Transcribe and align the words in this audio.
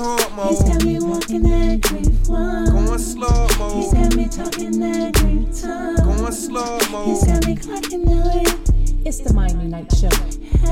Slow 0.00 0.16
mo. 0.30 0.48
He's 0.48 0.62
got 0.62 0.82
me 0.86 0.98
walking 0.98 1.42
that 1.42 1.80
grief 1.82 2.26
one. 2.26 2.72
Going 2.72 2.98
slow 2.98 3.46
mo. 3.58 3.76
He's 3.76 3.92
got 3.92 4.16
me 4.16 4.28
talking 4.28 4.80
that 4.80 5.12
grief 5.12 5.60
tongue. 5.60 5.96
Going 5.96 6.32
slow 6.32 6.78
mo. 6.90 7.04
He's 7.04 7.26
got 7.26 7.46
me 7.46 7.54
clocking 7.54 8.08
the 8.08 8.16
way. 8.24 9.04
It's 9.04 9.18
the 9.18 9.34
Miami 9.34 9.66
Night 9.68 9.92
Show. 9.92 10.08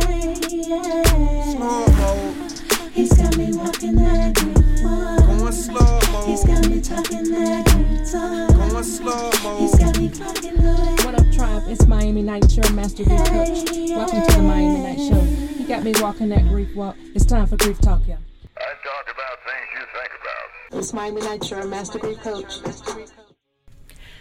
Hey, 0.08 0.32
yeah. 0.48 1.44
Slow 1.44 1.84
mo. 2.00 2.48
He's 2.94 3.12
got 3.12 3.36
me 3.36 3.52
walking 3.52 3.96
that 3.96 4.34
grief 4.34 4.82
one. 4.82 5.38
Going 5.38 5.52
slow 5.52 6.00
He's 6.24 6.46
mo. 6.46 6.54
got 6.54 6.66
me 6.70 6.80
talking 6.80 7.30
that 7.30 7.66
grief 7.66 8.10
tongue. 8.10 8.70
Going 8.70 8.82
slow 8.82 9.30
He's 9.58 9.72
mo. 9.74 9.84
got 9.84 9.98
me 9.98 10.08
clocking 10.08 10.56
the 10.56 10.72
way. 10.72 11.04
What 11.04 11.20
up, 11.20 11.30
tribe? 11.36 11.64
It's 11.68 11.86
Miami 11.86 12.22
Night 12.22 12.50
Show, 12.50 12.66
Master 12.72 13.04
Grief 13.04 13.24
Coach. 13.26 13.68
Welcome 13.92 14.24
to 14.26 14.36
the 14.38 14.42
Miami 14.42 14.80
Night 14.80 14.96
Show. 14.96 15.20
You 15.60 15.68
got 15.68 15.84
me 15.84 15.92
walking 16.00 16.30
that 16.30 16.48
grief 16.48 16.74
walk. 16.74 16.96
It's 17.14 17.26
time 17.26 17.46
for 17.46 17.58
Grief 17.58 17.78
Talk, 17.82 18.08
y'all. 18.08 18.16
I 18.58 18.74
talk 18.82 19.06
about 19.14 19.38
things 19.46 19.70
you 19.72 19.86
think 19.94 20.10
about. 20.18 20.57
It's 20.72 20.92
Miami 20.92 21.22
Night 21.22 21.42
Show, 21.42 21.66
Master 21.66 21.98
Grief 21.98 22.18
Coach. 22.18 22.60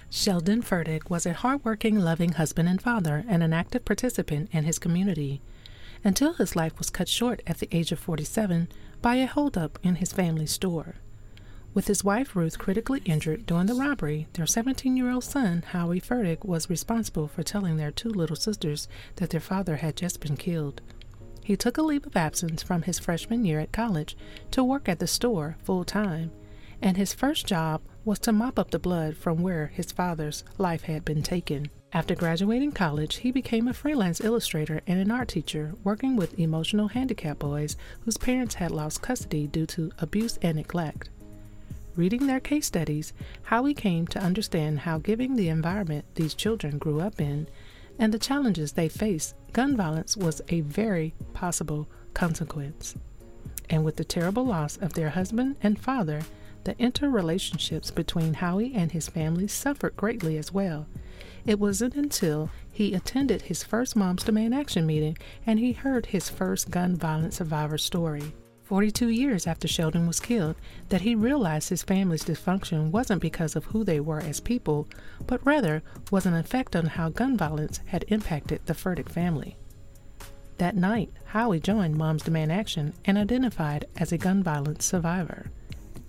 Sheldon 0.09 0.61
Furtick 0.61 1.09
was 1.09 1.25
a 1.25 1.33
hardworking, 1.33 1.99
loving 1.99 2.33
husband 2.33 2.69
and 2.69 2.81
father 2.81 3.25
and 3.27 3.43
an 3.43 3.51
active 3.51 3.83
participant 3.83 4.49
in 4.53 4.63
his 4.63 4.79
community 4.79 5.41
until 6.05 6.33
his 6.33 6.55
life 6.55 6.77
was 6.77 6.89
cut 6.89 7.09
short 7.09 7.41
at 7.45 7.57
the 7.57 7.67
age 7.75 7.91
of 7.91 7.99
47 7.99 8.69
by 9.01 9.15
a 9.15 9.25
holdup 9.25 9.77
in 9.83 9.95
his 9.95 10.13
family 10.13 10.45
store. 10.45 10.95
With 11.73 11.87
his 11.87 12.03
wife 12.03 12.33
Ruth 12.35 12.57
critically 12.57 13.01
injured 13.03 13.45
during 13.45 13.65
the 13.65 13.75
robbery, 13.75 14.27
their 14.33 14.47
17 14.47 14.95
year 14.95 15.11
old 15.11 15.25
son, 15.25 15.63
Howie 15.73 15.99
Furtick, 15.99 16.45
was 16.45 16.69
responsible 16.69 17.27
for 17.27 17.43
telling 17.43 17.75
their 17.75 17.91
two 17.91 18.09
little 18.09 18.37
sisters 18.37 18.87
that 19.17 19.31
their 19.31 19.41
father 19.41 19.77
had 19.77 19.97
just 19.97 20.21
been 20.21 20.37
killed. 20.37 20.81
He 21.47 21.55
took 21.55 21.77
a 21.77 21.81
leave 21.81 22.05
of 22.05 22.17
absence 22.17 22.61
from 22.61 22.81
his 22.81 22.99
freshman 22.99 23.45
year 23.45 23.61
at 23.61 23.71
college 23.71 24.17
to 24.51 24.65
work 24.65 24.89
at 24.89 24.99
the 24.99 25.07
store 25.07 25.55
full 25.63 25.85
time, 25.85 26.29
and 26.81 26.97
his 26.97 27.13
first 27.13 27.47
job 27.47 27.79
was 28.03 28.19
to 28.19 28.33
mop 28.33 28.59
up 28.59 28.69
the 28.69 28.79
blood 28.79 29.15
from 29.15 29.41
where 29.41 29.67
his 29.67 29.93
father's 29.93 30.43
life 30.57 30.81
had 30.81 31.05
been 31.05 31.23
taken. 31.23 31.69
After 31.93 32.15
graduating 32.15 32.73
college, 32.73 33.15
he 33.15 33.31
became 33.31 33.69
a 33.69 33.73
freelance 33.73 34.19
illustrator 34.19 34.81
and 34.87 34.99
an 34.99 35.09
art 35.09 35.29
teacher, 35.29 35.73
working 35.85 36.17
with 36.17 36.37
emotional 36.37 36.89
handicapped 36.89 37.39
boys 37.39 37.77
whose 38.01 38.17
parents 38.17 38.55
had 38.55 38.71
lost 38.71 39.01
custody 39.01 39.47
due 39.47 39.67
to 39.67 39.93
abuse 39.99 40.37
and 40.41 40.57
neglect. 40.57 41.09
Reading 41.95 42.27
their 42.27 42.41
case 42.41 42.65
studies, 42.65 43.13
Howie 43.43 43.73
came 43.73 44.05
to 44.07 44.19
understand 44.19 44.79
how 44.79 44.97
giving 44.97 45.37
the 45.37 45.47
environment 45.47 46.03
these 46.15 46.33
children 46.33 46.77
grew 46.77 46.99
up 46.99 47.21
in 47.21 47.47
and 47.99 48.13
the 48.13 48.19
challenges 48.19 48.73
they 48.73 48.89
face, 48.89 49.33
gun 49.53 49.75
violence 49.75 50.15
was 50.15 50.41
a 50.49 50.61
very 50.61 51.13
possible 51.33 51.87
consequence. 52.13 52.95
And 53.69 53.83
with 53.83 53.97
the 53.97 54.05
terrible 54.05 54.45
loss 54.45 54.77
of 54.77 54.93
their 54.93 55.09
husband 55.09 55.57
and 55.61 55.79
father, 55.79 56.21
the 56.63 56.75
interrelationships 56.75 57.93
between 57.93 58.35
Howie 58.35 58.73
and 58.73 58.91
his 58.91 59.07
family 59.07 59.47
suffered 59.47 59.95
greatly 59.95 60.37
as 60.37 60.51
well. 60.51 60.87
It 61.45 61.59
wasn't 61.59 61.95
until 61.95 62.49
he 62.71 62.93
attended 62.93 63.43
his 63.43 63.63
first 63.63 63.95
Moms 63.95 64.23
Demand 64.23 64.53
Action 64.53 64.85
meeting 64.85 65.17
and 65.45 65.59
he 65.59 65.71
heard 65.71 66.07
his 66.07 66.29
first 66.29 66.69
gun 66.69 66.95
violence 66.95 67.37
survivor 67.37 67.77
story. 67.77 68.33
42 68.67 69.07
years 69.07 69.47
after 69.47 69.65
Sheldon 69.65 70.07
was 70.07 70.19
killed, 70.19 70.57
that 70.89 70.99
he 70.99 71.15
realized 71.15 71.69
his 71.69 71.83
family's 71.83 72.25
dysfunction 72.25 72.91
wasn't 72.91 73.21
because 73.21 73.55
of 73.55 73.63
who 73.63 73.85
they 73.85 74.01
were 74.01 74.19
as 74.19 74.41
people, 74.41 74.89
but 75.25 75.45
rather 75.45 75.81
was 76.11 76.25
an 76.25 76.33
effect 76.33 76.75
on 76.75 76.87
how 76.87 77.07
gun 77.07 77.37
violence 77.37 77.79
had 77.85 78.03
impacted 78.09 78.59
the 78.65 78.73
Furtick 78.73 79.07
family. 79.07 79.55
That 80.57 80.75
night, 80.75 81.11
Howie 81.27 81.61
joined 81.61 81.95
Moms 81.95 82.23
Demand 82.23 82.51
Action 82.51 82.91
and 83.05 83.17
identified 83.17 83.85
as 83.95 84.11
a 84.11 84.17
gun 84.17 84.43
violence 84.43 84.83
survivor. 84.83 85.49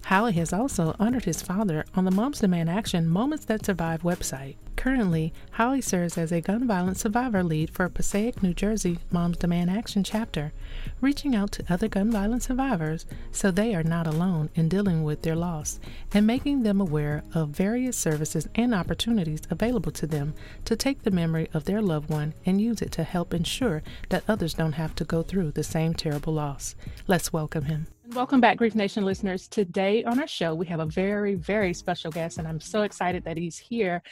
Howie 0.09 0.33
has 0.33 0.55
also 0.55 0.97
honored 0.98 1.27
his 1.27 1.42
father 1.42 1.84
on 1.95 2.06
the 2.06 2.11
Moms 2.11 2.41
Demand 2.41 2.70
Action 2.70 3.06
Moments 3.06 3.45
That 3.45 3.67
Survive 3.67 4.01
website. 4.01 4.56
Currently, 4.75 5.34
Howie 5.51 5.83
serves 5.83 6.17
as 6.17 6.33
a 6.33 6.41
gun 6.41 6.67
violence 6.67 7.02
survivor 7.02 7.42
lead 7.42 7.69
for 7.69 7.91
Passaic, 7.91 8.42
New 8.42 8.55
Jersey 8.55 9.01
Moms 9.11 9.36
Demand 9.36 9.68
Action 9.68 10.02
chapter, 10.02 10.55
reaching 11.02 11.36
out 11.36 11.52
to 11.52 11.64
other 11.70 11.89
gun 11.89 12.11
violence 12.11 12.47
survivors 12.47 13.05
so 13.33 13.51
they 13.51 13.74
are 13.74 13.83
not 13.83 14.07
alone 14.07 14.48
in 14.55 14.70
dealing 14.70 15.05
with 15.05 15.20
their 15.20 15.36
loss 15.36 15.79
and 16.14 16.27
making 16.27 16.63
them 16.63 16.80
aware 16.80 17.23
of 17.35 17.51
various 17.51 17.95
services 17.98 18.48
and 18.55 18.74
opportunities 18.74 19.42
available 19.51 19.92
to 19.92 20.07
them 20.07 20.33
to 20.64 20.74
take 20.74 21.02
the 21.02 21.11
memory 21.11 21.51
of 21.52 21.67
their 21.67 21.83
loved 21.83 22.08
one 22.08 22.33
and 22.47 22.63
use 22.63 22.80
it 22.80 22.92
to 22.92 23.02
help 23.02 23.35
ensure 23.35 23.83
that 24.08 24.24
others 24.27 24.55
don't 24.55 24.73
have 24.73 24.95
to 24.95 25.05
go 25.05 25.23
through 25.23 25.51
the 25.51 25.63
same 25.63 25.92
terrible 25.92 26.33
loss. 26.33 26.74
Let's 27.07 27.30
welcome 27.30 27.64
him. 27.67 27.89
Welcome 28.14 28.41
back, 28.41 28.57
Grief 28.57 28.74
Nation 28.74 29.05
listeners. 29.05 29.48
Today 29.48 30.02
on 30.02 30.19
our 30.19 30.27
show, 30.27 30.55
we 30.55 30.64
have 30.64 30.80
a 30.80 30.86
very, 30.86 31.35
very 31.35 31.74
special 31.74 32.11
guest, 32.11 32.39
and 32.39 32.48
I'm 32.48 32.58
so 32.58 32.80
excited 32.80 33.23
that 33.24 33.36
he's 33.36 33.58
here. 33.58 34.02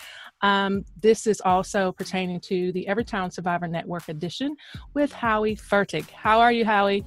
Um, 0.42 0.84
this 1.00 1.26
is 1.26 1.40
also 1.40 1.92
pertaining 1.92 2.40
to 2.40 2.72
the 2.72 2.84
Everytown 2.90 3.32
Survivor 3.32 3.66
Network 3.66 4.10
edition 4.10 4.54
with 4.92 5.12
Howie 5.12 5.56
Furtick. 5.56 6.10
How 6.10 6.40
are 6.40 6.52
you, 6.52 6.66
Howie? 6.66 7.06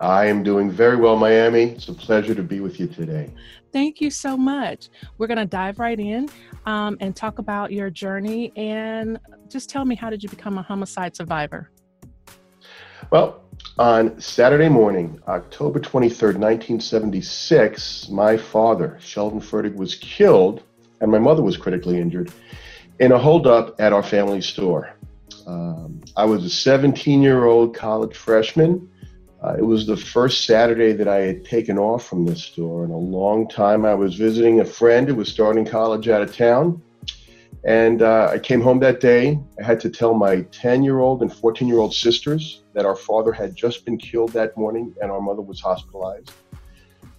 I 0.00 0.24
am 0.24 0.42
doing 0.42 0.70
very 0.70 0.96
well, 0.96 1.16
Miami. 1.16 1.72
It's 1.72 1.88
a 1.88 1.94
pleasure 1.94 2.34
to 2.34 2.42
be 2.42 2.60
with 2.60 2.80
you 2.80 2.86
today. 2.86 3.30
Thank 3.70 4.00
you 4.00 4.08
so 4.08 4.34
much. 4.34 4.88
We're 5.18 5.26
going 5.26 5.36
to 5.36 5.44
dive 5.44 5.78
right 5.78 6.00
in 6.00 6.30
um, 6.64 6.96
and 7.00 7.14
talk 7.14 7.38
about 7.38 7.70
your 7.70 7.90
journey 7.90 8.50
and 8.56 9.18
just 9.48 9.68
tell 9.68 9.84
me 9.84 9.94
how 9.94 10.08
did 10.08 10.22
you 10.22 10.30
become 10.30 10.56
a 10.56 10.62
homicide 10.62 11.14
survivor? 11.14 11.70
Well, 13.10 13.42
on 13.78 14.20
Saturday 14.20 14.68
morning, 14.68 15.20
October 15.28 15.80
23rd, 15.80 16.36
1976, 16.38 18.08
my 18.08 18.36
father, 18.36 18.98
Sheldon 19.00 19.40
Furtick, 19.40 19.74
was 19.74 19.94
killed, 19.96 20.62
and 21.00 21.10
my 21.10 21.18
mother 21.18 21.42
was 21.42 21.56
critically 21.56 22.00
injured 22.00 22.32
in 22.98 23.12
a 23.12 23.18
holdup 23.18 23.80
at 23.80 23.92
our 23.92 24.02
family 24.02 24.40
store. 24.40 24.94
Um, 25.46 26.00
I 26.16 26.24
was 26.24 26.44
a 26.44 26.50
17 26.50 27.20
year 27.20 27.44
old 27.44 27.74
college 27.74 28.16
freshman. 28.16 28.88
Uh, 29.42 29.56
it 29.58 29.64
was 29.64 29.86
the 29.86 29.96
first 29.96 30.46
Saturday 30.46 30.92
that 30.92 31.08
I 31.08 31.16
had 31.16 31.44
taken 31.44 31.76
off 31.76 32.06
from 32.06 32.24
this 32.24 32.42
store 32.42 32.84
in 32.84 32.90
a 32.90 32.96
long 32.96 33.46
time. 33.48 33.84
I 33.84 33.94
was 33.94 34.14
visiting 34.14 34.60
a 34.60 34.64
friend 34.64 35.06
who 35.06 35.16
was 35.16 35.28
starting 35.28 35.66
college 35.66 36.08
out 36.08 36.22
of 36.22 36.34
town. 36.34 36.80
And 37.64 38.02
uh, 38.02 38.28
I 38.30 38.38
came 38.38 38.60
home 38.60 38.78
that 38.80 39.00
day. 39.00 39.38
I 39.58 39.62
had 39.62 39.80
to 39.80 39.90
tell 39.90 40.12
my 40.12 40.42
10 40.52 40.82
year 40.82 41.00
old 41.00 41.22
and 41.22 41.32
14 41.32 41.66
year 41.66 41.78
old 41.78 41.94
sisters 41.94 42.62
that 42.74 42.84
our 42.84 42.96
father 42.96 43.32
had 43.32 43.56
just 43.56 43.84
been 43.86 43.96
killed 43.96 44.32
that 44.32 44.56
morning 44.56 44.94
and 45.00 45.10
our 45.10 45.20
mother 45.20 45.40
was 45.40 45.60
hospitalized. 45.60 46.32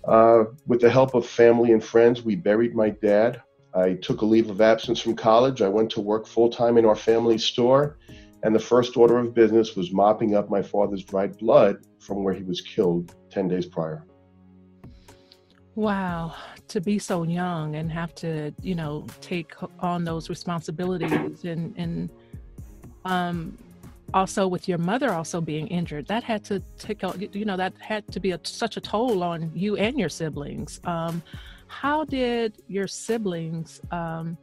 Uh, 0.07 0.43
with 0.67 0.81
the 0.81 0.89
help 0.89 1.15
of 1.15 1.25
family 1.25 1.71
and 1.71 1.83
friends, 1.83 2.21
we 2.21 2.35
buried 2.35 2.75
my 2.75 2.89
dad. 2.89 3.41
I 3.73 3.93
took 3.93 4.21
a 4.21 4.25
leave 4.25 4.49
of 4.51 4.61
absence 4.61 5.01
from 5.01 5.15
college. 5.15 5.63
I 5.63 5.67
went 5.67 5.89
to 5.91 6.01
work 6.01 6.27
full 6.27 6.49
time 6.49 6.77
in 6.77 6.85
our 6.85 6.95
family 6.95 7.39
store. 7.39 7.97
And 8.43 8.53
the 8.53 8.59
first 8.59 8.95
order 8.95 9.17
of 9.17 9.33
business 9.33 9.75
was 9.75 9.91
mopping 9.91 10.35
up 10.35 10.51
my 10.51 10.61
father's 10.61 11.03
dried 11.03 11.37
blood 11.39 11.77
from 11.99 12.23
where 12.23 12.35
he 12.35 12.43
was 12.43 12.61
killed 12.61 13.15
10 13.31 13.47
days 13.47 13.65
prior. 13.65 14.05
Wow, 15.75 16.33
to 16.69 16.79
be 16.79 16.97
so 16.99 17.23
young 17.23 17.75
and 17.75 17.91
have 17.91 18.15
to, 18.15 18.53
you 18.61 18.75
know, 18.75 19.05
take 19.19 19.51
on 19.79 20.05
those 20.05 20.29
responsibilities 20.29 21.43
and 21.43 21.73
and 21.77 22.09
um 23.03 23.57
also 24.13 24.47
with 24.47 24.69
your 24.69 24.77
mother 24.77 25.11
also 25.11 25.41
being 25.41 25.67
injured, 25.67 26.07
that 26.07 26.23
had 26.23 26.43
to 26.45 26.61
take 26.77 27.01
you 27.33 27.43
know 27.43 27.57
that 27.57 27.73
had 27.79 28.07
to 28.13 28.19
be 28.21 28.31
a, 28.31 28.39
such 28.43 28.77
a 28.77 28.81
toll 28.81 29.21
on 29.23 29.51
you 29.53 29.75
and 29.75 29.99
your 29.99 30.07
siblings. 30.09 30.79
Um, 30.85 31.21
how 31.67 32.05
did 32.05 32.53
your 32.67 32.87
siblings, 32.87 33.81
um, 33.91 34.37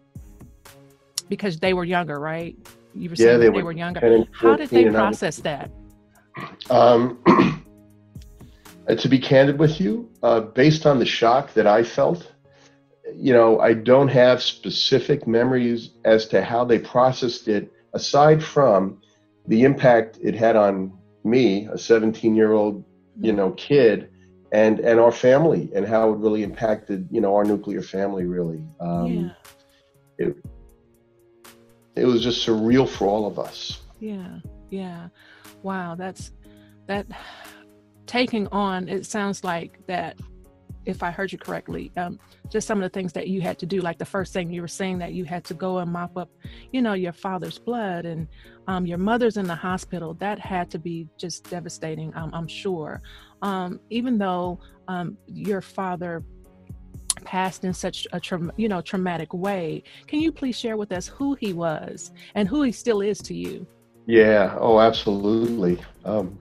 because 1.30 1.58
they 1.58 1.72
were 1.72 1.84
younger, 1.84 2.18
right? 2.20 2.54
You 2.94 3.08
were 3.08 3.14
Yeah, 3.14 3.26
saying 3.26 3.38
they 3.40 3.44
they 3.46 3.50
were 3.50 3.64
were 3.64 3.72
younger. 3.72 4.26
How 4.32 4.54
did 4.56 4.68
they 4.68 4.84
and 4.84 4.96
I 4.96 5.08
was- 5.08 5.18
process 5.20 5.36
that? 5.38 5.70
Um, 6.68 7.18
to 8.88 9.08
be 9.08 9.18
candid 9.18 9.58
with 9.58 9.80
you, 9.80 10.10
uh, 10.22 10.40
based 10.40 10.86
on 10.86 10.98
the 10.98 11.06
shock 11.06 11.54
that 11.54 11.66
I 11.66 11.82
felt, 11.82 12.32
you 13.14 13.32
know, 13.32 13.60
I 13.60 13.74
don't 13.74 14.08
have 14.08 14.42
specific 14.42 15.26
memories 15.26 15.90
as 16.04 16.26
to 16.28 16.42
how 16.42 16.64
they 16.64 16.78
processed 16.78 17.48
it, 17.48 17.72
aside 17.92 18.42
from 18.42 19.00
the 19.46 19.62
impact 19.64 20.18
it 20.22 20.34
had 20.34 20.56
on 20.56 20.92
me, 21.24 21.68
a 21.72 21.78
17 21.78 22.34
year 22.34 22.52
old, 22.52 22.84
you 23.20 23.32
know, 23.32 23.52
kid, 23.52 24.08
and 24.52 24.80
and 24.80 25.00
our 25.00 25.12
family, 25.12 25.70
and 25.74 25.86
how 25.86 26.12
it 26.12 26.18
really 26.18 26.42
impacted, 26.42 27.08
you 27.10 27.20
know, 27.20 27.34
our 27.34 27.44
nuclear 27.44 27.82
family. 27.82 28.26
Really, 28.26 28.62
um, 28.80 29.34
yeah. 30.18 30.28
it 31.94 32.04
was 32.04 32.22
just 32.22 32.46
surreal 32.46 32.88
for 32.88 33.06
all 33.06 33.26
of 33.26 33.38
us. 33.38 33.80
Yeah, 34.00 34.38
yeah. 34.70 35.08
Wow, 35.62 35.94
that's 35.94 36.32
that 36.86 37.06
taking 38.12 38.46
on 38.48 38.90
it 38.90 39.06
sounds 39.06 39.42
like 39.42 39.78
that 39.86 40.20
if 40.84 41.02
I 41.02 41.10
heard 41.10 41.32
you 41.32 41.38
correctly, 41.38 41.90
um, 41.96 42.18
just 42.50 42.66
some 42.66 42.76
of 42.76 42.82
the 42.82 42.90
things 42.90 43.10
that 43.14 43.28
you 43.28 43.40
had 43.40 43.58
to 43.60 43.64
do, 43.64 43.80
like 43.80 43.96
the 43.96 44.04
first 44.04 44.34
thing 44.34 44.52
you 44.52 44.60
were 44.60 44.68
saying 44.68 44.98
that 44.98 45.14
you 45.14 45.24
had 45.24 45.44
to 45.44 45.54
go 45.54 45.78
and 45.78 45.90
mop 45.90 46.18
up, 46.18 46.28
you 46.72 46.82
know, 46.82 46.92
your 46.92 47.14
father's 47.14 47.58
blood 47.58 48.04
and 48.04 48.28
um, 48.66 48.84
your 48.84 48.98
mother's 48.98 49.38
in 49.38 49.46
the 49.46 49.54
hospital. 49.54 50.12
That 50.14 50.38
had 50.38 50.70
to 50.72 50.78
be 50.78 51.08
just 51.16 51.48
devastating, 51.48 52.14
um, 52.14 52.30
I'm 52.34 52.48
sure. 52.48 53.00
um, 53.40 53.80
even 53.88 54.18
though 54.18 54.60
um, 54.88 55.16
your 55.26 55.62
father 55.62 56.22
passed 57.24 57.64
in 57.64 57.72
such 57.72 58.06
a 58.12 58.20
tra- 58.20 58.52
you 58.58 58.68
know 58.68 58.82
traumatic 58.82 59.32
way, 59.32 59.84
can 60.06 60.20
you 60.20 60.32
please 60.32 60.58
share 60.58 60.76
with 60.76 60.92
us 60.92 61.06
who 61.06 61.34
he 61.36 61.54
was 61.54 62.12
and 62.34 62.46
who 62.46 62.60
he 62.62 62.72
still 62.72 63.00
is 63.00 63.18
to 63.20 63.34
you? 63.34 63.66
Yeah. 64.04 64.54
Oh, 64.60 64.80
absolutely. 64.80 65.78
Um, 66.04 66.38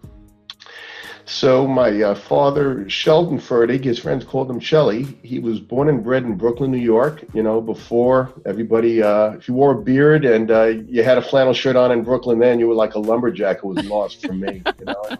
so 1.31 1.65
my 1.65 2.01
uh, 2.01 2.13
father, 2.13 2.89
Sheldon 2.89 3.39
Fertig, 3.39 3.85
his 3.85 3.97
friends 3.97 4.25
called 4.25 4.51
him 4.51 4.59
Shelly. 4.59 5.03
He 5.23 5.39
was 5.39 5.61
born 5.61 5.87
and 5.87 6.03
bred 6.03 6.23
in 6.23 6.35
Brooklyn, 6.35 6.71
New 6.71 6.77
York. 6.77 7.23
You 7.33 7.41
know, 7.41 7.61
before 7.61 8.33
everybody, 8.45 9.01
uh, 9.01 9.31
if 9.31 9.47
you 9.47 9.53
wore 9.53 9.71
a 9.71 9.81
beard 9.81 10.25
and 10.25 10.51
uh, 10.51 10.65
you 10.65 11.03
had 11.03 11.17
a 11.17 11.21
flannel 11.21 11.53
shirt 11.53 11.77
on 11.77 11.91
in 11.91 12.03
Brooklyn, 12.03 12.37
then 12.37 12.59
you 12.59 12.67
were 12.67 12.75
like 12.75 12.95
a 12.95 12.99
lumberjack 12.99 13.61
who 13.61 13.69
was 13.69 13.85
lost 13.85 14.25
for 14.25 14.33
me. 14.33 14.61
You 14.79 14.85
know. 14.85 15.03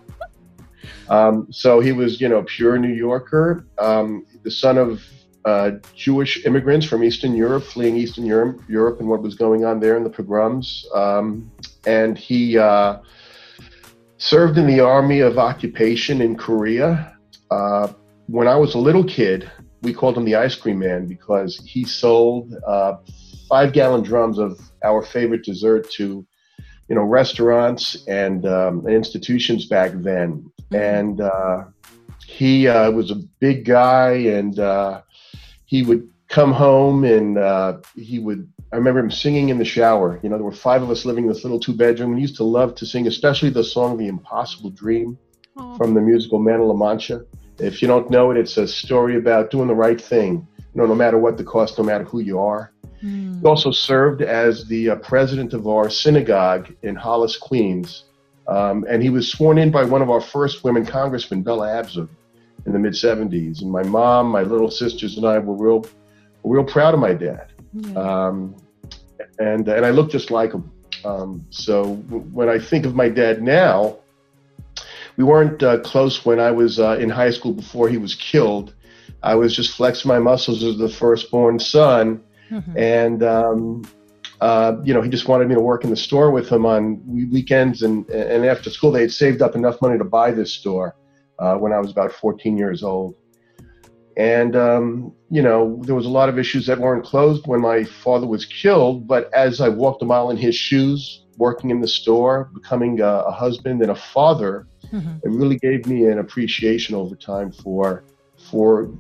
Um, 1.10 1.48
so 1.52 1.82
he 1.82 1.92
was, 1.92 2.22
you 2.22 2.30
know, 2.30 2.42
pure 2.48 2.78
New 2.78 2.94
Yorker, 2.94 3.66
um, 3.78 4.26
the 4.44 4.52
son 4.52 4.78
of 4.78 5.04
uh, 5.44 5.72
Jewish 5.94 6.46
immigrants 6.46 6.86
from 6.86 7.04
Eastern 7.04 7.36
Europe, 7.36 7.64
fleeing 7.64 7.98
Eastern 7.98 8.26
Europe, 8.26 8.62
Europe 8.70 9.02
and 9.02 9.10
what 9.10 9.22
was 9.22 9.36
going 9.36 9.66
on 9.66 9.82
there 9.82 9.98
in 9.98 10.06
the 10.06 10.10
pogroms. 10.10 10.86
Um, 10.96 11.52
and 11.86 12.18
he 12.18 12.58
uh, 12.58 13.00
served 14.22 14.60
in 14.60 14.68
the 14.68 14.80
Army 14.80 15.22
of 15.22 15.40
Occupation 15.40 16.22
in 16.22 16.36
Korea. 16.36 17.18
Uh, 17.50 17.88
when 18.28 18.48
I 18.48 18.56
was 18.56 18.76
a 18.76 18.78
little 18.78 19.04
kid, 19.04 19.50
we 19.82 19.94
called 19.96 20.16
him 20.16 20.26
the 20.26 20.36
ice 20.36 20.56
cream 20.56 20.78
man 20.78 21.08
because 21.08 21.58
he 21.66 21.84
sold 21.84 22.54
uh, 22.68 22.98
five 23.50 23.74
gallon 23.74 24.04
drums 24.04 24.38
of 24.38 24.60
our 24.84 25.02
favorite 25.02 25.44
dessert 25.44 25.90
to, 25.94 26.26
you 26.88 26.96
know, 26.96 27.02
restaurants 27.02 28.06
and, 28.08 28.46
um, 28.46 28.88
institutions 28.88 29.66
back 29.66 29.92
then. 29.96 30.46
Mm-hmm. 30.70 30.76
And 30.76 31.22
uh, 31.22 31.64
he 32.28 32.68
uh, 32.68 32.92
was 32.92 33.10
a 33.10 33.16
big 33.40 33.66
guy, 33.66 34.12
and 34.12 34.60
uh, 34.60 35.02
he 35.66 35.82
would 35.82 36.08
come 36.28 36.54
home 36.54 37.04
and 37.06 37.40
uh, 37.40 37.80
he 37.96 38.20
would 38.20 38.48
I 38.74 38.78
remember 38.78 39.02
him 39.02 39.12
singing 39.12 39.50
in 39.50 39.58
the 39.58 39.66
shower. 39.66 40.20
You 40.24 40.30
know, 40.30 40.38
there 40.38 40.46
were 40.46 40.52
five 40.52 40.82
of 40.82 40.90
us 40.90 41.04
living 41.04 41.26
in 41.26 41.30
this 41.30 41.44
little 41.44 41.60
two 41.60 41.74
bedroom. 41.74 42.16
He 42.16 42.22
used 42.22 42.38
to 42.38 42.46
love 42.46 42.74
to 42.76 42.86
sing, 42.86 43.06
especially 43.06 43.50
the 43.50 43.64
song 43.64 43.98
The 43.98 44.08
Impossible 44.08 44.70
Dream 44.70 45.18
oh. 45.58 45.76
from 45.76 45.94
the 45.94 46.00
musical 46.00 46.40
Man 46.40 46.62
of 46.62 46.68
La 46.68 46.74
Mancha. 46.74 47.26
If 47.60 47.82
you 47.82 47.88
don't 47.88 48.10
know 48.10 48.32
it, 48.32 48.38
it's 48.38 48.58
a 48.58 48.68
story 48.68 49.18
about 49.18 49.52
doing 49.52 49.68
the 49.68 49.76
right 49.76 50.00
thing, 50.00 50.48
you 50.58 50.82
know, 50.82 50.86
no 50.86 50.96
matter 50.96 51.18
what 51.18 51.38
the 51.38 51.44
cost, 51.44 51.78
no 51.78 51.84
matter 51.84 52.06
who 52.06 52.22
you 52.22 52.40
are. 52.40 52.72
Mm. 53.04 53.42
He 53.42 53.46
also 53.46 53.72
served 53.72 54.22
as 54.22 54.66
the 54.68 54.92
uh, 54.92 54.96
president 54.98 55.54
of 55.54 55.68
our 55.68 55.90
synagogue 55.90 56.74
in 56.82 56.96
Hollis, 56.96 57.36
Queens. 57.38 58.06
Um, 58.48 58.86
and 58.90 59.04
he 59.04 59.10
was 59.10 59.30
sworn 59.30 59.58
in 59.58 59.70
by 59.70 59.84
one 59.84 60.02
of 60.02 60.10
our 60.10 60.22
first 60.22 60.64
women 60.64 60.86
congressmen, 60.86 61.44
Bella 61.44 61.68
Abzug, 61.68 62.10
in 62.66 62.72
the 62.72 62.80
mid 62.80 62.94
70s. 62.94 63.62
And 63.62 63.72
my 63.72 63.84
mom, 63.84 64.28
my 64.28 64.44
little 64.44 64.72
sisters, 64.72 65.18
and 65.18 65.26
I 65.26 65.40
were 65.40 65.56
real, 65.56 65.86
real 66.44 66.64
proud 66.64 66.94
of 66.94 67.00
my 67.00 67.14
dad. 67.14 67.51
Um, 67.96 68.56
and 69.40 69.68
and 69.68 69.86
I 69.86 69.92
look 69.92 70.12
just 70.12 70.32
like 70.32 70.54
him. 70.54 70.72
Um, 71.04 71.46
so 71.50 71.96
when 71.96 72.50
I 72.50 72.60
think 72.60 72.86
of 72.86 72.96
my 72.96 73.10
dad 73.10 73.42
now, 73.42 73.98
we 75.18 75.24
weren't 75.24 75.62
uh, 75.64 75.80
close 75.80 76.26
when 76.26 76.40
I 76.40 76.52
was 76.52 76.80
uh, 76.80 76.98
in 77.00 77.10
high 77.10 77.32
school 77.32 77.54
before 77.54 77.90
he 77.90 77.98
was 77.98 78.16
killed. 78.16 78.74
I 79.24 79.36
was 79.36 79.56
just 79.56 79.76
flexing 79.76 80.10
my 80.10 80.20
muscles 80.20 80.64
as 80.64 80.78
the 80.78 80.90
firstborn 80.90 81.60
son, 81.60 82.24
mm-hmm. 82.50 82.78
and 82.78 83.24
um, 83.24 83.84
uh, 84.42 84.76
you 84.84 84.94
know 84.94 85.02
he 85.02 85.10
just 85.10 85.28
wanted 85.28 85.48
me 85.48 85.56
to 85.56 85.62
work 85.62 85.84
in 85.84 85.90
the 85.90 85.96
store 85.96 86.32
with 86.32 86.50
him 86.50 86.66
on 86.66 87.02
weekends 87.32 87.84
and 87.84 88.08
and 88.10 88.46
after 88.46 88.70
school. 88.70 88.92
They 88.92 89.02
had 89.02 89.12
saved 89.12 89.42
up 89.42 89.56
enough 89.56 89.82
money 89.82 89.98
to 89.98 90.04
buy 90.04 90.32
this 90.32 90.54
store 90.54 90.96
uh, 91.40 91.56
when 91.56 91.72
I 91.72 91.80
was 91.80 91.92
about 91.92 92.12
14 92.12 92.58
years 92.58 92.84
old. 92.84 93.16
And, 94.22 94.56
um, 94.56 95.14
you 95.32 95.42
know, 95.42 95.82
there 95.82 95.96
was 95.96 96.06
a 96.06 96.10
lot 96.10 96.30
of 96.30 96.38
issues 96.38 96.68
that 96.68 96.78
weren't 96.78 97.04
closed 97.04 97.48
when 97.48 97.60
my 97.60 97.84
father 97.84 98.28
was 98.28 98.46
killed. 98.46 99.08
But 99.08 99.34
as 99.34 99.60
I 99.60 99.68
walked 99.68 100.04
a 100.04 100.06
mile 100.06 100.30
in 100.30 100.38
his 100.38 100.54
shoes, 100.54 101.24
working 101.38 101.72
in 101.72 101.82
the 101.82 101.88
store, 101.88 102.52
becoming 102.54 103.02
a, 103.02 103.14
a 103.32 103.32
husband 103.32 103.82
and 103.82 103.90
a 103.90 103.96
father, 103.96 104.68
mm-hmm. 104.94 105.16
it 105.24 105.32
really 105.40 105.58
gave 105.58 105.88
me 105.88 106.06
an 106.06 106.20
appreciation 106.20 106.94
over 106.94 107.16
time 107.16 107.52
for, 107.52 108.04
for 108.52 108.94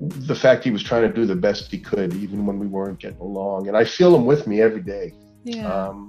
the 0.00 0.34
fact 0.34 0.64
he 0.64 0.70
was 0.70 0.82
trying 0.82 1.02
to 1.02 1.12
do 1.12 1.26
the 1.26 1.36
best 1.36 1.70
he 1.70 1.78
could, 1.78 2.14
even 2.14 2.46
when 2.46 2.58
we 2.58 2.66
weren't 2.66 2.98
getting 3.00 3.20
along. 3.20 3.68
And 3.68 3.76
I 3.76 3.84
feel 3.84 4.16
him 4.16 4.24
with 4.24 4.46
me 4.46 4.62
every 4.62 4.80
day. 4.80 5.12
Yeah. 5.44 5.70
Um, 5.70 6.08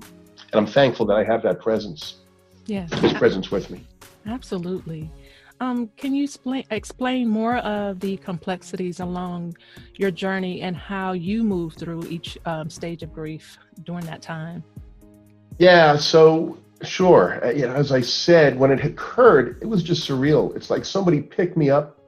and 0.53 0.61
I'm 0.61 0.67
thankful 0.67 1.05
that 1.07 1.15
I 1.15 1.25
have 1.25 1.43
that 1.43 1.59
presence. 1.59 2.19
Yes. 2.67 2.93
His 3.01 3.11
presence 3.11 3.51
with 3.51 3.69
me. 3.69 3.85
Absolutely. 4.25 5.11
Um, 5.61 5.89
can 5.97 6.15
you 6.15 6.23
explain 6.23 6.63
explain 6.71 7.27
more 7.27 7.57
of 7.57 7.99
the 7.99 8.17
complexities 8.17 8.99
along 9.01 9.57
your 9.95 10.11
journey 10.11 10.61
and 10.61 10.75
how 10.75 11.11
you 11.11 11.43
move 11.43 11.73
through 11.73 12.05
each 12.07 12.37
um, 12.45 12.69
stage 12.69 13.03
of 13.03 13.13
grief 13.13 13.57
during 13.83 14.05
that 14.05 14.21
time? 14.21 14.63
Yeah, 15.57 15.97
so 15.97 16.57
sure. 16.83 17.45
Uh, 17.45 17.51
you 17.51 17.67
know, 17.67 17.73
as 17.73 17.91
I 17.91 17.99
said, 17.99 18.57
when 18.57 18.71
it 18.71 18.85
occurred, 18.85 19.57
it 19.61 19.65
was 19.65 19.83
just 19.83 20.09
surreal. 20.09 20.55
It's 20.55 20.69
like 20.69 20.85
somebody 20.85 21.21
picked 21.21 21.57
me 21.57 21.69
up 21.69 21.99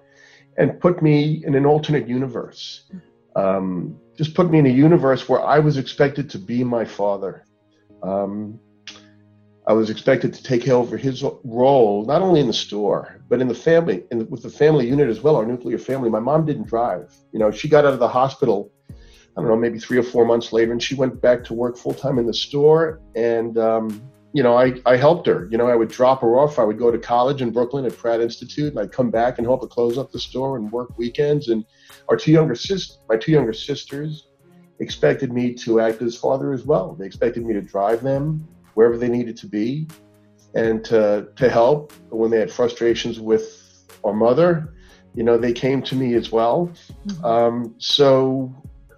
and 0.57 0.79
put 0.79 1.01
me 1.01 1.43
in 1.45 1.55
an 1.55 1.65
alternate 1.65 2.07
universe. 2.07 2.83
Um, 3.35 3.97
just 4.17 4.33
put 4.33 4.49
me 4.49 4.59
in 4.59 4.65
a 4.65 4.69
universe 4.69 5.27
where 5.27 5.41
I 5.41 5.59
was 5.59 5.77
expected 5.77 6.29
to 6.29 6.39
be 6.39 6.63
my 6.63 6.85
father. 6.85 7.45
Um, 8.03 8.59
I 9.67 9.73
was 9.73 9.91
expected 9.91 10.33
to 10.33 10.43
take 10.43 10.67
over 10.67 10.97
his 10.97 11.23
role, 11.43 12.03
not 12.05 12.21
only 12.21 12.39
in 12.39 12.47
the 12.47 12.53
store, 12.53 13.19
but 13.29 13.41
in 13.41 13.47
the 13.47 13.55
family, 13.55 14.03
in 14.09 14.19
the, 14.19 14.25
with 14.25 14.41
the 14.41 14.49
family 14.49 14.87
unit 14.87 15.07
as 15.07 15.21
well, 15.21 15.35
our 15.35 15.45
nuclear 15.45 15.77
family. 15.77 16.09
My 16.09 16.19
mom 16.19 16.45
didn't 16.45 16.67
drive. 16.67 17.13
You 17.31 17.39
know, 17.39 17.51
she 17.51 17.69
got 17.69 17.85
out 17.85 17.93
of 17.93 17.99
the 17.99 18.07
hospital, 18.07 18.71
I 18.89 18.95
don't 19.35 19.47
know, 19.47 19.55
maybe 19.55 19.77
three 19.77 19.99
or 19.99 20.03
four 20.03 20.25
months 20.25 20.51
later, 20.51 20.71
and 20.71 20.81
she 20.81 20.95
went 20.95 21.21
back 21.21 21.43
to 21.45 21.53
work 21.53 21.77
full 21.77 21.93
time 21.93 22.17
in 22.17 22.25
the 22.25 22.33
store. 22.33 23.01
And, 23.15 23.57
um, 23.59 24.01
you 24.33 24.41
know, 24.41 24.57
I, 24.57 24.81
I 24.87 24.95
helped 24.95 25.27
her. 25.27 25.47
You 25.51 25.59
know, 25.59 25.67
I 25.67 25.75
would 25.75 25.89
drop 25.89 26.21
her 26.21 26.39
off. 26.39 26.57
I 26.57 26.63
would 26.63 26.79
go 26.79 26.89
to 26.89 26.97
college 26.97 27.43
in 27.43 27.51
Brooklyn 27.51 27.85
at 27.85 27.95
Pratt 27.95 28.19
Institute, 28.19 28.71
and 28.71 28.79
I'd 28.79 28.91
come 28.91 29.11
back 29.11 29.37
and 29.37 29.45
help 29.45 29.61
her 29.61 29.67
close 29.67 29.97
up 29.97 30.11
the 30.11 30.19
store 30.19 30.57
and 30.57 30.71
work 30.71 30.97
weekends. 30.97 31.49
And 31.49 31.65
our 32.09 32.17
two 32.17 32.31
younger 32.31 32.55
sis, 32.55 32.97
my 33.07 33.15
two 33.15 33.31
younger 33.31 33.53
sisters, 33.53 34.27
expected 34.79 35.31
me 35.31 35.53
to 35.53 35.79
act 35.79 36.01
as 36.01 36.17
father 36.17 36.51
as 36.51 36.65
well. 36.65 36.95
They 36.95 37.05
expected 37.05 37.45
me 37.45 37.53
to 37.53 37.61
drive 37.61 38.01
them 38.01 38.47
wherever 38.73 38.97
they 38.97 39.09
needed 39.09 39.37
to 39.37 39.47
be 39.47 39.87
and 40.53 40.83
to, 40.85 41.27
to 41.35 41.49
help 41.49 41.93
when 42.09 42.31
they 42.31 42.39
had 42.39 42.51
frustrations 42.51 43.19
with 43.19 43.85
our 44.03 44.13
mother. 44.13 44.73
You 45.13 45.23
know, 45.23 45.37
they 45.37 45.53
came 45.53 45.81
to 45.83 45.95
me 45.95 46.13
as 46.13 46.31
well. 46.31 46.71
Mm-hmm. 47.07 47.25
Um, 47.25 47.75
so 47.77 48.53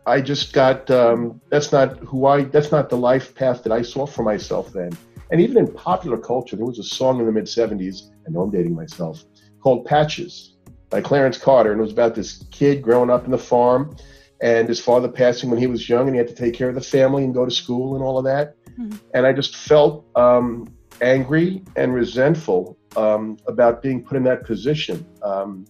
I 0.06 0.22
just 0.22 0.53
got, 0.53 0.89
um, 0.92 1.42
that's 1.50 1.72
not 1.72 1.98
who 2.00 2.25
I, 2.25 2.44
that's 2.44 2.72
not 2.72 2.89
the 2.89 2.98
life 2.98 3.34
path 3.36 3.63
that 3.63 3.72
I 3.72 3.82
saw 3.82 4.06
for 4.06 4.24
myself 4.24 4.74
then. 4.74 4.92
And 5.32 5.42
even 5.42 5.58
in 5.58 5.72
popular 5.72 6.18
culture, 6.18 6.56
there 6.56 6.65
was 6.65 6.80
a 6.80 6.84
song 6.84 7.20
in 7.20 7.25
the 7.25 7.32
mid 7.32 7.46
70s, 7.46 8.12
I 8.27 8.32
know 8.32 8.42
I'm 8.42 8.51
dating 8.51 8.75
myself, 8.75 9.24
called 9.62 9.86
Patches 9.86 10.53
by 10.89 11.01
Clarence 11.01 11.38
Carter. 11.38 11.72
And 11.72 11.80
it 11.80 11.84
was 11.84 11.92
about 11.92 12.13
this 12.13 12.46
kid 12.51 12.82
growing 12.82 13.10
up 13.10 13.25
in 13.25 13.32
the 13.32 13.38
farm 13.38 13.96
and 14.42 14.68
his 14.68 14.80
father 14.80 15.08
passing 15.08 15.50
when 15.50 15.58
he 15.58 15.68
was 15.68 15.88
young 15.88 16.08
and 16.08 16.15
he 16.15 16.18
had 16.18 16.27
to 16.27 16.36
take 16.36 16.53
care 16.53 16.70
of 16.70 16.75
the 16.75 16.82
family 16.82 17.24
and 17.24 17.34
go 17.34 17.46
to 17.46 17.51
school 17.51 17.96
and 17.96 18.03
all 18.03 18.18
of 18.18 18.25
that. 18.25 18.56
Mm-hmm. 18.80 18.98
And 19.13 19.25
I 19.25 19.34
just 19.34 19.56
felt 19.56 20.06
um, 20.15 20.68
angry 21.01 21.63
and 21.75 21.94
resentful 21.94 22.77
um, 22.96 23.38
about 23.48 23.82
being 23.82 24.03
put 24.03 24.18
in 24.18 24.24
that 24.24 24.46
position. 24.46 25.06
Um, 25.24 25.65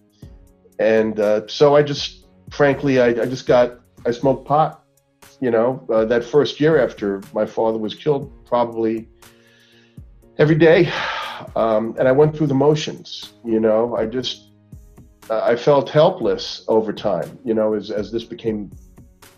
and 0.78 1.20
uh, 1.20 1.46
so 1.46 1.76
I 1.76 1.82
just, 1.82 2.26
frankly, 2.50 3.00
I, 3.00 3.08
I, 3.08 3.26
just 3.26 3.46
got, 3.46 3.80
I 4.06 4.10
smoked 4.10 4.46
pot, 4.46 4.84
you 5.40 5.50
know, 5.50 5.86
uh, 5.92 6.04
that 6.06 6.24
first 6.24 6.60
year 6.60 6.82
after 6.82 7.22
my 7.32 7.46
father 7.46 7.78
was 7.78 7.94
killed, 7.94 8.32
probably 8.44 9.08
every 10.38 10.56
day. 10.56 10.90
Um, 11.56 11.94
and 11.98 12.08
I 12.08 12.12
went 12.12 12.36
through 12.36 12.46
the 12.46 12.54
motions, 12.54 13.34
you 13.44 13.60
know, 13.60 13.96
I 13.96 14.06
just, 14.06 14.50
I 15.30 15.56
felt 15.56 15.88
helpless 15.88 16.64
over 16.68 16.92
time, 16.92 17.38
you 17.44 17.54
know, 17.54 17.74
as, 17.74 17.90
as 17.90 18.12
this 18.12 18.24
became 18.24 18.70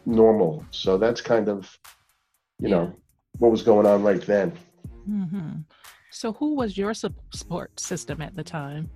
normal. 0.04 0.64
So 0.70 0.99
that's 0.99 1.20
kind 1.20 1.49
of, 1.49 1.78
you 2.58 2.68
yeah. 2.68 2.76
know, 2.76 2.94
what 3.38 3.50
was 3.50 3.62
going 3.62 3.87
on 3.87 4.02
right 4.02 4.25
then. 4.25 4.52
Mm-hmm. 5.09 5.61
So, 6.11 6.33
who 6.33 6.55
was 6.55 6.78
your 6.78 6.95
support 6.95 7.78
system 7.78 8.23
at 8.23 8.35
the 8.35 8.45
time? 8.45 8.90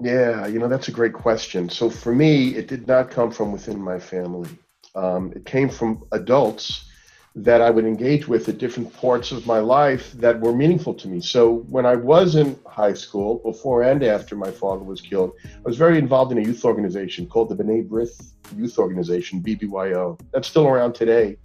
Yeah, 0.00 0.46
you 0.46 0.58
know, 0.58 0.68
that's 0.68 0.88
a 0.88 0.92
great 0.92 1.14
question. 1.14 1.68
So, 1.70 1.88
for 1.88 2.14
me, 2.14 2.54
it 2.54 2.68
did 2.68 2.86
not 2.86 3.10
come 3.10 3.30
from 3.30 3.50
within 3.50 3.80
my 3.80 3.98
family. 3.98 4.50
Um, 4.94 5.32
it 5.34 5.46
came 5.46 5.68
from 5.68 6.04
adults 6.12 6.90
that 7.34 7.60
I 7.60 7.70
would 7.70 7.84
engage 7.84 8.28
with 8.28 8.48
at 8.48 8.58
different 8.58 8.92
parts 8.94 9.30
of 9.30 9.46
my 9.46 9.58
life 9.58 10.12
that 10.12 10.40
were 10.40 10.54
meaningful 10.54 10.94
to 10.94 11.08
me. 11.08 11.20
So, 11.20 11.64
when 11.70 11.86
I 11.86 11.96
was 11.96 12.36
in 12.36 12.58
high 12.66 12.94
school, 12.94 13.38
before 13.38 13.82
and 13.82 14.02
after 14.02 14.36
my 14.36 14.50
father 14.50 14.84
was 14.84 15.00
killed, 15.00 15.32
I 15.44 15.62
was 15.64 15.78
very 15.78 15.98
involved 15.98 16.32
in 16.32 16.38
a 16.38 16.42
youth 16.42 16.64
organization 16.64 17.26
called 17.26 17.48
the 17.48 17.56
B'nai 17.56 17.88
B'rith 17.88 18.32
Youth 18.54 18.78
Organization, 18.78 19.42
BBYO. 19.42 20.20
That's 20.32 20.48
still 20.48 20.66
around 20.66 20.94
today. 20.94 21.36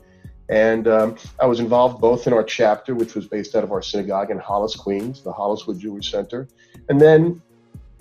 And 0.51 0.87
um, 0.89 1.15
I 1.39 1.45
was 1.45 1.61
involved 1.61 2.01
both 2.01 2.27
in 2.27 2.33
our 2.33 2.43
chapter, 2.43 2.93
which 2.93 3.15
was 3.15 3.25
based 3.25 3.55
out 3.55 3.63
of 3.63 3.71
our 3.71 3.81
synagogue 3.81 4.31
in 4.31 4.37
Hollis, 4.37 4.75
Queens, 4.75 5.21
the 5.21 5.31
Holliswood 5.31 5.79
Jewish 5.79 6.11
Center, 6.11 6.47
and 6.89 6.99
then 6.99 7.41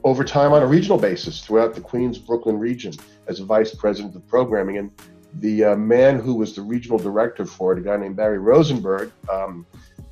over 0.03 0.25
time 0.25 0.53
on 0.53 0.63
a 0.63 0.67
regional 0.67 0.99
basis 0.99 1.41
throughout 1.41 1.75
the 1.75 1.81
Queens 1.81 2.19
Brooklyn 2.19 2.59
region 2.59 2.93
as 3.29 3.39
a 3.39 3.45
vice 3.45 3.75
president 3.75 4.17
of 4.17 4.27
programming. 4.27 4.79
And 4.79 4.91
the 5.35 5.65
uh, 5.65 5.77
man 5.77 6.19
who 6.19 6.35
was 6.35 6.57
the 6.57 6.63
regional 6.63 6.99
director 6.99 7.47
for 7.47 7.73
it, 7.73 7.79
a 7.79 7.83
guy 7.83 7.97
named 7.97 8.17
Barry 8.17 8.39
Rosenberg, 8.39 9.13
um, 9.31 9.65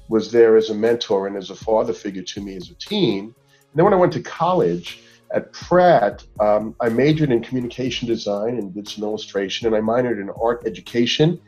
was 0.08 0.30
there 0.30 0.56
as 0.56 0.70
a 0.70 0.74
mentor 0.74 1.26
and 1.26 1.36
as 1.36 1.50
a 1.50 1.54
father 1.56 1.92
figure 1.92 2.22
to 2.22 2.40
me 2.40 2.56
as 2.56 2.70
a 2.70 2.74
teen. 2.74 3.24
And 3.24 3.34
then 3.74 3.84
when 3.84 3.94
I 3.94 3.96
went 3.96 4.12
to 4.12 4.22
college 4.22 5.02
at 5.32 5.52
Pratt, 5.52 6.24
um, 6.40 6.74
I 6.80 6.88
majored 6.88 7.32
in 7.32 7.42
communication 7.42 8.06
design 8.06 8.58
and 8.58 8.72
did 8.72 8.88
some 8.88 9.04
illustration, 9.04 9.66
and 9.66 9.76
I 9.76 9.80
minored 9.80 10.20
in 10.20 10.30
art 10.40 10.62
education. 10.66 11.40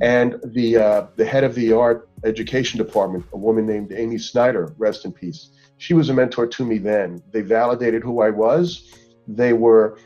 And 0.00 0.36
the 0.44 0.76
uh, 0.76 1.06
the 1.16 1.24
head 1.24 1.44
of 1.44 1.54
the 1.54 1.72
art 1.72 2.08
education 2.24 2.78
department, 2.78 3.24
a 3.32 3.36
woman 3.36 3.66
named 3.66 3.92
Amy 3.92 4.18
Snyder, 4.18 4.74
rest 4.78 5.04
in 5.04 5.12
peace. 5.12 5.50
She 5.76 5.94
was 5.94 6.08
a 6.08 6.14
mentor 6.14 6.46
to 6.46 6.64
me 6.64 6.78
then. 6.78 7.22
They 7.32 7.42
validated 7.42 8.02
who 8.02 8.20
I 8.20 8.30
was. 8.30 8.92
They 9.28 9.52
were 9.52 9.98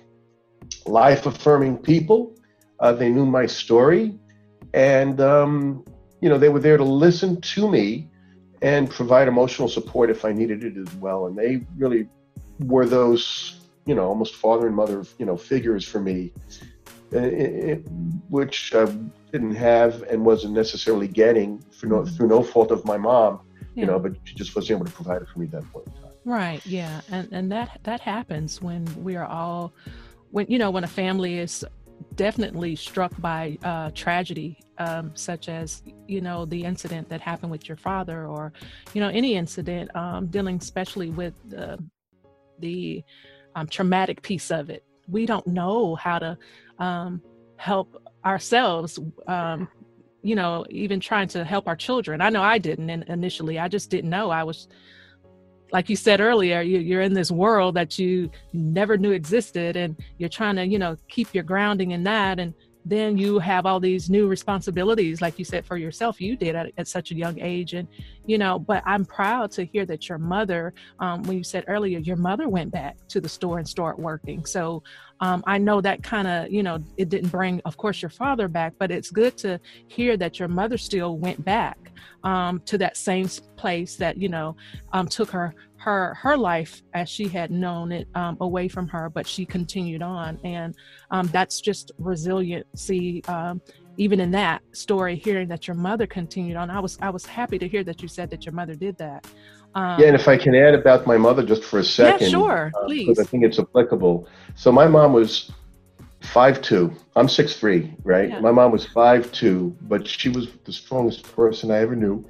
life 0.87 1.27
affirming 1.27 1.79
people. 1.79 2.35
Uh, 2.81 2.93
they 2.93 3.09
knew 3.11 3.27
my 3.27 3.47
story, 3.47 4.19
and 4.75 5.21
um, 5.21 5.85
you 6.21 6.29
know 6.29 6.39
they 6.39 6.49
were 6.49 6.61
there 6.61 6.77
to 6.77 6.85
listen 6.85 7.41
to 7.41 7.71
me 7.71 8.09
and 8.63 8.91
provide 8.91 9.29
emotional 9.29 9.69
support 9.69 10.11
if 10.11 10.25
I 10.25 10.33
needed 10.33 10.65
it 10.65 10.77
as 10.77 10.93
well. 10.97 11.27
And 11.27 11.39
they 11.39 11.65
really 11.77 12.09
were 12.61 12.87
those 12.87 13.61
you 13.87 13.95
know 13.95 14.07
almost 14.07 14.35
father 14.35 14.67
and 14.67 14.77
mother 14.77 15.05
you 15.19 15.27
know 15.27 15.37
figures 15.37 15.85
for 15.85 16.01
me, 16.01 16.33
it, 17.13 17.25
it, 17.25 17.77
which 18.29 18.75
I 18.75 18.87
didn't 19.33 19.55
have 19.55 20.03
and 20.03 20.25
wasn't 20.25 20.55
necessarily 20.55 21.09
getting 21.09 21.65
no, 21.83 22.05
through 22.05 22.29
no 22.29 22.43
fault 22.43 22.71
of 22.71 22.85
my 22.85 22.97
mom. 22.97 23.41
Yeah. 23.75 23.83
You 23.83 23.87
know, 23.87 23.99
but 23.99 24.15
she 24.25 24.35
just 24.35 24.55
wasn't 24.57 24.79
able 24.79 24.87
to 24.87 24.93
provide 24.93 25.23
it 25.23 25.29
for 25.29 25.39
me 25.39 25.47
at 25.47 25.53
that 25.53 25.73
point 25.73 25.87
in 25.87 25.93
time. 25.93 26.13
Right. 26.25 26.65
Yeah. 26.67 27.01
And 27.11 27.29
and 27.33 27.51
that 27.53 27.81
that 27.85 28.01
happens 28.01 28.61
when 28.61 28.85
we 29.03 29.17
are 29.17 29.27
all 29.27 29.73
when 30.31 30.47
you 30.49 30.59
know 30.59 30.71
when 30.71 30.85
a 30.85 30.89
family 30.89 31.39
is 31.39 31.65
definitely 32.15 32.77
struck 32.77 33.13
by 33.21 33.59
uh, 33.63 33.91
tragedy, 33.95 34.59
um, 34.79 35.13
such 35.15 35.49
as 35.49 35.83
you 36.07 36.21
know 36.21 36.45
the 36.45 36.65
incident 36.65 37.09
that 37.09 37.21
happened 37.21 37.51
with 37.51 37.69
your 37.69 37.77
father, 37.77 38.27
or 38.27 38.53
you 38.95 39.01
know 39.01 39.09
any 39.09 39.35
incident 39.35 39.95
um, 39.97 40.27
dealing 40.27 40.57
especially 40.57 41.11
with 41.11 41.35
the 41.49 41.79
the 42.59 43.03
um, 43.55 43.67
traumatic 43.67 44.23
piece 44.23 44.51
of 44.51 44.71
it. 44.71 44.85
We 45.09 45.27
don't 45.27 45.47
know 45.47 45.95
how 45.95 46.19
to 46.19 46.39
um, 46.79 47.23
help 47.57 48.03
ourselves. 48.25 48.99
Um, 49.27 49.69
you 50.23 50.35
know, 50.35 50.67
even 50.69 51.01
trying 51.01 51.29
to 51.29 51.45
help 51.45 51.69
our 51.69 51.77
children. 51.77 52.21
I 52.21 52.29
know 52.29 52.43
I 52.43 52.59
didn't 52.59 52.91
and 52.91 53.05
initially. 53.05 53.59
I 53.59 53.69
just 53.69 53.89
didn't 53.89 54.11
know. 54.11 54.31
I 54.31 54.43
was 54.43 54.69
like 55.73 55.89
you 55.89 55.97
said 55.97 56.21
earlier, 56.21 56.63
you, 56.63 56.99
are 56.99 57.03
in 57.03 57.13
this 57.13 57.31
world 57.31 57.75
that 57.75 57.99
you 57.99 58.31
never 58.53 58.97
knew 58.97 59.13
existed, 59.13 59.77
and 59.77 59.97
you're 60.17 60.29
trying 60.29 60.57
to, 60.57 60.67
you 60.67 60.79
know, 60.79 60.97
keep 61.09 61.35
your 61.35 61.45
grounding 61.45 61.91
in 61.91 62.03
that. 62.05 62.39
And 62.39 62.55
then 62.85 63.19
you 63.19 63.39
have 63.39 63.67
all 63.67 63.81
these 63.81 64.09
new 64.09 64.27
responsibilities, 64.27 65.21
like 65.21 65.39
you 65.39 65.45
said 65.45 65.67
for 65.67 65.77
yourself, 65.77 66.21
you 66.21 66.37
did 66.37 66.55
at, 66.55 66.73
at 66.79 66.89
such 66.89 67.11
a 67.11 67.15
young 67.15 67.39
age. 67.41 67.75
And, 67.75 67.87
you 68.25 68.39
know, 68.39 68.59
but 68.59 68.83
I'm 68.87 69.05
proud 69.05 69.51
to 69.53 69.65
hear 69.65 69.85
that 69.87 70.09
your 70.09 70.19
mother, 70.19 70.73
um, 70.99 71.23
when 71.25 71.37
you 71.37 71.45
said 71.45 71.65
earlier, 71.69 71.99
your 71.99 72.17
mother 72.17 72.49
went 72.49 72.71
back 72.71 72.97
to 73.09 73.21
the 73.21 73.29
store 73.29 73.59
and 73.59 73.69
started 73.69 74.03
working. 74.03 74.47
So 74.47 74.83
um, 75.21 75.43
I 75.47 75.59
know 75.59 75.81
that 75.81 76.03
kind 76.03 76.29
of, 76.29 76.51
you 76.51 76.63
know, 76.63 76.79
it 76.97 77.09
didn't 77.09 77.31
bring, 77.31 77.61
of 77.65 77.77
course, 77.77 78.03
your 78.03 78.11
father 78.11 78.49
back, 78.49 78.75
but 78.79 78.91
it's 78.91 79.11
good 79.11 79.37
to 79.39 79.61
hear 79.89 80.17
that 80.17 80.39
your 80.39 80.49
mother 80.49 80.79
still 80.79 81.19
went 81.19 81.45
back 81.45 81.89
um, 82.25 82.61
to 82.67 82.79
that 82.79 82.97
same 82.97 83.29
place 83.57 83.97
that 83.97 84.17
you 84.17 84.29
know 84.29 84.57
um, 84.93 85.07
took 85.07 85.31
her 85.31 85.55
her 85.77 86.15
her 86.15 86.37
life 86.37 86.83
as 86.95 87.09
she 87.09 87.29
had 87.29 87.51
known 87.51 87.93
it 87.93 88.09
um, 88.15 88.37
away 88.41 88.69
from 88.69 88.89
her, 88.89 89.09
but 89.09 89.27
she 89.27 89.45
continued 89.45 90.03
on, 90.03 90.39
and 90.45 90.75
um, 91.11 91.27
that's 91.29 91.61
just 91.61 91.93
resiliency. 91.99 93.25
Um, 93.25 93.61
even 94.01 94.21
in 94.21 94.31
that 94.31 94.63
story, 94.73 95.17
hearing 95.17 95.49
that 95.49 95.67
your 95.67 95.75
mother 95.75 96.07
continued 96.07 96.57
on, 96.57 96.71
I 96.71 96.81
was 96.81 96.99
I 97.01 97.11
was 97.11 97.27
happy 97.27 97.59
to 97.59 97.69
hear 97.69 97.83
that 97.85 98.03
you 98.03 98.09
said 98.09 98.31
that 98.31 98.47
your 98.47 98.55
mother 98.55 98.75
did 98.75 98.97
that. 98.99 99.27
Um, 99.75 100.01
yeah, 100.01 100.07
and 100.07 100.17
if 100.17 100.29
I 100.29 100.37
can 100.37 100.55
add 100.55 100.75
about 100.75 101.07
my 101.07 101.17
mother 101.17 101.45
just 101.45 101.63
for 101.63 101.79
a 101.79 101.85
second, 101.85 102.27
yeah, 102.27 102.29
sure, 102.29 102.73
uh, 102.75 102.87
please. 102.87 103.07
Because 103.07 103.19
I 103.25 103.29
think 103.29 103.45
it's 103.45 103.59
applicable. 103.59 104.29
So 104.55 104.73
my 104.73 104.89
mom 104.89 105.13
was 105.13 105.51
five 106.21 106.61
two. 106.63 106.93
I'm 107.17 107.29
six 107.29 107.57
three, 107.57 107.95
right? 108.03 108.31
Yeah. 108.31 108.41
My 108.41 108.51
mom 108.51 108.73
was 108.73 108.87
five 108.87 109.31
two, 109.33 109.77
but 109.83 110.07
she 110.07 110.29
was 110.29 110.49
the 110.65 110.73
strongest 110.73 111.23
person 111.35 111.71
I 111.71 111.79
ever 111.79 111.95
knew. 111.95 112.25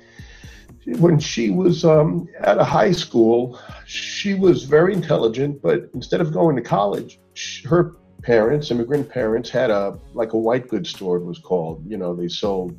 When 0.98 1.18
she 1.18 1.50
was 1.50 1.84
um, 1.84 2.28
at 2.40 2.58
a 2.58 2.64
high 2.64 2.92
school, 2.92 3.60
she 3.84 4.34
was 4.34 4.64
very 4.64 4.94
intelligent, 4.94 5.60
but 5.60 5.90
instead 5.94 6.20
of 6.20 6.32
going 6.32 6.56
to 6.56 6.62
college, 6.62 7.20
she, 7.34 7.66
her 7.68 7.96
parents, 8.22 8.70
immigrant 8.70 9.08
parents, 9.08 9.50
had 9.50 9.70
a 9.70 9.98
like 10.14 10.32
a 10.32 10.38
white 10.38 10.68
goods 10.68 10.90
store. 10.90 11.18
It 11.18 11.24
was 11.24 11.38
called. 11.38 11.84
You 11.86 11.98
know, 11.98 12.14
they 12.14 12.28
sold 12.28 12.78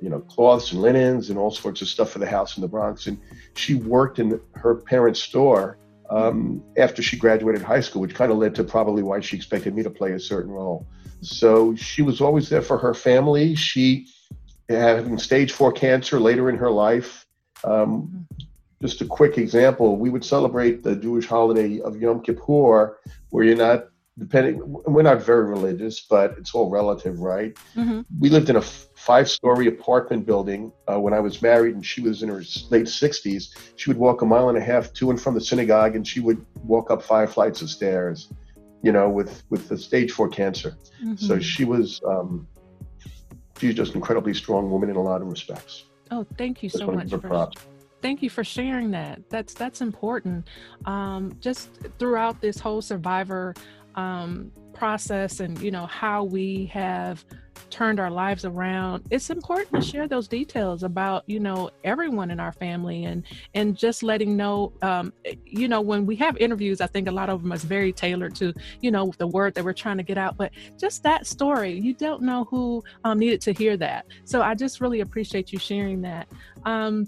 you 0.00 0.08
know 0.08 0.20
cloths 0.20 0.72
and 0.72 0.80
linens 0.80 1.30
and 1.30 1.38
all 1.38 1.50
sorts 1.50 1.82
of 1.82 1.88
stuff 1.88 2.10
for 2.10 2.18
the 2.18 2.26
house 2.26 2.56
in 2.56 2.60
the 2.62 2.68
Bronx. 2.68 3.06
And 3.06 3.18
she 3.54 3.74
worked 3.74 4.18
in 4.18 4.40
her 4.54 4.76
parents' 4.76 5.22
store 5.22 5.78
um, 6.10 6.62
after 6.76 7.02
she 7.02 7.16
graduated 7.16 7.62
high 7.62 7.80
school, 7.80 8.02
which 8.02 8.14
kind 8.14 8.32
of 8.32 8.38
led 8.38 8.54
to 8.56 8.64
probably 8.64 9.02
why 9.02 9.20
she 9.20 9.36
expected 9.36 9.74
me 9.74 9.82
to 9.82 9.90
play 9.90 10.12
a 10.12 10.20
certain 10.20 10.50
role. 10.50 10.86
So 11.22 11.74
she 11.76 12.02
was 12.02 12.20
always 12.20 12.48
there 12.48 12.62
for 12.62 12.78
her 12.78 12.94
family. 12.94 13.54
She, 13.54 14.08
having 14.68 15.18
stage 15.18 15.52
four 15.52 15.72
cancer 15.72 16.18
later 16.18 16.48
in 16.48 16.56
her 16.56 16.70
life, 16.70 17.26
um, 17.62 18.26
just 18.80 19.02
a 19.02 19.04
quick 19.04 19.36
example, 19.36 19.96
we 19.96 20.08
would 20.08 20.24
celebrate 20.24 20.82
the 20.82 20.96
Jewish 20.96 21.26
holiday 21.26 21.80
of 21.80 22.00
Yom 22.00 22.22
Kippur, 22.22 22.98
where 23.28 23.44
you're 23.44 23.56
not 23.56 23.84
depending 24.18 24.60
we're 24.64 25.02
not 25.02 25.22
very 25.22 25.48
religious 25.48 26.00
but 26.00 26.34
it's 26.36 26.54
all 26.54 26.68
relative 26.68 27.20
right 27.20 27.54
mm-hmm. 27.74 28.02
we 28.18 28.28
lived 28.28 28.50
in 28.50 28.56
a 28.56 28.62
five 29.00 29.30
story 29.30 29.66
apartment 29.66 30.26
building. 30.26 30.70
Uh, 30.86 31.00
when 31.00 31.14
i 31.14 31.20
was 31.20 31.40
married 31.40 31.74
and 31.74 31.84
she 31.84 32.00
was 32.00 32.22
in 32.22 32.28
her 32.28 32.42
late 32.70 32.86
60s 32.86 33.56
she 33.76 33.88
would 33.88 33.96
walk 33.96 34.22
a 34.22 34.26
mile 34.26 34.48
and 34.50 34.58
a 34.58 34.60
half 34.60 34.92
to 34.92 35.10
and 35.10 35.20
from 35.20 35.34
the 35.34 35.40
synagogue 35.40 35.96
and 35.96 36.06
she 36.06 36.20
would 36.20 36.44
walk 36.64 36.90
up 36.90 37.02
five 37.02 37.32
flights 37.32 37.62
of 37.62 37.70
stairs 37.70 38.28
you 38.82 38.92
know 38.92 39.08
with 39.08 39.42
with 39.50 39.68
the 39.68 39.78
stage 39.78 40.12
four 40.12 40.28
cancer. 40.28 40.76
Mm-hmm. 41.02 41.14
so 41.16 41.38
she 41.38 41.64
was 41.64 42.00
um 42.06 42.46
she's 43.58 43.74
just 43.74 43.92
an 43.92 43.98
incredibly 43.98 44.34
strong 44.34 44.70
woman 44.70 44.90
in 44.90 44.96
a 44.96 45.02
lot 45.02 45.22
of 45.22 45.28
respects. 45.28 45.84
Oh 46.10 46.26
thank 46.36 46.62
you 46.62 46.68
so 46.68 46.86
much 46.86 47.10
for, 47.10 47.50
thank 48.02 48.22
you 48.22 48.30
for 48.30 48.44
sharing 48.44 48.90
that. 48.90 49.28
That's 49.30 49.54
that's 49.54 49.80
important. 49.80 50.48
Um 50.84 51.36
just 51.40 51.70
throughout 51.98 52.40
this 52.40 52.58
whole 52.58 52.82
survivor 52.82 53.54
um, 53.94 54.52
process 54.72 55.40
and 55.40 55.60
you 55.60 55.70
know 55.70 55.86
how 55.86 56.24
we 56.24 56.66
have 56.66 57.24
turned 57.68 58.00
our 58.00 58.10
lives 58.10 58.44
around 58.44 59.04
it's 59.10 59.30
important 59.30 59.82
to 59.82 59.88
share 59.88 60.08
those 60.08 60.26
details 60.28 60.82
about 60.82 61.22
you 61.26 61.40
know 61.40 61.70
everyone 61.84 62.30
in 62.30 62.40
our 62.40 62.52
family 62.52 63.04
and 63.04 63.24
and 63.54 63.76
just 63.76 64.02
letting 64.02 64.36
know 64.36 64.72
um, 64.82 65.12
you 65.44 65.68
know 65.68 65.80
when 65.80 66.06
we 66.06 66.16
have 66.16 66.36
interviews 66.38 66.80
i 66.80 66.86
think 66.86 67.08
a 67.08 67.10
lot 67.10 67.28
of 67.28 67.42
them 67.42 67.52
is 67.52 67.64
very 67.64 67.92
tailored 67.92 68.34
to 68.34 68.52
you 68.80 68.90
know 68.90 69.12
the 69.18 69.26
word 69.26 69.54
that 69.54 69.64
we're 69.64 69.72
trying 69.72 69.96
to 69.96 70.02
get 70.02 70.18
out 70.18 70.36
but 70.36 70.50
just 70.78 71.02
that 71.02 71.26
story 71.26 71.72
you 71.72 71.94
don't 71.94 72.22
know 72.22 72.44
who 72.44 72.82
um, 73.04 73.18
needed 73.18 73.40
to 73.40 73.52
hear 73.52 73.76
that 73.76 74.06
so 74.24 74.42
i 74.42 74.54
just 74.54 74.80
really 74.80 75.00
appreciate 75.00 75.52
you 75.52 75.58
sharing 75.58 76.00
that 76.00 76.26
um, 76.64 77.06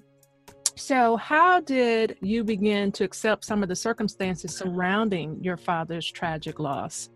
so, 0.74 1.16
how 1.16 1.60
did 1.60 2.16
you 2.22 2.44
begin 2.44 2.92
to 2.92 3.04
accept 3.04 3.44
some 3.44 3.62
of 3.62 3.68
the 3.68 3.76
circumstances 3.76 4.56
surrounding 4.56 5.38
your 5.42 5.56
father's 5.56 6.10
tragic 6.10 6.58
loss? 6.58 7.10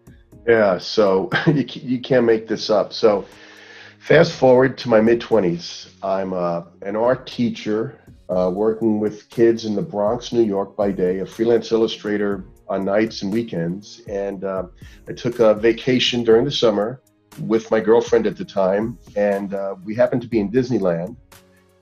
Yeah, 0.46 0.78
so 0.78 1.28
you, 1.46 1.64
you 1.68 2.00
can't 2.00 2.24
make 2.24 2.46
this 2.46 2.70
up. 2.70 2.92
So, 2.92 3.26
fast 3.98 4.32
forward 4.32 4.78
to 4.78 4.88
my 4.88 5.00
mid 5.00 5.20
20s. 5.20 5.90
I'm 6.02 6.32
uh, 6.32 6.62
an 6.82 6.94
art 6.94 7.26
teacher 7.26 8.00
uh, 8.28 8.50
working 8.52 9.00
with 9.00 9.28
kids 9.28 9.64
in 9.64 9.74
the 9.74 9.82
Bronx, 9.82 10.32
New 10.32 10.42
York 10.42 10.76
by 10.76 10.92
day, 10.92 11.18
a 11.18 11.26
freelance 11.26 11.72
illustrator 11.72 12.44
on 12.68 12.84
nights 12.84 13.22
and 13.22 13.32
weekends. 13.32 14.02
And 14.08 14.44
uh, 14.44 14.66
I 15.08 15.12
took 15.12 15.40
a 15.40 15.54
vacation 15.54 16.22
during 16.22 16.44
the 16.44 16.50
summer 16.50 17.00
with 17.40 17.70
my 17.70 17.80
girlfriend 17.80 18.26
at 18.26 18.36
the 18.36 18.44
time, 18.44 18.98
and 19.16 19.52
uh, 19.52 19.74
we 19.84 19.94
happened 19.94 20.22
to 20.22 20.28
be 20.28 20.38
in 20.40 20.50
Disneyland, 20.50 21.16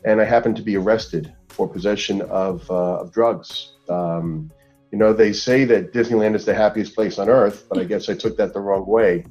and 0.04 0.20
I 0.20 0.24
happened 0.24 0.56
to 0.56 0.62
be 0.62 0.76
arrested 0.76 1.32
for 1.48 1.68
possession 1.68 2.22
of, 2.22 2.68
uh, 2.70 3.00
of 3.00 3.12
drugs. 3.12 3.74
Um, 3.88 4.50
you 4.94 5.00
know, 5.00 5.12
they 5.12 5.32
say 5.32 5.64
that 5.64 5.92
Disneyland 5.92 6.36
is 6.36 6.44
the 6.44 6.54
happiest 6.54 6.94
place 6.94 7.18
on 7.18 7.28
earth, 7.28 7.66
but 7.68 7.80
I 7.80 7.84
guess 7.84 8.08
I 8.08 8.14
took 8.14 8.36
that 8.36 8.52
the 8.52 8.60
wrong 8.60 8.86
way. 8.86 9.24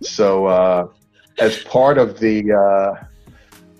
So, 0.00 0.46
uh, 0.46 0.88
as 1.38 1.62
part 1.64 1.98
of 1.98 2.18
the 2.18 2.50
uh, 2.50 3.04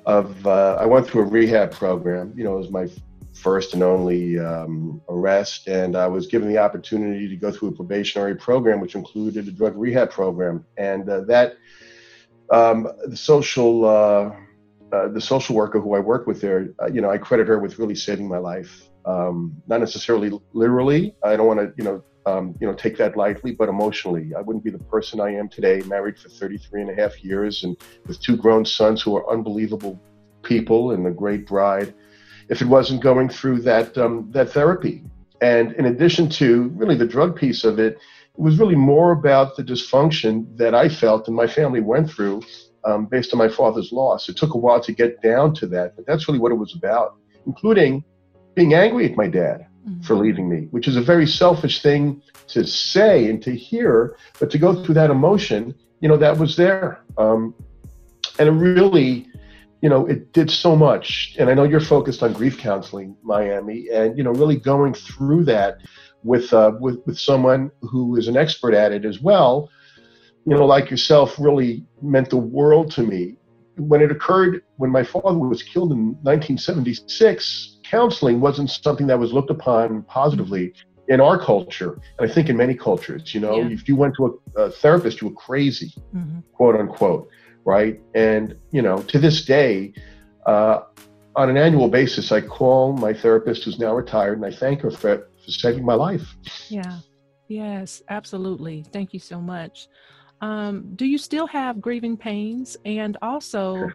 of 0.05 0.47
uh, 0.47 0.77
I 0.79 0.85
went 0.85 1.07
through 1.07 1.23
a 1.23 1.25
rehab 1.25 1.73
program. 1.73 2.35
You 2.37 2.45
know, 2.45 2.57
it 2.57 2.59
was 2.59 2.71
my 2.71 2.87
first 3.33 3.73
and 3.73 3.83
only 3.83 4.39
um, 4.39 5.01
arrest, 5.09 5.69
and 5.69 5.97
I 5.97 6.07
was 6.07 6.27
given 6.27 6.49
the 6.49 6.59
opportunity 6.59 7.27
to 7.29 7.37
go 7.37 7.51
through 7.51 7.71
a 7.71 7.73
probationary 7.73 8.37
program, 8.37 8.79
which 8.79 8.95
included 8.95 9.49
a 9.49 9.53
drug 9.53 9.75
rehab 9.75 10.11
program, 10.11 10.67
and 10.77 11.09
uh, 11.09 11.23
that 11.23 11.55
um, 12.51 12.93
the 13.07 13.17
social 13.17 13.87
uh, 13.87 14.33
uh, 14.93 15.09
the 15.09 15.21
social 15.23 15.57
worker 15.57 15.81
who 15.81 15.95
I 15.95 16.01
worked 16.01 16.27
with 16.27 16.43
there, 16.43 16.75
uh, 16.83 16.89
you 16.89 17.01
know, 17.01 17.11
I 17.11 17.17
credit 17.17 17.49
her 17.49 17.59
with 17.59 17.79
really 17.79 17.95
saving 17.95 18.29
my 18.29 18.39
life. 18.39 18.91
Um, 19.07 19.63
not 19.67 19.81
necessarily 19.81 20.31
literally. 20.53 21.15
I 21.23 21.37
don't 21.37 21.47
want 21.47 21.61
to, 21.61 21.73
you 21.77 21.85
know, 21.85 22.03
um, 22.27 22.57
you 22.61 22.67
know, 22.67 22.75
take 22.75 22.97
that 22.99 23.17
lightly, 23.17 23.53
but 23.53 23.69
emotionally, 23.69 24.33
I 24.37 24.41
wouldn't 24.41 24.65
be 24.65 24.71
the 24.71 24.79
person 24.79 25.21
I 25.21 25.33
am 25.35 25.49
today, 25.49 25.81
married 25.87 26.19
for 26.19 26.29
33 26.29 26.83
and 26.83 26.91
a 26.91 26.95
half 26.95 27.23
years 27.23 27.63
and 27.63 27.77
with 28.07 28.21
two 28.21 28.37
grown 28.37 28.65
sons 28.65 29.01
who 29.01 29.17
are 29.17 29.31
unbelievable 29.31 30.01
people 30.43 30.91
and 30.91 31.07
a 31.07 31.13
great 31.13 31.47
bride, 31.47 31.95
if 32.49 32.61
it 32.61 32.67
wasn't 32.67 33.03
going 33.03 33.29
through 33.29 33.61
that, 33.63 33.97
um, 33.97 34.29
that 34.33 34.51
therapy. 34.51 35.05
And 35.41 35.73
in 35.75 35.87
addition 35.87 36.29
to 36.31 36.69
really 36.75 36.97
the 36.97 37.07
drug 37.07 37.37
piece 37.37 37.63
of 37.63 37.79
it, 37.79 37.95
it 37.95 38.41
was 38.41 38.59
really 38.59 38.75
more 38.75 39.13
about 39.13 39.57
the 39.57 39.63
dysfunction 39.63 40.57
that 40.57 40.75
I 40.75 40.89
felt 40.89 41.29
and 41.29 41.37
my 41.37 41.47
family 41.47 41.81
went 41.81 42.11
through 42.11 42.43
um, 42.85 43.07
based 43.07 43.33
on 43.33 43.39
my 43.39 43.49
father's 43.49 43.93
loss. 43.93 44.29
It 44.29 44.37
took 44.37 44.55
a 44.55 44.59
while 44.59 44.81
to 44.81 44.93
get 44.93 45.23
down 45.23 45.55
to 45.55 45.67
that, 45.69 45.95
but 45.95 46.07
that's 46.07 46.27
really 46.29 46.41
what 46.41 46.53
it 46.53 46.57
was 46.57 46.75
about, 46.75 47.17
including 47.47 48.05
being 48.57 48.75
angry 48.75 49.09
at 49.09 49.17
my 49.17 49.29
dad 49.29 49.69
mm-hmm. 49.89 50.01
for 50.03 50.17
leaving 50.17 50.49
me, 50.49 50.67
which 50.73 50.89
is 50.89 50.97
a 50.97 51.01
very 51.01 51.27
selfish 51.27 51.83
thing 51.83 52.21
to 52.49 52.67
say 52.67 53.31
and 53.31 53.41
to 53.43 53.55
hear, 53.55 54.17
but 54.41 54.51
to 54.51 54.59
go 54.59 54.83
through 54.83 54.95
that 54.95 55.11
emotion, 55.11 55.73
you 56.01 56.09
know, 56.09 56.17
that 56.17 56.37
was 56.37 56.57
there. 56.57 57.01
Um, 57.17 57.55
and 58.41 58.49
it 58.49 58.53
really, 58.53 59.29
you 59.83 59.89
know, 59.89 60.07
it 60.07 60.33
did 60.33 60.51
so 60.51 60.75
much. 60.75 61.37
And 61.39 61.49
I 61.49 61.55
know 61.55 61.63
you're 61.63 61.81
focused 61.81 62.23
on 62.25 62.33
grief 62.33 62.59
counseling, 62.59 63.17
Miami, 63.23 63.89
and, 63.93 64.19
you 64.19 64.25
know, 64.25 64.33
really 64.33 64.57
going 64.57 64.95
through 64.95 65.45
that 65.45 65.79
with, 66.25 66.53
uh, 66.53 66.73
with, 66.81 66.99
with 67.07 67.19
someone 67.19 67.71
who 67.83 68.17
is 68.17 68.27
an 68.27 68.37
expert 68.37 68.75
at 68.75 68.91
it 68.91 69.05
as 69.05 69.21
well 69.21 69.71
you 70.47 70.55
know, 70.55 70.65
like 70.65 70.91
yourself, 70.91 71.35
really 71.39 71.85
meant 72.01 72.31
the 72.31 72.37
world 72.37 72.93
to 72.93 73.03
me. 73.03 73.37
When 73.77 74.01
it 74.01 74.13
occurred, 74.13 74.63
when 74.77 74.91
my 74.91 75.03
father 75.03 75.37
was 75.37 75.63
killed 75.63 75.91
in 75.91 76.15
1976, 76.23 77.76
counseling 77.91 78.41
wasn't 78.41 78.71
something 78.71 79.07
that 79.07 79.19
was 79.19 79.33
looked 79.33 79.51
upon 79.51 80.03
positively 80.03 80.73
in 81.09 81.21
our 81.21 81.39
culture, 81.39 82.01
and 82.19 82.31
I 82.31 82.33
think 82.33 82.49
in 82.49 82.57
many 82.57 82.75
cultures. 82.75 83.35
You 83.35 83.41
know, 83.41 83.57
yeah. 83.57 83.69
if 83.69 83.89
you 83.89 83.97
went 83.97 84.15
to 84.17 84.41
a, 84.57 84.61
a, 84.63 84.71
therapist, 84.71 85.21
you 85.21 85.29
were 85.29 85.35
crazy, 85.35 85.93
mm-hmm. 86.15 86.41
quote 86.53 86.75
unquote, 86.75 87.29
right? 87.65 88.01
And 88.15 88.57
you 88.73 88.83
know, 88.83 88.99
to 89.03 89.19
this 89.19 89.45
day, 89.45 89.93
uh, 90.47 90.81
on 91.37 91.51
an 91.51 91.57
annual 91.57 91.89
basis, 91.89 92.33
I 92.33 92.41
call 92.41 92.95
my 92.95 93.13
therapist, 93.13 93.65
who's 93.65 93.79
now 93.79 93.95
retired, 93.95 94.39
and 94.39 94.47
I 94.47 94.51
thank 94.51 94.81
her 94.81 94.91
for, 94.91 95.29
for 95.45 95.51
saving 95.51 95.85
my 95.85 95.95
life. 95.95 96.35
Yeah. 96.69 96.99
Yes, 97.49 98.03
absolutely. 98.09 98.85
Thank 98.93 99.13
you 99.13 99.21
so 99.21 99.41
much. 99.41 99.89
Um, 100.41 100.93
do 100.97 101.07
you 101.07 101.19
still 101.19 101.47
have 101.47 101.81
grieving 101.81 102.17
pains? 102.17 102.77
And 102.85 103.17
also, 103.23 103.91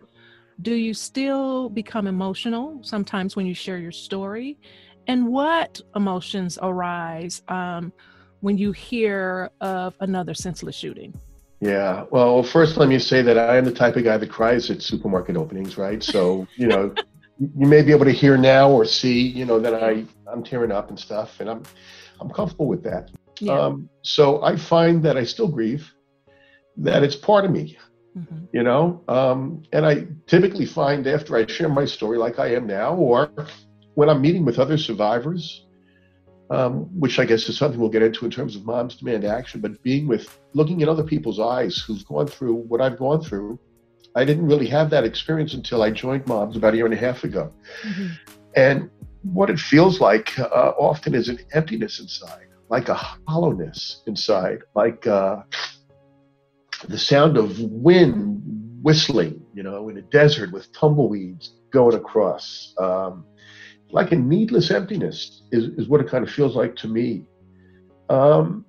do 0.62 0.74
you 0.74 0.94
still 0.94 1.70
become 1.70 2.08
emotional 2.08 2.80
sometimes 2.84 3.36
when 3.36 3.46
you 3.46 3.54
share 3.54 3.78
your 3.78 3.92
story? 3.92 4.60
And 5.08 5.28
what 5.28 5.82
emotions 5.96 6.60
arise 6.62 7.42
um, 7.48 7.92
when 8.42 8.58
you 8.58 8.72
hear 8.72 9.50
of 9.62 9.96
another 10.00 10.34
senseless 10.34 10.76
shooting? 10.76 11.14
Yeah. 11.60 12.06
Well, 12.12 12.44
first, 12.44 12.78
let 12.78 12.90
me 12.90 12.98
say 13.00 13.22
that 13.22 13.38
I 13.38 13.58
am 13.58 13.66
the 13.66 13.72
type 13.72 13.96
of 13.96 14.04
guy 14.04 14.18
that 14.18 14.30
cries 14.30 14.70
at 14.72 14.82
supermarket 14.82 15.38
openings, 15.38 15.78
right? 15.78 16.02
So, 16.02 16.48
you 16.56 16.68
know, 16.68 16.94
you 17.40 17.68
may 17.68 17.82
be 17.82 17.92
able 17.92 18.06
to 18.06 18.12
hear 18.12 18.38
now 18.38 18.70
or 18.70 18.86
see, 18.86 19.20
you 19.20 19.46
know, 19.46 19.60
that 19.60 19.76
I 19.76 20.06
I'm 20.32 20.44
tearing 20.44 20.72
up 20.72 20.90
and 20.90 21.00
stuff, 21.00 21.40
and 21.40 21.50
I'm 21.50 21.64
I'm 22.20 22.30
comfortable 22.30 22.68
with 22.68 22.84
that. 22.84 23.12
Yeah. 23.40 23.60
Um, 23.60 23.90
so 24.02 24.44
I 24.44 24.56
find 24.56 25.04
that 25.04 25.18
I 25.18 25.24
still 25.24 25.48
grieve 25.48 25.92
that 26.78 27.04
it's 27.04 27.16
part 27.16 27.46
of 27.46 27.52
me, 27.52 27.78
mm-hmm. 28.18 28.46
you 28.54 28.64
know? 28.64 29.02
Um, 29.08 29.64
and 29.74 29.86
I 29.86 30.08
typically 30.28 30.66
find 30.66 31.06
after 31.08 31.36
I 31.36 31.46
share 31.46 31.70
my 31.70 31.86
story, 31.86 32.18
like 32.18 32.40
I 32.40 32.54
am 32.56 32.68
now, 32.68 32.96
or 32.96 33.32
when 33.96 34.10
I'm 34.10 34.22
meeting 34.22 34.46
with 34.46 34.60
other 34.60 34.78
survivors, 34.78 35.66
um, 36.50 36.84
which 37.00 37.18
I 37.18 37.26
guess 37.26 37.48
is 37.48 37.58
something 37.58 37.80
we'll 37.80 37.90
get 37.90 38.04
into 38.04 38.26
in 38.26 38.32
terms 38.32 38.56
of 38.56 38.66
moms 38.66 38.96
demand 38.98 39.24
action, 39.24 39.62
but 39.62 39.82
being 39.84 40.08
with 40.08 40.40
looking 40.54 40.82
in 40.82 40.90
other 40.90 41.04
people's 41.04 41.40
eyes 41.40 41.78
who've 41.78 42.06
gone 42.06 42.28
through 42.28 42.56
what 42.56 42.82
I've 42.82 42.98
gone 42.98 43.22
through, 43.22 43.58
I 44.16 44.26
didn't 44.26 44.46
really 44.46 44.68
have 44.68 44.90
that 44.90 45.06
experience 45.06 45.54
until 45.54 45.82
I 45.82 45.92
joined 45.92 46.28
moms 46.28 46.58
about 46.58 46.74
a 46.74 46.78
year 46.78 46.86
and 46.86 46.94
a 46.94 46.98
half 46.98 47.24
ago. 47.24 47.54
Mm-hmm. 47.84 48.08
And 48.58 48.90
what 49.24 49.50
it 49.50 49.60
feels 49.60 50.02
like 50.02 50.38
uh, 50.40 50.74
often 50.78 51.16
is 51.16 51.30
an 51.30 51.40
emptiness 51.54 52.00
inside, 52.02 52.48
like 52.70 52.90
a 52.90 52.96
hollowness 53.28 54.04
inside, 54.08 54.60
like 54.76 55.08
uh, 55.08 55.44
the 56.88 56.98
sound 56.98 57.38
of 57.38 57.60
wind 57.60 58.42
whistling, 58.82 59.46
you 59.54 59.64
know, 59.64 59.90
in 59.90 59.98
a 59.98 60.02
desert 60.02 60.52
with 60.52 60.72
tumbleweeds 60.74 61.54
going 61.72 61.96
across. 61.96 62.74
Um, 62.80 63.26
like 63.92 64.12
a 64.12 64.16
needless 64.16 64.72
emptiness 64.72 65.44
is, 65.52 65.66
is 65.78 65.88
what 65.88 66.02
it 66.02 66.10
kind 66.10 66.26
of 66.26 66.32
feels 66.34 66.56
like 66.56 66.76
to 66.78 66.88
me. 66.88 67.26
Um, 68.10 68.66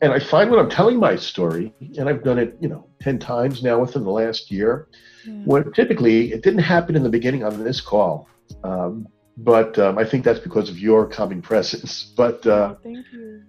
and 0.00 0.12
I 0.12 0.18
find 0.18 0.50
when 0.50 0.58
I'm 0.58 0.68
telling 0.68 0.98
my 0.98 1.16
story, 1.16 1.72
and 1.96 2.08
I've 2.08 2.24
done 2.24 2.38
it, 2.38 2.56
you 2.60 2.68
know, 2.68 2.88
10 3.02 3.18
times 3.18 3.62
now 3.62 3.78
within 3.78 4.02
the 4.02 4.10
last 4.10 4.50
year, 4.50 4.88
mm. 5.26 5.46
when 5.46 5.72
typically 5.72 6.32
it 6.32 6.42
didn't 6.42 6.60
happen 6.60 6.96
in 6.96 7.02
the 7.02 7.08
beginning 7.08 7.44
on 7.44 7.62
this 7.62 7.80
call. 7.80 8.28
Um, 8.64 9.06
but 9.36 9.78
um, 9.78 9.98
I 9.98 10.04
think 10.04 10.24
that's 10.24 10.40
because 10.40 10.68
of 10.68 10.78
your 10.78 11.06
coming 11.06 11.40
presence. 11.40 12.12
But 12.16 12.46
uh, 12.46 12.74
oh, 12.74 12.78
thank 12.82 13.06
you. 13.12 13.42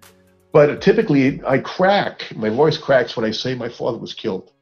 But 0.54 0.80
typically, 0.80 1.42
I 1.44 1.58
crack. 1.58 2.32
My 2.36 2.48
voice 2.48 2.78
cracks 2.78 3.16
when 3.16 3.26
I 3.26 3.32
say 3.32 3.56
my 3.56 3.68
father 3.68 3.98
was 3.98 4.14
killed. 4.14 4.52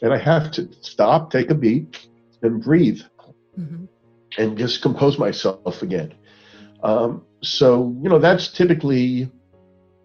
And 0.00 0.12
I 0.12 0.16
have 0.16 0.52
to 0.52 0.68
stop, 0.82 1.32
take 1.32 1.50
a 1.50 1.54
beat, 1.54 2.06
and 2.42 2.62
breathe 2.62 3.00
mm-hmm. 3.58 3.86
and 4.38 4.56
just 4.56 4.82
compose 4.82 5.18
myself 5.18 5.82
again. 5.82 6.14
Um, 6.84 7.26
so, 7.42 7.92
you 8.00 8.08
know, 8.08 8.20
that's 8.20 8.52
typically 8.52 9.28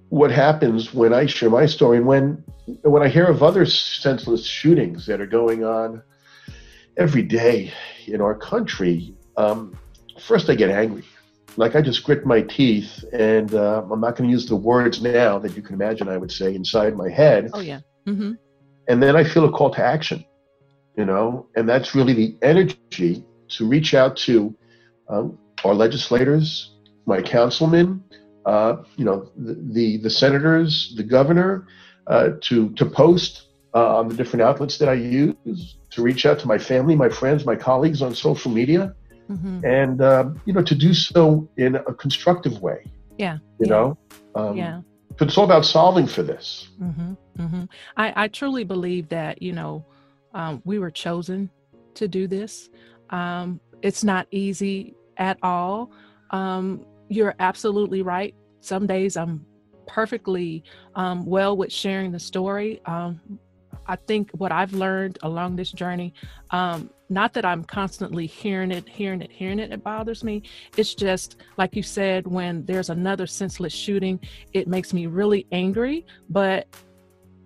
what 0.09 0.31
happens 0.31 0.91
when 0.91 1.13
I 1.13 1.27
share 1.27 1.51
my 1.51 1.67
story. 1.67 1.97
And 1.97 2.07
when, 2.07 2.43
when 2.81 3.03
I 3.03 3.07
hear 3.07 3.25
of 3.25 3.43
other 3.43 3.67
senseless 3.67 4.43
shootings 4.43 5.05
that 5.05 5.21
are 5.21 5.27
going 5.27 5.63
on 5.63 6.01
every 6.97 7.21
day 7.21 7.71
in 8.07 8.21
our 8.21 8.33
country, 8.33 9.13
um, 9.37 9.77
first 10.19 10.49
I 10.49 10.55
get 10.55 10.71
angry 10.71 11.03
like 11.57 11.75
I 11.75 11.81
just 11.81 12.03
grit 12.03 12.25
my 12.25 12.41
teeth, 12.41 13.03
and 13.11 13.53
uh, 13.53 13.83
I'm 13.91 13.99
not 13.99 14.15
going 14.15 14.29
to 14.29 14.31
use 14.31 14.45
the 14.45 14.55
words 14.55 15.01
now 15.01 15.39
that 15.39 15.55
you 15.55 15.61
can 15.61 15.73
imagine 15.73 16.07
I 16.07 16.17
would 16.17 16.31
say 16.31 16.53
inside 16.55 16.95
my 16.95 17.09
head. 17.09 17.49
Oh 17.53 17.59
yeah. 17.59 17.81
Mm-hmm. 18.07 18.33
And 18.87 19.03
then 19.03 19.15
I 19.15 19.23
feel 19.23 19.43
a 19.45 19.51
call 19.51 19.71
to 19.71 19.83
action, 19.83 20.23
you 20.95 21.03
know, 21.03 21.47
and 21.55 21.67
that's 21.67 21.93
really 21.93 22.13
the 22.13 22.37
energy 22.41 23.25
to 23.49 23.67
reach 23.67 23.93
out 23.93 24.15
to 24.17 24.55
um, 25.09 25.37
our 25.65 25.73
legislators, 25.73 26.75
my 27.05 27.21
councilmen, 27.21 28.03
uh, 28.45 28.77
you 28.95 29.03
know, 29.03 29.29
the, 29.35 29.55
the, 29.73 29.97
the 29.97 30.09
senators, 30.09 30.93
the 30.95 31.03
governor, 31.03 31.67
uh, 32.05 32.29
to 32.41 32.69
to 32.75 32.85
post 32.85 33.47
uh, 33.73 33.97
on 33.97 34.07
the 34.07 34.15
different 34.15 34.43
outlets 34.43 34.77
that 34.77 34.89
I 34.89 34.93
use, 34.93 35.75
to 35.89 36.01
reach 36.01 36.25
out 36.25 36.39
to 36.39 36.47
my 36.47 36.57
family, 36.57 36.95
my 36.95 37.09
friends, 37.09 37.45
my 37.45 37.55
colleagues 37.55 38.01
on 38.01 38.13
social 38.13 38.51
media 38.51 38.95
mm-hmm. 39.29 39.65
and 39.65 40.01
uh, 40.01 40.29
you 40.45 40.53
know 40.53 40.63
to 40.63 40.75
do 40.75 40.93
so 40.93 41.47
in 41.57 41.75
a 41.75 41.93
constructive 41.93 42.61
way. 42.61 42.85
Yeah, 43.17 43.37
you 43.59 43.65
yeah. 43.65 43.67
know. 43.67 43.97
Um, 44.35 44.57
yeah. 44.57 44.81
But 45.17 45.29
it's 45.29 45.37
all 45.37 45.45
about 45.45 45.65
solving 45.65 46.05
for 46.05 46.21
this. 46.21 46.69
Mm-hmm. 46.79 47.13
Mm-hmm. 47.39 47.63
I, 47.95 48.25
I 48.25 48.27
truly 48.27 48.63
believe 48.63 49.09
that 49.09 49.41
you 49.41 49.53
know 49.53 49.85
um, 50.33 50.61
we 50.65 50.79
were 50.79 50.91
chosen 50.91 51.49
to 51.95 52.07
do 52.07 52.27
this. 52.27 52.69
Um, 53.09 53.59
it's 53.81 54.03
not 54.03 54.27
easy 54.31 54.95
at 55.17 55.37
all. 55.41 55.91
Um, 56.31 56.85
you're 57.09 57.35
absolutely 57.39 58.01
right. 58.01 58.35
Some 58.61 58.85
days 58.85 59.17
I'm 59.17 59.45
perfectly 59.87 60.63
um, 60.95 61.25
well 61.25 61.55
with 61.55 61.71
sharing 61.71 62.11
the 62.11 62.19
story. 62.19 62.81
Um, 62.85 63.39
I 63.87 63.95
think 63.95 64.31
what 64.31 64.51
I've 64.51 64.73
learned 64.73 65.17
along 65.23 65.55
this 65.55 65.71
journey, 65.71 66.13
um, 66.51 66.89
not 67.09 67.33
that 67.33 67.45
I'm 67.45 67.63
constantly 67.63 68.25
hearing 68.25 68.71
it, 68.71 68.87
hearing 68.87 69.21
it, 69.21 69.31
hearing 69.31 69.59
it, 69.59 69.71
it 69.71 69.83
bothers 69.83 70.23
me. 70.23 70.43
It's 70.75 70.93
just, 70.93 71.37
like 71.57 71.75
you 71.75 71.83
said, 71.83 72.27
when 72.27 72.65
there's 72.65 72.89
another 72.89 73.27
senseless 73.27 73.73
shooting, 73.73 74.19
it 74.53 74.67
makes 74.67 74.93
me 74.93 75.07
really 75.07 75.47
angry. 75.51 76.05
But 76.29 76.67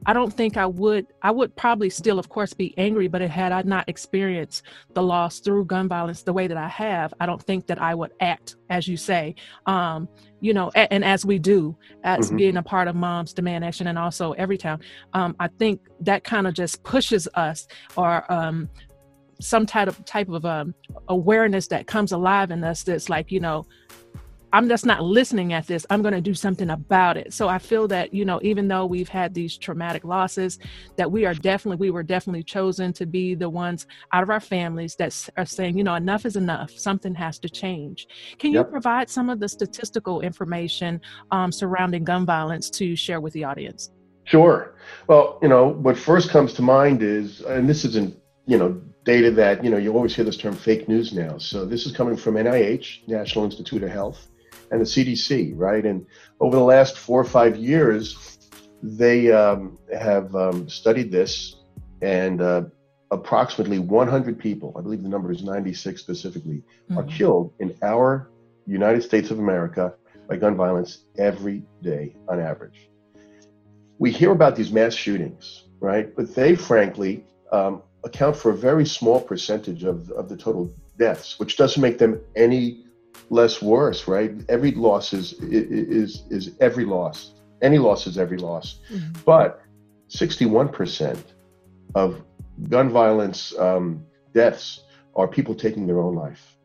I 0.05 0.13
don't 0.13 0.33
think 0.33 0.57
I 0.57 0.65
would. 0.65 1.05
I 1.21 1.29
would 1.29 1.55
probably 1.55 1.89
still, 1.89 2.17
of 2.17 2.27
course, 2.27 2.53
be 2.53 2.75
angry, 2.77 3.07
but 3.07 3.21
had 3.21 3.51
I 3.51 3.61
not 3.61 3.87
experienced 3.87 4.63
the 4.93 5.03
loss 5.03 5.39
through 5.39 5.65
gun 5.65 5.87
violence 5.87 6.23
the 6.23 6.33
way 6.33 6.47
that 6.47 6.57
I 6.57 6.67
have, 6.67 7.13
I 7.19 7.27
don't 7.27 7.41
think 7.41 7.67
that 7.67 7.79
I 7.79 7.93
would 7.93 8.11
act, 8.19 8.55
as 8.69 8.87
you 8.87 8.97
say, 8.97 9.35
um, 9.67 10.09
you 10.39 10.55
know, 10.55 10.71
and, 10.73 10.87
and, 10.91 11.05
as 11.05 11.23
we 11.23 11.37
do, 11.37 11.77
as 12.03 12.27
mm-hmm. 12.27 12.37
being 12.37 12.57
a 12.57 12.63
part 12.63 12.87
of 12.87 12.95
Moms 12.95 13.31
Demand 13.31 13.63
Action 13.63 13.85
and 13.85 13.97
also 13.97 14.33
Everytown. 14.33 14.81
Um, 15.13 15.35
I 15.39 15.47
think 15.47 15.81
that 15.99 16.23
kind 16.23 16.47
of 16.47 16.55
just 16.55 16.83
pushes 16.83 17.27
us 17.35 17.67
or 17.95 18.31
um, 18.31 18.69
some 19.41 19.65
type 19.65 19.87
of 19.87 20.03
type 20.05 20.29
of 20.29 20.45
um, 20.45 20.73
awareness 21.07 21.67
that 21.67 21.87
comes 21.87 22.11
alive 22.11 22.51
in 22.51 22.63
us. 22.63 22.83
That's 22.83 23.09
like, 23.09 23.31
you 23.31 23.39
know, 23.39 23.65
I'm 24.53 24.67
just 24.67 24.85
not 24.85 25.01
listening 25.01 25.53
at 25.53 25.65
this. 25.65 25.85
I'm 25.89 26.01
going 26.01 26.13
to 26.13 26.19
do 26.19 26.33
something 26.33 26.71
about 26.71 27.15
it. 27.15 27.33
So 27.33 27.47
I 27.47 27.57
feel 27.57 27.87
that, 27.87 28.13
you 28.13 28.25
know, 28.25 28.39
even 28.43 28.67
though 28.67 28.85
we've 28.85 29.07
had 29.07 29.33
these 29.33 29.57
traumatic 29.57 30.03
losses, 30.03 30.59
that 30.97 31.09
we 31.09 31.25
are 31.25 31.33
definitely, 31.33 31.77
we 31.77 31.89
were 31.89 32.03
definitely 32.03 32.43
chosen 32.43 32.91
to 32.93 33.05
be 33.05 33.33
the 33.33 33.49
ones 33.49 33.87
out 34.11 34.23
of 34.23 34.29
our 34.29 34.41
families 34.41 34.95
that 34.97 35.29
are 35.37 35.45
saying, 35.45 35.77
you 35.77 35.85
know, 35.85 35.95
enough 35.95 36.25
is 36.25 36.35
enough. 36.35 36.69
Something 36.71 37.15
has 37.15 37.39
to 37.39 37.49
change. 37.49 38.07
Can 38.39 38.51
Yep. 38.51 38.65
you 38.65 38.71
provide 38.71 39.09
some 39.09 39.29
of 39.29 39.39
the 39.39 39.47
statistical 39.47 40.19
information 40.19 40.99
um, 41.31 41.51
surrounding 41.51 42.03
gun 42.03 42.25
violence 42.25 42.69
to 42.71 42.93
share 42.93 43.21
with 43.21 43.31
the 43.31 43.45
audience? 43.45 43.91
Sure. 44.25 44.75
Well, 45.07 45.39
you 45.41 45.47
know, 45.47 45.69
what 45.69 45.97
first 45.97 46.29
comes 46.29 46.53
to 46.55 46.61
mind 46.61 47.01
is, 47.01 47.39
and 47.41 47.69
this 47.69 47.85
isn't, 47.85 48.17
you 48.47 48.57
know, 48.57 48.81
data 49.03 49.31
that, 49.31 49.63
you 49.63 49.69
know, 49.69 49.77
you 49.77 49.93
always 49.93 50.15
hear 50.15 50.25
this 50.25 50.37
term 50.37 50.55
fake 50.55 50.87
news 50.87 51.13
now. 51.13 51.37
So 51.37 51.65
this 51.65 51.85
is 51.85 51.91
coming 51.91 52.15
from 52.15 52.35
NIH, 52.35 53.07
National 53.07 53.45
Institute 53.45 53.83
of 53.83 53.89
Health, 53.89 54.27
and 54.71 54.79
the 54.79 54.85
CDC, 54.85 55.53
right? 55.55 55.85
And 55.85 56.05
over 56.39 56.55
the 56.55 56.63
last 56.63 56.97
four 56.97 57.19
or 57.19 57.25
five 57.25 57.57
years, 57.57 58.37
they 58.83 59.31
um, 59.31 59.77
have 59.97 60.35
um, 60.35 60.69
studied 60.69 61.11
this, 61.11 61.55
and 62.01 62.41
uh, 62.41 62.63
approximately 63.11 63.79
100 63.79 64.39
people, 64.39 64.73
I 64.77 64.81
believe 64.81 65.03
the 65.03 65.09
number 65.09 65.31
is 65.31 65.43
96 65.43 65.99
specifically, 65.99 66.63
are 66.95 67.03
Mhm. 67.03 67.09
killed 67.09 67.53
in 67.59 67.75
our 67.81 68.29
United 68.65 69.03
States 69.03 69.31
of 69.31 69.39
America 69.39 69.93
by 70.27 70.37
gun 70.37 70.55
violence 70.55 71.05
every 71.17 71.63
day 71.81 72.15
on 72.29 72.39
average. 72.39 72.89
We 73.99 74.11
hear 74.11 74.31
about 74.31 74.55
these 74.55 74.71
mass 74.71 74.93
shootings, 74.93 75.65
right? 75.79 76.15
But 76.15 76.33
they, 76.33 76.55
frankly, 76.55 77.25
um, 77.51 77.83
account 78.03 78.35
for 78.35 78.51
a 78.51 78.57
very 78.57 78.85
small 78.85 79.21
percentage 79.21 79.83
of, 79.83 80.09
of 80.11 80.29
the 80.29 80.37
total 80.37 80.73
deaths, 80.97 81.39
which 81.39 81.57
doesn't 81.57 81.81
make 81.81 81.97
them 81.97 82.19
any 82.35 82.85
less 83.29 83.61
worse, 83.61 84.07
right? 84.07 84.33
Every 84.49 84.71
loss 84.71 85.13
is 85.13 85.33
is 85.33 86.23
is 86.29 86.51
every 86.59 86.85
loss. 86.85 87.33
Any 87.61 87.77
loss 87.77 88.07
is 88.07 88.17
every 88.17 88.37
loss. 88.37 88.79
Mhm. 88.91 89.23
But 89.25 89.61
61% 90.09 91.17
of 91.95 92.21
gun 92.69 92.89
violence 92.89 93.57
um, 93.57 94.03
deaths 94.33 94.81
are 95.15 95.27
people 95.27 95.55
taking 95.55 95.87
their 95.87 95.99
own 95.99 96.15
life, 96.15 96.57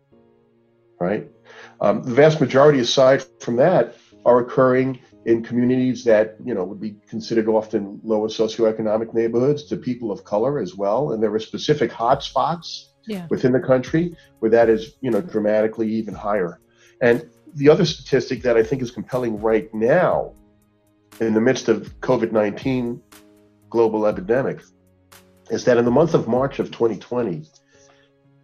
right? 1.01 1.29
Um, 1.81 2.03
the 2.03 2.15
vast 2.15 2.41
majority, 2.41 2.81
aside 2.81 3.25
from 3.41 3.57
that, 3.57 3.97
are 4.25 4.39
occurring 4.41 4.99
in 5.27 5.43
communities 5.43 6.05
that 6.05 6.37
you 6.45 6.55
know 6.55 6.65
would 6.65 6.81
be 6.81 6.97
considered 7.09 7.49
often 7.49 8.01
lower 8.05 8.29
socioeconomic 8.29 9.13
neighborhoods 9.13 9.65
to 9.65 9.77
people 9.77 10.11
of 10.11 10.25
color 10.25 10.59
as 10.61 10.75
well, 10.75 11.13
and 11.13 11.23
there 11.23 11.35
are 11.35 11.41
specific 11.53 11.91
hotspots 11.91 12.69
Yeah. 13.07 13.27
within 13.31 13.53
the 13.53 13.61
country 13.73 14.17
where 14.41 14.51
that 14.57 14.69
is 14.69 14.83
you 15.05 15.11
know 15.11 15.21
dramatically 15.21 15.89
even 16.01 16.15
higher. 16.15 16.53
And 17.01 17.29
the 17.55 17.69
other 17.69 17.85
statistic 17.85 18.43
that 18.43 18.57
I 18.57 18.63
think 18.63 18.83
is 18.83 18.91
compelling 18.91 19.41
right 19.41 19.69
now, 19.75 20.33
in 21.21 21.35
the 21.35 21.41
midst 21.41 21.69
of 21.69 21.77
COVID 22.01 22.31
nineteen 22.33 23.03
global 23.69 24.07
epidemic, 24.07 24.59
is 25.51 25.65
that 25.65 25.77
in 25.77 25.85
the 25.85 25.91
month 26.01 26.15
of 26.15 26.29
March 26.29 26.61
of 26.61 26.71
2020, 26.71 27.43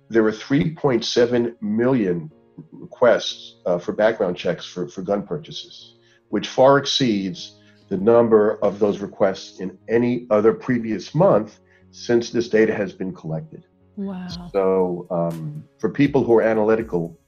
there 0.08 0.22
were 0.22 0.32
3.7 0.32 1.54
million 1.62 2.30
requests 2.72 3.56
uh, 3.66 3.78
for 3.78 3.92
background 3.92 4.36
checks 4.36 4.64
for, 4.66 4.88
for 4.88 5.02
gun 5.02 5.22
purchases, 5.26 5.94
which 6.32 6.48
far 6.48 6.78
exceeds 6.78 7.58
the 7.90 7.96
number 7.98 8.58
of 8.64 8.78
those 8.78 9.00
requests 9.00 9.60
in 9.60 9.76
any 9.88 10.26
other 10.30 10.54
previous 10.54 11.14
month 11.14 11.60
since 11.90 12.30
this 12.30 12.48
data 12.48 12.74
has 12.74 12.90
been 12.94 13.12
collected. 13.12 13.66
Wow. 13.96 14.26
So, 14.50 15.06
um, 15.10 15.62
for 15.78 15.90
people 15.90 16.24
who 16.24 16.32
are 16.38 16.42
analytical, 16.42 17.18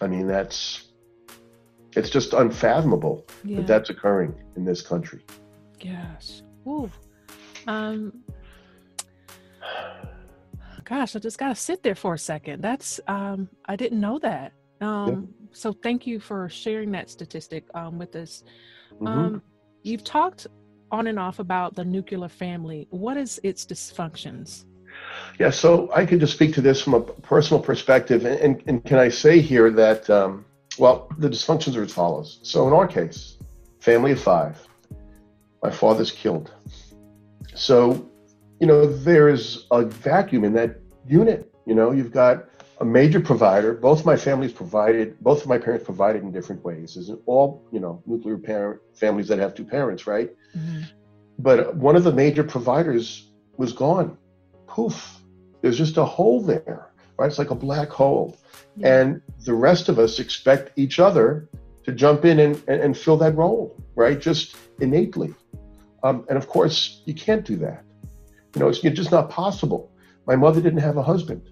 I 0.00 0.06
mean, 0.06 0.28
that's 0.28 0.92
it's 1.96 2.08
just 2.08 2.32
unfathomable 2.32 3.26
Yeah. 3.42 3.56
that 3.56 3.66
that's 3.66 3.90
occurring 3.90 4.32
in 4.54 4.64
this 4.64 4.80
country. 4.80 5.24
Yes. 5.80 6.42
Ooh. 6.68 6.88
Um 7.66 8.22
gosh, 10.84 11.16
I 11.16 11.18
just 11.18 11.36
gotta 11.38 11.56
sit 11.56 11.82
there 11.82 11.96
for 11.96 12.14
a 12.14 12.18
second. 12.18 12.62
That's 12.62 13.00
um 13.08 13.48
I 13.64 13.74
didn't 13.74 13.98
know 13.98 14.20
that. 14.20 14.52
Um 14.80 15.34
so 15.52 15.72
thank 15.72 16.06
you 16.06 16.20
for 16.20 16.48
sharing 16.48 16.90
that 16.92 17.10
statistic 17.10 17.64
um 17.74 17.98
with 17.98 18.14
us. 18.16 18.44
Mhm. 19.00 19.06
Um 19.06 19.42
you've 19.82 20.04
talked 20.04 20.46
on 20.92 21.06
and 21.06 21.18
off 21.18 21.38
about 21.38 21.74
the 21.74 21.84
nuclear 21.84 22.28
family. 22.28 22.86
What 22.90 23.16
is 23.16 23.40
its 23.42 23.64
dysfunctions? 23.64 24.64
Yeah, 25.38 25.50
so 25.50 25.90
I 25.94 26.04
could 26.04 26.20
just 26.20 26.34
speak 26.34 26.52
to 26.54 26.60
this 26.60 26.82
from 26.82 26.94
a 26.94 27.00
personal 27.00 27.62
perspective, 27.62 28.24
and, 28.24 28.38
and, 28.40 28.62
and 28.66 28.84
can 28.84 28.98
I 28.98 29.08
say 29.08 29.40
here 29.40 29.70
that, 29.70 30.10
um, 30.10 30.44
well, 30.78 31.08
the 31.18 31.28
dysfunctions 31.28 31.76
are 31.76 31.82
as 31.82 31.92
follows. 31.92 32.40
So 32.42 32.66
in 32.66 32.74
our 32.74 32.86
case, 32.86 33.38
family 33.78 34.12
of 34.12 34.20
five, 34.20 34.66
my 35.62 35.70
father's 35.70 36.10
killed. 36.10 36.52
So, 37.54 38.08
you 38.60 38.66
know, 38.66 38.86
there 38.86 39.28
is 39.28 39.66
a 39.70 39.84
vacuum 39.84 40.44
in 40.44 40.52
that 40.54 40.80
unit. 41.06 41.52
You 41.66 41.74
know, 41.74 41.92
you've 41.92 42.12
got 42.12 42.49
a 42.80 42.84
major 42.84 43.20
provider. 43.20 43.74
Both 43.74 44.04
my 44.04 44.16
families 44.16 44.52
provided, 44.52 45.18
both 45.20 45.42
of 45.42 45.48
my 45.48 45.58
parents 45.58 45.84
provided 45.84 46.22
in 46.22 46.32
different 46.32 46.64
ways. 46.64 46.96
Isn't 46.96 47.20
all, 47.26 47.62
you 47.72 47.80
know, 47.80 48.02
nuclear 48.06 48.38
parent 48.38 48.80
families 48.94 49.28
that 49.28 49.38
have 49.38 49.54
two 49.54 49.64
parents, 49.64 50.06
right? 50.06 50.30
But 51.38 51.76
one 51.76 51.96
of 51.96 52.04
the 52.04 52.12
major 52.12 52.44
providers 52.44 53.30
was 53.56 53.72
gone 53.72 54.16
poof, 54.70 55.20
there's 55.60 55.76
just 55.76 55.96
a 55.96 56.04
hole 56.04 56.40
there, 56.40 56.92
right? 57.18 57.26
It's 57.26 57.38
like 57.38 57.50
a 57.50 57.54
black 57.54 57.90
hole. 57.90 58.36
Yeah. 58.76 59.00
And 59.00 59.22
the 59.44 59.52
rest 59.52 59.88
of 59.88 59.98
us 59.98 60.18
expect 60.18 60.78
each 60.78 60.98
other 60.98 61.48
to 61.84 61.92
jump 61.92 62.24
in 62.24 62.38
and, 62.38 62.62
and, 62.68 62.80
and 62.80 62.96
fill 62.96 63.16
that 63.18 63.34
role, 63.36 63.76
right? 63.96 64.18
Just 64.18 64.56
innately. 64.80 65.34
Um, 66.02 66.24
and 66.28 66.38
of 66.38 66.48
course, 66.48 67.02
you 67.04 67.14
can't 67.14 67.44
do 67.44 67.56
that. 67.56 67.84
You 68.54 68.60
know, 68.60 68.68
it's 68.68 68.80
just 68.80 69.10
not 69.10 69.28
possible. 69.28 69.92
My 70.26 70.36
mother 70.36 70.60
didn't 70.60 70.80
have 70.80 70.96
a 70.96 71.02
husband. 71.02 71.42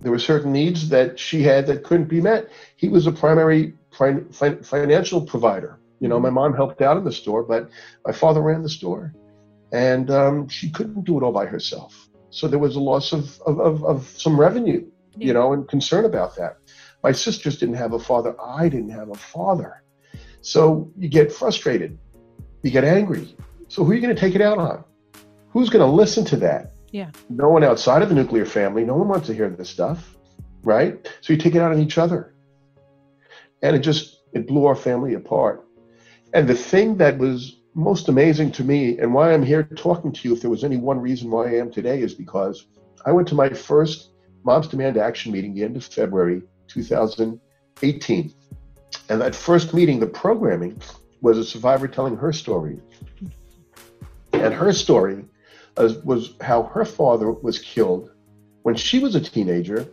There 0.00 0.12
were 0.12 0.18
certain 0.18 0.52
needs 0.52 0.88
that 0.90 1.18
she 1.18 1.42
had 1.42 1.66
that 1.66 1.82
couldn't 1.84 2.08
be 2.08 2.20
met. 2.20 2.48
He 2.76 2.88
was 2.88 3.06
a 3.06 3.12
primary 3.12 3.74
fin- 3.96 4.28
fin- 4.32 4.62
financial 4.62 5.20
provider. 5.20 5.78
You 6.00 6.08
know, 6.08 6.20
my 6.20 6.30
mom 6.30 6.54
helped 6.54 6.80
out 6.82 6.96
in 6.96 7.04
the 7.04 7.12
store, 7.12 7.42
but 7.42 7.68
my 8.06 8.12
father 8.12 8.40
ran 8.40 8.62
the 8.62 8.68
store. 8.68 9.12
And 9.72 10.10
um, 10.10 10.48
she 10.48 10.70
couldn't 10.70 11.04
do 11.04 11.18
it 11.18 11.22
all 11.24 11.32
by 11.32 11.46
herself. 11.46 12.08
So 12.30 12.46
there 12.46 12.58
was 12.58 12.76
a 12.76 12.80
loss 12.80 13.12
of, 13.12 13.40
of, 13.42 13.58
of, 13.58 13.84
of 13.84 14.06
some 14.16 14.38
revenue, 14.38 14.86
Yeah. 15.16 15.26
you 15.26 15.32
know, 15.32 15.52
and 15.52 15.66
concern 15.68 16.04
about 16.04 16.36
that. 16.36 16.58
My 17.02 17.12
sisters 17.12 17.58
didn't 17.58 17.76
have 17.76 17.92
a 17.92 17.98
father. 17.98 18.34
I 18.40 18.68
didn't 18.68 18.90
have 18.90 19.10
a 19.10 19.14
father. 19.14 19.82
So 20.42 20.90
you 20.96 21.08
get 21.08 21.32
frustrated. 21.32 21.98
You 22.62 22.70
get 22.70 22.84
angry. 22.84 23.34
So 23.68 23.84
who 23.84 23.92
are 23.92 23.94
you 23.94 24.00
going 24.00 24.14
to 24.14 24.20
take 24.20 24.34
it 24.34 24.40
out 24.40 24.58
on? 24.58 24.84
Who's 25.50 25.70
going 25.70 25.84
to 25.84 25.90
listen 25.90 26.24
to 26.26 26.36
that? 26.36 26.72
Yeah. 26.90 27.10
No 27.28 27.48
one 27.48 27.64
outside 27.64 28.02
of 28.02 28.08
the 28.08 28.14
nuclear 28.14 28.46
family. 28.46 28.84
No 28.84 28.94
one 28.94 29.08
wants 29.08 29.26
to 29.26 29.34
hear 29.34 29.48
this 29.50 29.68
stuff, 29.68 30.16
right? 30.62 31.06
So 31.20 31.32
you 31.32 31.38
take 31.38 31.54
it 31.54 31.60
out 31.60 31.72
on 31.72 31.80
each 31.80 31.98
other. 31.98 32.34
And 33.62 33.76
it 33.76 33.80
just, 33.80 34.22
it 34.32 34.46
blew 34.46 34.66
our 34.66 34.76
family 34.76 35.14
apart. 35.14 35.66
And 36.32 36.48
the 36.48 36.54
thing 36.54 36.96
that 36.98 37.18
was 37.18 37.60
most 37.74 38.08
amazing 38.08 38.52
to 38.52 38.64
me 38.64 38.98
and 38.98 39.12
why 39.14 39.32
I'm 39.32 39.42
here 39.42 39.62
talking 39.62 40.12
to 40.12 40.28
you, 40.28 40.34
if 40.34 40.40
there 40.40 40.50
was 40.50 40.64
any 40.64 40.76
one 40.76 41.00
reason 41.00 41.30
why 41.30 41.48
I 41.48 41.54
am 41.54 41.70
today, 41.70 42.00
is 42.00 42.14
because 42.14 42.66
I 43.04 43.12
went 43.12 43.28
to 43.28 43.34
my 43.34 43.48
first 43.50 44.10
Moms 44.44 44.68
Demand 44.68 44.96
Action 44.96 45.32
meeting 45.32 45.54
the 45.54 45.64
end 45.64 45.76
of 45.76 45.84
February 45.84 46.42
2018. 46.68 48.34
And 49.10 49.20
that 49.20 49.34
first 49.34 49.74
meeting, 49.74 50.00
the 50.00 50.06
programming 50.06 50.80
was 51.20 51.38
a 51.38 51.44
survivor 51.44 51.88
telling 51.88 52.16
her 52.16 52.32
story. 52.32 52.80
And 54.32 54.54
her 54.54 54.72
story 54.72 55.24
was, 55.78 55.98
was 56.04 56.34
how 56.40 56.64
her 56.64 56.84
father 56.84 57.30
was 57.30 57.58
killed 57.58 58.10
when 58.62 58.74
she 58.74 58.98
was 58.98 59.14
a 59.14 59.20
teenager. 59.20 59.86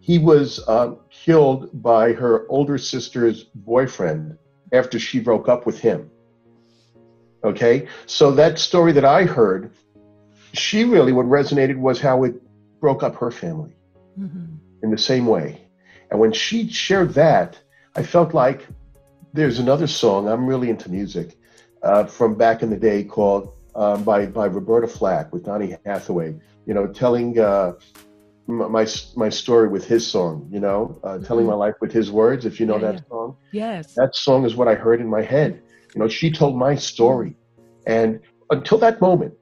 He 0.00 0.18
was 0.18 0.66
um, 0.68 0.98
killed 1.10 1.70
by 1.82 2.12
her 2.12 2.46
older 2.48 2.78
sister's 2.78 3.44
boyfriend 3.54 4.38
after 4.72 4.98
she 4.98 5.20
broke 5.20 5.48
up 5.48 5.66
with 5.66 5.78
him. 5.78 6.10
Okay, 7.42 7.88
so 8.06 8.30
that 8.32 8.58
story 8.58 8.92
that 8.92 9.04
I 9.04 9.24
heard, 9.24 9.70
she 10.52 10.84
really 10.84 11.12
what 11.12 11.26
resonated 11.26 11.76
was 11.76 12.00
how 12.00 12.24
it 12.24 12.34
broke 12.80 13.02
up 13.02 13.16
her 13.16 13.30
family 13.30 13.76
Mhm. 14.18 14.58
in 14.82 14.90
the 14.90 14.98
same 14.98 15.26
way. 15.26 15.60
And 16.10 16.20
when 16.20 16.32
she 16.32 16.68
shared 16.68 17.14
that, 17.14 17.58
I 17.96 18.02
felt 18.02 18.34
like 18.34 18.66
there's 19.32 19.58
another 19.58 19.86
song. 19.86 20.28
I'm 20.28 20.46
really 20.46 20.70
into 20.70 20.90
music 20.90 21.36
uh, 21.82 22.04
from 22.04 22.34
back 22.34 22.62
in 22.62 22.70
the 22.70 22.76
day 22.76 23.02
called 23.04 23.52
um, 23.76 24.04
by 24.04 24.26
by 24.26 24.46
Roberta 24.46 24.86
Flack 24.86 25.32
with 25.32 25.44
Donny 25.44 25.76
Hathaway. 25.84 26.36
You 26.66 26.74
know, 26.74 26.86
telling 26.86 27.38
uh, 27.38 27.72
my 28.46 28.86
my 29.16 29.28
story 29.28 29.68
with 29.68 29.86
his 29.86 30.06
song. 30.06 30.48
You 30.50 30.60
know, 30.60 30.98
uh, 31.04 31.18
telling 31.18 31.46
my 31.46 31.54
life 31.54 31.74
with 31.80 31.92
his 31.92 32.10
words. 32.10 32.44
If 32.46 32.60
you 32.60 32.66
know 32.66 32.78
Yeah, 32.78 32.92
that 32.92 33.08
song, 33.08 33.36
Yes. 33.52 33.94
that 33.94 34.14
song 34.14 34.44
is 34.44 34.54
what 34.56 34.68
I 34.68 34.74
heard 34.74 35.00
in 35.00 35.08
my 35.08 35.22
head. 35.22 35.62
You 35.94 36.00
know, 36.00 36.08
she 36.08 36.30
told 36.30 36.56
my 36.56 36.74
story, 36.74 37.36
and 37.86 38.20
until 38.50 38.78
that 38.78 39.00
moment, 39.00 39.34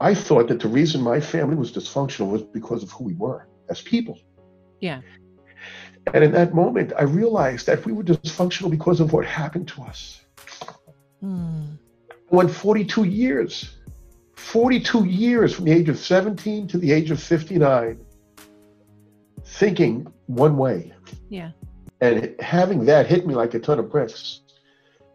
I 0.00 0.14
thought 0.14 0.48
that 0.48 0.60
the 0.60 0.68
reason 0.68 1.00
my 1.00 1.20
family 1.20 1.56
was 1.56 1.72
dysfunctional 1.72 2.30
was 2.30 2.42
because 2.42 2.82
of 2.82 2.90
who 2.90 3.04
we 3.04 3.14
were 3.14 3.48
as 3.68 3.80
people. 3.80 4.18
Yeah. 4.80 5.00
And 6.12 6.22
in 6.22 6.32
that 6.32 6.54
moment, 6.54 6.92
I 6.98 7.04
realized 7.04 7.66
that 7.66 7.84
we 7.86 7.92
were 7.92 8.02
dysfunctional 8.04 8.70
because 8.70 9.00
of 9.00 9.12
what 9.12 9.24
happened 9.24 9.68
to 9.68 9.82
us. 9.82 10.20
Mm. 11.22 11.78
Went 12.30 12.50
42 12.50 13.04
years, 13.04 13.76
42 14.36 15.04
years 15.04 15.54
from 15.54 15.66
the 15.66 15.72
age 15.72 15.88
of 15.88 15.98
17 15.98 16.66
to 16.68 16.78
the 16.78 16.92
age 16.92 17.10
of 17.10 17.22
59, 17.22 18.04
thinking 19.44 20.12
one 20.26 20.56
way. 20.56 20.92
Yeah. 21.28 21.50
And 22.00 22.34
having 22.40 22.84
that 22.86 23.06
hit 23.06 23.26
me 23.26 23.34
like 23.34 23.54
a 23.54 23.58
ton 23.58 23.78
of 23.78 23.90
bricks, 23.90 24.40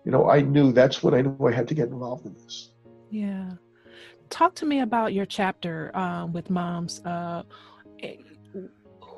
you 0.06 0.12
know, 0.12 0.30
I 0.30 0.42
knew 0.42 0.72
that's 0.72 1.04
when 1.04 1.14
I 1.14 1.22
knew 1.22 1.38
I 1.48 1.52
had 1.52 1.68
to 1.68 1.74
get 1.74 1.90
involved 1.90 2.26
in 2.26 2.34
this. 2.34 2.72
Yeah. 3.10 3.50
Talk 4.30 4.56
to 4.56 4.66
me 4.66 4.82
about 4.82 5.14
your 5.14 5.26
chapter 5.26 5.96
um, 5.96 6.32
with 6.34 6.50
moms. 6.50 7.02
Uh, 7.04 7.44
eh, 8.02 8.16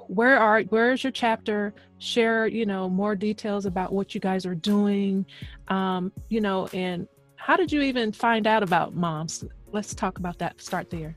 where 0.07 0.37
are 0.37 0.61
where 0.63 0.91
is 0.91 1.03
your 1.03 1.11
chapter? 1.11 1.73
Share 1.99 2.47
you 2.47 2.65
know 2.65 2.89
more 2.89 3.15
details 3.15 3.65
about 3.65 3.93
what 3.93 4.13
you 4.13 4.21
guys 4.21 4.45
are 4.45 4.55
doing. 4.55 5.25
Um, 5.67 6.11
you 6.29 6.41
know, 6.41 6.67
and 6.73 7.07
how 7.41 7.57
did 7.57 7.71
you 7.71 7.81
even 7.81 8.11
find 8.11 8.45
out 8.45 8.61
about 8.61 8.95
moms? 8.95 9.43
Let's 9.71 9.95
talk 9.95 10.19
about 10.19 10.37
that. 10.37 10.61
Start 10.61 10.91
there. 10.91 11.15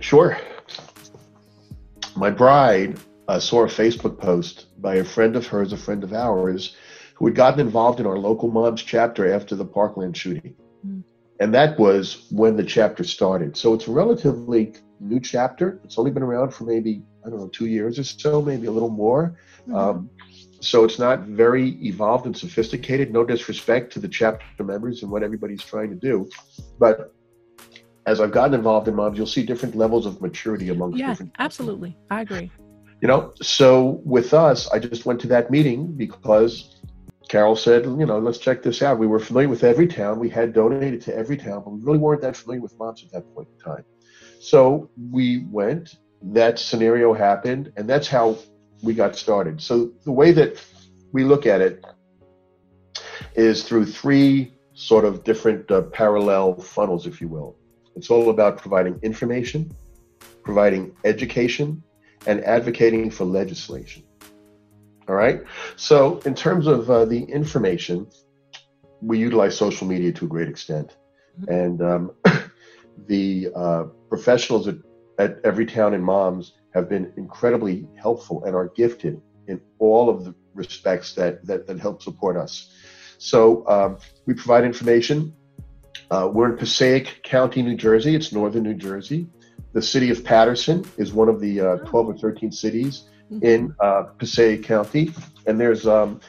Sure. 0.00 0.36
My 2.16 2.28
bride 2.28 2.98
uh, 3.28 3.38
saw 3.38 3.62
a 3.62 3.66
Facebook 3.66 4.18
post 4.18 4.66
by 4.82 4.96
a 4.96 5.04
friend 5.04 5.36
of 5.36 5.46
hers, 5.46 5.72
a 5.72 5.76
friend 5.76 6.02
of 6.02 6.12
ours, 6.12 6.74
who 7.14 7.26
had 7.26 7.36
gotten 7.36 7.60
involved 7.60 8.00
in 8.00 8.06
our 8.06 8.18
local 8.18 8.50
moms 8.50 8.82
chapter 8.82 9.32
after 9.32 9.54
the 9.54 9.64
Parkland 9.64 10.16
shooting. 10.16 10.56
Mm. 10.84 11.04
And 11.38 11.54
that 11.54 11.78
was 11.78 12.26
when 12.32 12.56
the 12.56 12.64
chapter 12.64 13.04
started. 13.04 13.56
So 13.56 13.72
it's 13.72 13.86
a 13.86 13.92
relatively 13.92 14.74
new 14.98 15.20
chapter. 15.20 15.80
It's 15.84 15.98
only 15.98 16.10
been 16.10 16.24
around 16.24 16.52
for 16.52 16.64
maybe, 16.64 17.02
I 17.24 17.30
don't 17.30 17.38
know, 17.38 17.48
two 17.48 17.66
years 17.66 17.96
or 17.96 18.04
so, 18.04 18.42
maybe 18.42 18.66
a 18.66 18.72
little 18.72 18.90
more. 18.90 19.36
Mhm. 19.68 19.76
Um, 19.76 20.10
so 20.60 20.84
it's 20.84 20.98
not 20.98 21.20
very 21.20 21.70
evolved 21.84 22.26
and 22.26 22.36
sophisticated. 22.36 23.12
No 23.12 23.24
disrespect 23.24 23.92
to 23.94 23.98
the 23.98 24.08
chapter 24.08 24.62
members 24.62 25.02
and 25.02 25.10
what 25.10 25.22
everybody's 25.22 25.64
trying 25.64 25.90
to 25.90 25.96
do. 25.96 26.28
But 26.78 27.12
as 28.06 28.20
I've 28.20 28.32
gotten 28.32 28.54
involved 28.54 28.88
in 28.88 28.94
moms, 28.94 29.16
you'll 29.16 29.26
see 29.26 29.44
different 29.44 29.74
levels 29.74 30.06
of 30.06 30.20
maturity 30.20 30.68
amongst 30.68 30.98
yeah, 30.98 31.08
different 31.08 31.32
absolutely. 31.38 31.96
I 32.10 32.22
agree. 32.22 32.50
you 33.00 33.08
know 33.08 33.32
so 33.40 34.00
with 34.04 34.34
us 34.34 34.68
i 34.70 34.78
just 34.78 35.06
went 35.06 35.20
to 35.20 35.26
that 35.28 35.50
meeting 35.50 35.92
because 35.96 36.80
carol 37.28 37.56
said 37.56 37.84
you 37.84 38.06
know 38.06 38.18
let's 38.18 38.38
check 38.38 38.62
this 38.62 38.82
out 38.82 38.98
we 38.98 39.06
were 39.06 39.18
familiar 39.18 39.48
with 39.48 39.62
Everytown 39.62 40.18
we 40.18 40.28
had 40.28 40.52
donated 40.52 41.00
to 41.02 41.12
Everytown 41.12 41.64
but 41.64 41.70
we 41.70 41.80
really 41.80 41.98
weren't 41.98 42.22
that 42.22 42.36
familiar 42.36 42.60
with 42.60 42.76
moms 42.78 43.02
at 43.04 43.10
that 43.12 43.34
point 43.34 43.48
in 43.54 43.58
time 43.72 43.84
so 44.40 44.90
we 45.10 45.44
went 45.50 45.96
that 46.22 46.58
scenario 46.58 47.14
happened 47.14 47.72
and 47.76 47.88
that's 47.88 48.08
how 48.08 48.36
we 48.82 48.94
got 48.94 49.16
started 49.16 49.60
so 49.60 49.90
the 50.04 50.12
way 50.12 50.32
that 50.32 50.62
we 51.12 51.24
look 51.24 51.46
at 51.46 51.60
it 51.60 51.84
is 53.34 53.64
through 53.64 53.84
three 53.84 54.52
sort 54.74 55.04
of 55.04 55.24
different 55.24 55.70
uh, 55.70 55.82
parallel 55.82 56.54
funnels 56.54 57.06
if 57.06 57.20
you 57.20 57.28
will 57.28 57.56
it's 57.96 58.10
all 58.10 58.30
about 58.30 58.56
providing 58.56 58.98
information 59.02 59.70
providing 60.42 60.94
education 61.04 61.82
and 62.26 62.42
advocating 62.44 63.10
for 63.10 63.24
legislation. 63.24 64.02
All 65.08 65.14
right. 65.14 65.42
So, 65.76 66.18
in 66.24 66.34
terms 66.34 66.66
of 66.66 66.90
uh, 66.90 67.04
the 67.04 67.22
information, 67.24 68.06
we 69.00 69.18
utilize 69.18 69.56
social 69.56 69.86
media 69.86 70.12
to 70.12 70.24
a 70.26 70.28
great 70.28 70.48
extent, 70.48 70.96
and 71.48 71.82
um, 71.82 72.12
the 73.06 73.48
uh, 73.54 73.84
professionals 74.08 74.68
at, 74.68 74.76
at 75.20 75.42
Everytown 75.42 75.94
in 75.94 76.02
Moms 76.02 76.54
have 76.74 76.88
been 76.88 77.12
incredibly 77.16 77.86
helpful 77.96 78.42
and 78.44 78.56
are 78.56 78.68
gifted 78.68 79.20
in 79.48 79.60
all 79.78 80.08
of 80.08 80.24
the 80.24 80.34
respects 80.54 81.12
that 81.14 81.46
that, 81.46 81.66
that 81.66 81.78
help 81.78 82.02
support 82.02 82.36
us. 82.36 82.72
So, 83.18 83.66
um, 83.68 83.98
we 84.26 84.32
provide 84.32 84.64
information. 84.64 85.34
Uh, 86.10 86.30
we're 86.32 86.50
in 86.50 86.56
Passaic 86.56 87.22
County, 87.22 87.60
New 87.62 87.76
Jersey. 87.76 88.14
It's 88.14 88.32
northern 88.32 88.62
New 88.62 88.74
Jersey. 88.74 89.28
The 89.74 89.82
city 89.82 90.10
of 90.10 90.24
Paterson 90.24 90.84
is 90.96 91.12
one 91.12 91.28
of 91.28 91.38
the 91.38 91.60
uh, 91.60 91.76
12 91.78 92.08
or 92.08 92.16
13 92.16 92.50
cities 92.50 93.04
in 93.42 93.74
uh, 93.78 94.04
Passaic 94.18 94.64
County, 94.64 95.12
and 95.46 95.60
there's, 95.60 95.86
um, 95.86 96.20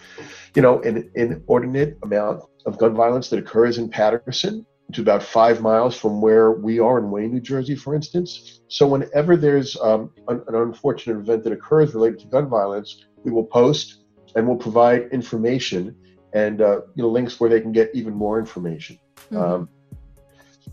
you 0.53 0.61
know, 0.61 0.81
an 0.81 1.09
inordinate 1.15 1.97
amount 2.03 2.43
of 2.65 2.77
gun 2.77 2.93
violence 2.93 3.29
that 3.29 3.39
occurs 3.39 3.79
in 3.79 3.89
Paterson, 3.89 4.65
to 4.93 5.01
about 5.01 5.23
five 5.23 5.61
miles 5.61 5.95
from 5.95 6.21
where 6.21 6.51
we 6.51 6.79
are 6.79 6.97
in 6.97 7.11
Wayne, 7.11 7.31
New 7.31 7.39
Jersey, 7.39 7.75
for 7.75 7.95
instance. 7.95 8.61
So 8.67 8.87
whenever 8.87 9.35
there's 9.35 9.77
um, 9.81 10.11
an, 10.27 10.41
an 10.47 10.55
unfortunate 10.55 11.17
event 11.17 11.43
that 11.43 11.53
occurs 11.53 11.93
related 11.93 12.19
to 12.19 12.27
gun 12.27 12.49
violence, 12.49 13.05
we 13.23 13.31
will 13.31 13.45
post 13.45 14.03
and 14.35 14.47
we'll 14.47 14.57
provide 14.57 15.09
information 15.11 15.95
and 16.33 16.61
uh, 16.61 16.81
you 16.95 17.03
know 17.03 17.09
links 17.09 17.39
where 17.39 17.49
they 17.49 17.59
can 17.59 17.71
get 17.71 17.91
even 17.93 18.13
more 18.13 18.39
information. 18.39 18.97
Mhm. 19.31 19.41
Um, 19.41 19.69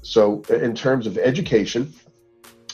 so 0.03 0.43
in 0.51 0.75
terms 0.75 1.07
of 1.07 1.19
education, 1.19 1.93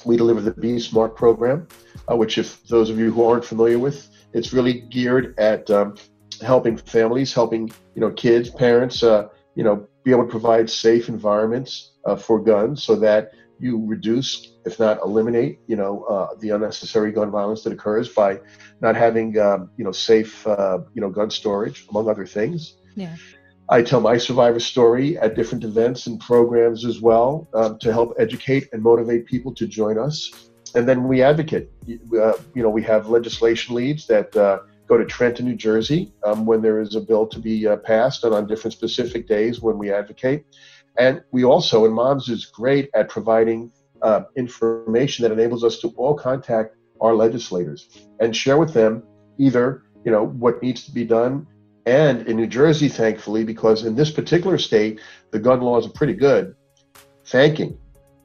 we 0.04 0.16
deliver 0.16 0.40
the 0.40 0.52
Be 0.52 0.78
Smart 0.78 1.16
program, 1.16 1.66
uh, 2.10 2.16
which 2.16 2.36
if 2.38 2.62
those 2.64 2.90
of 2.90 2.98
you 2.98 3.10
who 3.10 3.24
aren't 3.24 3.44
familiar 3.44 3.78
with, 3.78 4.08
it's 4.34 4.52
really 4.52 4.80
geared 4.90 5.38
at 5.38 5.70
um, 5.70 5.94
helping 6.42 6.76
families, 6.76 7.32
helping 7.32 7.70
you 7.94 8.00
know 8.00 8.10
kids, 8.10 8.50
parents, 8.50 9.02
uh, 9.02 9.28
you 9.54 9.64
know, 9.64 9.86
be 10.04 10.10
able 10.10 10.24
to 10.24 10.30
provide 10.30 10.68
safe 10.70 11.08
environments 11.08 11.92
uh, 12.04 12.16
for 12.16 12.38
guns, 12.40 12.82
so 12.82 12.94
that 12.96 13.32
you 13.58 13.84
reduce, 13.86 14.52
if 14.66 14.78
not 14.78 15.00
eliminate, 15.02 15.60
you 15.66 15.76
know, 15.76 16.04
uh, 16.04 16.28
the 16.40 16.50
unnecessary 16.50 17.12
gun 17.12 17.30
violence 17.30 17.62
that 17.62 17.72
occurs 17.72 18.08
by 18.08 18.40
not 18.80 18.94
having 18.94 19.38
um, 19.38 19.70
you 19.76 19.84
know 19.84 19.92
safe 19.92 20.46
uh, 20.46 20.78
you 20.94 21.00
know 21.00 21.10
gun 21.10 21.30
storage, 21.30 21.86
among 21.88 22.08
other 22.08 22.26
things. 22.26 22.76
Yeah. 22.94 23.16
I 23.70 23.82
tell 23.82 24.00
my 24.00 24.18
survivor 24.18 24.60
story 24.60 25.16
at 25.18 25.34
different 25.34 25.64
events 25.64 26.06
and 26.06 26.20
programs 26.20 26.84
as 26.84 27.00
well 27.00 27.48
um, 27.54 27.78
to 27.78 27.92
help 27.92 28.14
educate 28.18 28.68
and 28.72 28.82
motivate 28.82 29.24
people 29.24 29.54
to 29.54 29.66
join 29.66 29.98
us. 29.98 30.50
And 30.74 30.86
then 30.86 31.08
we 31.08 31.22
advocate. 31.22 31.70
Uh, 31.88 32.34
you 32.54 32.62
know, 32.62 32.68
we 32.68 32.82
have 32.82 33.08
legislation 33.08 33.74
leads 33.74 34.06
that 34.08 34.36
uh, 34.36 34.58
go 34.86 34.96
to 34.96 35.04
Trenton, 35.04 35.46
New 35.46 35.56
Jersey, 35.56 36.12
um, 36.24 36.46
when 36.46 36.62
there 36.62 36.80
is 36.80 36.94
a 36.94 37.00
bill 37.00 37.26
to 37.28 37.38
be 37.38 37.66
uh, 37.66 37.76
passed, 37.76 38.24
and 38.24 38.34
on 38.34 38.46
different 38.46 38.72
specific 38.72 39.26
days 39.26 39.60
when 39.60 39.78
we 39.78 39.92
advocate. 39.92 40.44
And 40.98 41.22
we 41.32 41.44
also, 41.44 41.84
and 41.84 41.94
Moms 41.94 42.28
is 42.28 42.46
great 42.46 42.90
at 42.94 43.08
providing 43.08 43.72
uh, 44.02 44.22
information 44.36 45.22
that 45.22 45.32
enables 45.32 45.64
us 45.64 45.78
to 45.80 45.88
all 45.96 46.14
contact 46.14 46.76
our 47.00 47.14
legislators 47.14 47.88
and 48.20 48.36
share 48.36 48.56
with 48.56 48.72
them 48.72 49.02
either 49.38 49.82
you 50.04 50.12
know 50.12 50.26
what 50.26 50.62
needs 50.62 50.84
to 50.84 50.92
be 50.92 51.04
done 51.04 51.46
and 51.86 52.26
in 52.26 52.36
New 52.36 52.46
Jersey, 52.46 52.88
thankfully, 52.88 53.44
because 53.44 53.84
in 53.84 53.94
this 53.94 54.10
particular 54.10 54.56
state, 54.56 55.00
the 55.32 55.38
gun 55.38 55.60
laws 55.60 55.86
are 55.86 55.90
pretty 55.90 56.14
good, 56.14 56.56
thanking 57.26 57.78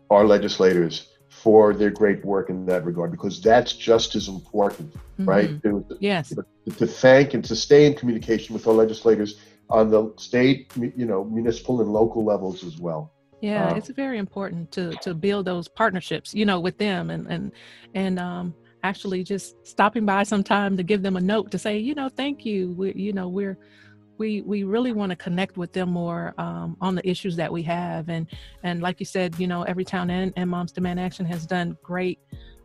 our 0.10 0.26
legislators 0.26 1.09
for 1.44 1.74
their 1.74 1.90
great 1.90 2.24
work 2.26 2.50
in 2.50 2.66
that 2.66 2.86
regard, 2.86 3.12
because 3.12 3.42
that's 3.42 3.74
just 3.74 4.16
as 4.16 4.28
important, 4.28 4.94
right? 5.20 5.52
Mhm. 5.52 5.62
To, 5.64 5.98
Yes. 6.00 6.34
to 6.78 6.86
thank 6.86 7.34
and 7.34 7.44
to 7.46 7.56
stay 7.56 7.86
in 7.88 7.94
communication 7.94 8.54
with 8.54 8.68
our 8.68 8.74
legislators 8.74 9.40
on 9.70 9.90
the 9.90 10.14
state, 10.18 10.72
you 11.02 11.06
know, 11.06 11.24
municipal 11.24 11.82
and 11.82 11.92
local 11.92 12.24
levels 12.24 12.64
as 12.64 12.78
well. 12.78 13.12
Yeah, 13.42 13.72
Um, 13.72 13.78
it's 13.78 13.90
very 13.90 14.18
important 14.18 14.72
to 14.72 14.84
to 15.06 15.14
build 15.14 15.46
those 15.46 15.68
partnerships, 15.82 16.34
you 16.34 16.46
know, 16.46 16.60
with 16.60 16.78
them 16.78 17.10
and 17.10 17.26
and 17.34 17.52
and 17.96 18.20
um 18.20 18.54
actually 18.84 19.24
just 19.24 19.56
stopping 19.64 20.06
by 20.06 20.24
sometime 20.24 20.76
to 20.78 20.84
give 20.84 21.02
them 21.02 21.16
a 21.16 21.22
note 21.22 21.52
to 21.52 21.58
say, 21.58 21.78
you 21.78 21.94
know, 21.96 22.10
thank 22.10 22.46
you. 22.46 22.74
We 22.80 22.94
you 22.94 23.14
know, 23.14 23.30
we're 23.30 23.58
we 24.20 24.42
we 24.42 24.64
really 24.64 24.92
want 24.92 25.10
to 25.10 25.16
connect 25.16 25.58
with 25.58 25.74
them 25.74 25.90
more 25.90 26.36
um, 26.38 26.78
on 26.82 26.94
the 26.94 27.10
issues 27.10 27.36
that 27.38 27.52
we 27.52 27.64
have. 27.64 28.10
And 28.10 28.28
and 28.64 28.82
like 28.82 29.00
you 29.00 29.06
said, 29.06 29.40
you 29.40 29.48
know, 29.48 29.66
Everytown 29.68 30.12
and, 30.12 30.34
and 30.36 30.50
Moms 30.50 30.72
Demand 30.72 31.00
Action 31.00 31.26
has 31.26 31.48
done 31.48 31.78
great 31.82 32.20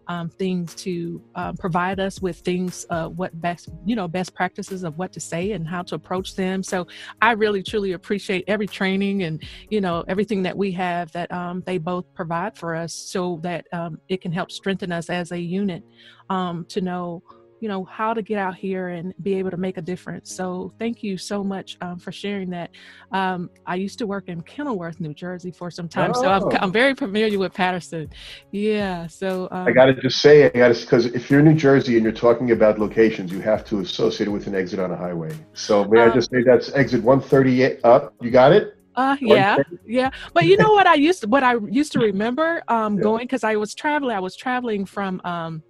um, 0.07 0.29
things 0.29 0.75
to 0.75 1.23
uh, 1.35 1.53
provide 1.55 1.99
us 1.99 2.21
with 2.21 2.39
things 2.41 2.85
uh, 2.91 3.09
what 3.09 3.41
best 3.41 3.71
you 3.87 3.97
know 3.97 4.07
best 4.09 4.35
practices 4.35 4.85
of 4.85 4.99
what 4.99 5.13
to 5.13 5.21
say 5.21 5.53
and 5.53 5.67
how 5.67 5.83
to 5.83 5.95
approach 5.95 6.35
them. 6.35 6.63
So 6.63 6.87
i 7.23 7.33
really 7.33 7.63
truly 7.63 7.93
appreciate 7.93 8.45
every 8.49 8.67
training 8.67 9.23
and 9.23 9.43
you 9.71 9.81
know 9.81 10.05
everything 10.09 10.43
that 10.43 10.57
we 10.57 10.73
have 10.73 11.11
that 11.13 11.33
um, 11.33 11.63
they 11.67 11.79
both 11.79 12.05
provide 12.15 12.57
for 12.57 12.75
us 12.75 12.93
so 12.93 13.39
that 13.43 13.67
um, 13.73 13.99
it 14.09 14.21
can 14.21 14.33
help 14.33 14.51
strengthen 14.51 14.93
us 14.93 15.09
as 15.09 15.33
a 15.33 15.39
unit 15.39 15.83
um, 16.29 16.65
to 16.67 16.81
know 16.81 17.23
you 17.65 17.69
know 17.69 17.83
how 17.85 18.13
to 18.13 18.21
get 18.21 18.37
out 18.37 18.55
here 18.55 18.89
and 18.89 19.15
be 19.23 19.33
able 19.37 19.51
to 19.51 19.57
make 19.57 19.79
a 19.79 19.81
difference 19.81 20.31
so 20.31 20.71
thank 20.79 21.03
you 21.03 21.17
so 21.17 21.43
much 21.43 21.79
um, 21.81 21.99
for 21.99 22.13
sharing 22.13 22.51
that 22.51 22.69
um, 23.13 23.49
i 23.65 23.75
used 23.75 23.99
to 23.99 24.07
work 24.07 24.25
in 24.29 24.43
kenilworth 24.43 25.01
new 25.01 25.15
jersey 25.15 25.51
for 25.51 25.71
some 25.71 25.89
time 25.89 26.13
so 26.13 26.29
I'm, 26.29 26.43
Oh. 26.45 26.59
I'm 26.61 26.73
very 26.73 26.95
familiar 26.95 27.39
with 27.39 27.55
paterson 27.55 28.11
yeah 28.53 29.07
so 29.07 29.49
um, 29.51 29.67
I 29.67 29.73
got 29.73 29.87
to 29.87 29.95
just 29.95 30.21
say, 30.21 30.45
I 30.45 30.51
got 30.51 30.75
to 30.75 30.79
because 30.79 31.07
if 31.07 31.31
you're 31.31 31.41
in 31.41 31.47
New 31.47 31.55
Jersey 31.55 31.95
and 31.97 32.05
you're 32.05 32.13
talking 32.13 32.51
about 32.51 32.79
locations, 32.79 33.33
you 33.33 33.41
have 33.41 33.65
to 33.71 33.81
associate 33.81 34.27
it 34.29 34.31
with 34.31 34.47
an 34.47 34.55
exit 34.55 34.79
on 34.79 34.91
a 34.91 34.97
highway. 34.97 35.33
So 35.55 35.85
may 35.87 36.01
I 36.03 36.09
Um, 36.09 36.15
just 36.19 36.31
say 36.31 36.43
that's 36.43 36.69
exit 36.75 37.03
138 37.03 37.81
up? 37.83 38.13
You 38.21 38.31
got 38.31 38.53
it? 38.53 38.77
Uh, 38.95 39.17
yeah, 39.21 39.57
yeah. 39.87 40.11
But 40.35 40.45
you 40.47 40.57
know 40.59 40.73
what 40.73 40.87
I 40.87 40.95
used 40.95 41.23
to, 41.23 41.29
what 41.29 41.43
I 41.43 41.55
used 41.81 41.93
to 41.93 41.99
remember 41.99 42.63
um, 42.69 42.97
Yeah. 42.97 43.03
going 43.09 43.25
because 43.27 43.43
I 43.43 43.57
was 43.57 43.75
traveling. 43.75 44.15
I 44.15 44.21
was 44.21 44.37
traveling 44.37 44.85
from 44.85 45.21
um, 45.25 45.63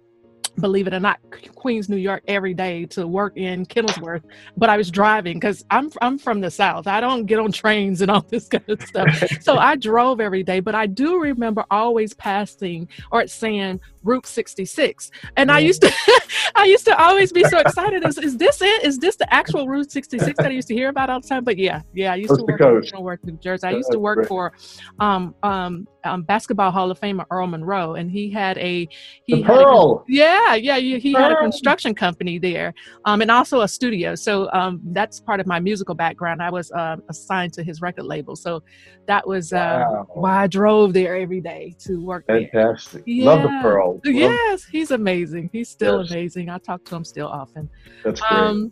believe 0.59 0.87
it 0.87 0.93
or 0.93 0.99
not, 0.99 1.19
Queens, 1.55 1.89
New 1.89 1.97
York, 1.97 2.23
every 2.27 2.53
day 2.53 2.85
to 2.87 3.07
work 3.07 3.37
in 3.37 3.65
Kennelsworth. 3.65 4.23
But 4.57 4.69
I 4.69 4.77
was 4.77 4.89
driving 4.91 5.37
because 5.37 5.65
I'm 5.71 5.91
I'm 6.01 6.17
from 6.17 6.41
the 6.41 6.51
South. 6.51 6.87
I 6.87 7.01
don't 7.01 7.25
get 7.25 7.39
on 7.39 7.51
trains 7.51 8.01
and 8.01 8.11
all 8.11 8.21
this 8.29 8.47
kind 8.47 8.63
of 8.67 8.81
stuff. 8.81 9.23
so 9.41 9.57
I 9.57 9.75
drove 9.75 10.19
every 10.19 10.43
day. 10.43 10.59
But 10.59 10.75
I 10.75 10.87
do 10.87 11.19
remember 11.19 11.65
always 11.71 12.13
passing 12.13 12.87
or 13.11 13.27
saying 13.27 13.79
Route 14.05 14.25
66, 14.27 15.11
and 15.35 15.51
I 15.51 15.59
used 15.59 15.81
to 15.81 15.91
I 16.55 16.65
used 16.65 16.85
to 16.85 16.97
always 17.01 17.33
be 17.33 17.43
so 17.45 17.57
excited. 17.59 18.05
Is, 18.05 18.17
is 18.19 18.37
this 18.37 18.61
it? 18.61 18.83
Is 18.83 18.99
this 18.99 19.15
the 19.17 19.31
actual 19.33 19.67
Route 19.67 19.91
66 19.91 20.37
that 20.37 20.45
I 20.45 20.51
used 20.51 20.67
to 20.69 20.73
hear 20.75 20.89
about 20.89 21.09
all 21.09 21.19
the 21.19 21.27
time? 21.27 21.43
But 21.43 21.57
yeah, 21.57 21.81
yeah, 21.93 22.13
I 22.13 22.15
used 22.15 22.35
to 22.35 22.43
work 22.43 22.61
in 22.93 23.01
Work, 23.03 23.25
New 23.25 23.37
Jersey. 23.39 23.67
I 23.67 23.71
used 23.71 23.91
to 23.91 23.99
work 23.99 24.27
for 24.27 24.53
um, 24.99 25.33
um, 25.43 25.87
um, 26.03 26.21
basketball 26.21 26.71
Hall 26.71 26.91
of 26.91 26.99
Famer 26.99 27.25
Earl 27.31 27.47
Monroe, 27.47 27.95
and 27.95 28.09
he 28.11 28.29
had 28.29 28.57
a 28.59 28.87
he 29.25 29.35
The 29.37 29.41
had 29.41 29.55
a- 29.57 29.63
Pearl. 29.63 30.05
yeah, 30.07 30.53
yeah, 30.55 30.77
he 30.77 30.99
he 30.99 31.13
had 31.13 31.31
a 31.31 31.37
construction 31.37 31.95
company 31.95 32.37
there, 32.39 32.73
um, 33.05 33.21
and 33.21 33.31
also 33.31 33.61
a 33.61 33.67
studio. 33.67 34.13
So 34.15 34.49
um, 34.53 34.79
that's 34.91 35.19
part 35.19 35.39
of 35.39 35.47
my 35.47 35.59
musical 35.59 35.95
background. 35.95 36.41
I 36.43 36.51
was 36.51 36.71
uh, 36.71 36.97
assigned 37.09 37.53
to 37.53 37.63
his 37.63 37.81
record 37.81 38.05
label, 38.05 38.35
so 38.35 38.61
that 39.07 39.27
was 39.27 39.51
uh, 39.51 39.83
Wow. 39.87 40.07
why 40.13 40.43
I 40.43 40.47
drove 40.47 40.93
there 40.93 41.15
every 41.15 41.41
day 41.41 41.75
to 41.79 42.03
work 42.03 42.25
there. 42.27 42.47
Fantastic. 42.51 43.03
Love 43.07 43.41
the 43.41 43.49
Pearl. 43.61 43.94
Yes, 44.03 44.63
he's 44.65 44.91
amazing. 44.91 45.49
He's 45.53 45.69
still 45.69 46.01
Yes. 46.01 46.11
amazing. 46.11 46.49
I 46.49 46.57
talk 46.57 46.83
to 46.85 46.95
him 46.95 47.05
still 47.05 47.27
often. 47.27 47.69
That's 48.03 48.21
great. 48.21 48.31
Um, 48.39 48.71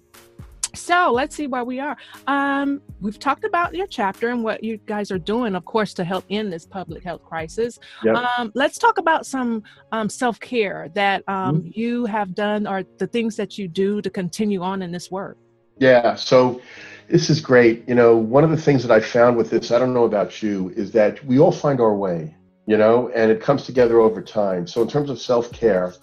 so 0.75 1.11
let's 1.11 1.35
see 1.35 1.45
where 1.45 1.63
we 1.63 1.79
are. 1.79 1.95
Um, 2.25 2.81
we've 2.99 3.19
talked 3.19 3.43
about 3.43 3.75
your 3.75 3.85
chapter 3.85 4.29
and 4.29 4.43
what 4.43 4.63
you 4.63 4.77
guys 4.87 5.11
are 5.11 5.19
doing, 5.19 5.53
of 5.53 5.65
course, 5.65 5.93
to 5.95 6.03
help 6.03 6.25
end 6.31 6.51
this 6.51 6.65
public 6.65 7.03
health 7.03 7.23
crisis. 7.23 7.77
Yep. 8.03 8.15
Um, 8.15 8.51
let's 8.55 8.79
talk 8.79 8.97
about 8.97 9.27
some 9.27 9.61
um, 9.91 10.09
self 10.09 10.39
care 10.39 10.89
that 10.95 11.23
um, 11.29 11.57
Mm-hmm. 11.59 11.69
you 11.75 12.05
have 12.05 12.33
done 12.33 12.65
or 12.65 12.83
the 12.97 13.05
things 13.05 13.35
that 13.35 13.57
you 13.57 13.67
do 13.67 14.01
to 14.01 14.09
continue 14.09 14.63
on 14.63 14.81
in 14.81 14.91
this 14.91 15.11
work. 15.11 15.37
Yeah, 15.77 16.15
so 16.15 16.59
this 17.07 17.29
is 17.29 17.39
great. 17.39 17.87
You 17.87 17.93
know, 17.95 18.15
one 18.17 18.43
of 18.43 18.49
the 18.49 18.57
things 18.57 18.81
that 18.81 18.91
I 18.91 18.99
found 18.99 19.37
with 19.37 19.51
this, 19.51 19.69
I 19.71 19.77
don't 19.77 19.93
know 19.93 20.05
about 20.05 20.41
you, 20.41 20.69
is 20.75 20.91
that 20.93 21.23
we 21.25 21.37
all 21.37 21.51
find 21.51 21.79
our 21.81 21.95
way, 21.95 22.35
you 22.65 22.77
know, 22.77 23.09
and 23.09 23.31
it 23.31 23.41
comes 23.41 23.65
together 23.65 23.99
over 23.99 24.21
time. 24.21 24.67
So, 24.67 24.81
in 24.81 24.87
terms 24.87 25.09
of 25.09 25.19
self 25.19 25.51
care, 25.51 25.93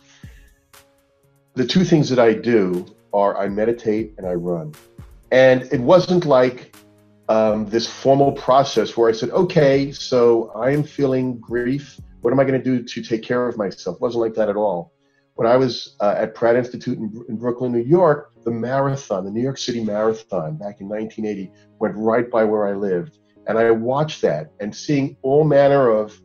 the 1.54 1.66
two 1.66 1.84
things 1.84 2.08
that 2.10 2.18
I 2.18 2.34
do 2.34 2.86
are 3.12 3.36
I 3.36 3.48
meditate 3.48 4.14
and 4.18 4.26
I 4.26 4.34
run. 4.34 4.74
And 5.32 5.62
it 5.72 5.80
wasn't 5.80 6.24
like 6.24 6.74
um, 7.28 7.66
this 7.66 7.86
formal 7.86 8.32
process 8.32 8.96
where 8.96 9.08
I 9.08 9.12
said, 9.12 9.30
okay, 9.30 9.92
so 9.92 10.50
I 10.54 10.70
am 10.70 10.82
feeling 10.82 11.38
grief. 11.38 12.00
What 12.22 12.32
am 12.32 12.40
I 12.40 12.44
going 12.44 12.60
to 12.60 12.64
do 12.64 12.82
to 12.82 13.02
take 13.02 13.22
care 13.22 13.46
of 13.46 13.56
myself? 13.56 13.96
It 13.96 14.02
wasn't 14.02 14.22
like 14.22 14.34
that 14.34 14.48
at 14.48 14.56
all. 14.56 14.92
When 15.34 15.46
I 15.46 15.56
was 15.56 15.96
uh, 16.00 16.14
at 16.18 16.34
Pratt 16.34 16.56
Institute 16.56 16.98
in, 16.98 17.24
in 17.28 17.36
Brooklyn, 17.36 17.72
New 17.72 17.84
York, 17.84 18.32
the 18.44 18.50
marathon, 18.50 19.24
the 19.24 19.30
New 19.30 19.42
York 19.42 19.58
City 19.58 19.82
Marathon 19.82 20.56
back 20.56 20.80
in 20.80 20.88
1980, 20.88 21.52
went 21.78 21.94
right 21.96 22.30
by 22.30 22.44
where 22.44 22.66
I 22.66 22.74
lived. 22.74 23.18
And 23.46 23.56
I 23.56 23.70
watched 23.70 24.22
that 24.22 24.52
and 24.60 24.74
seeing 24.74 25.16
all 25.22 25.44
manner 25.44 25.88
of 25.88 26.20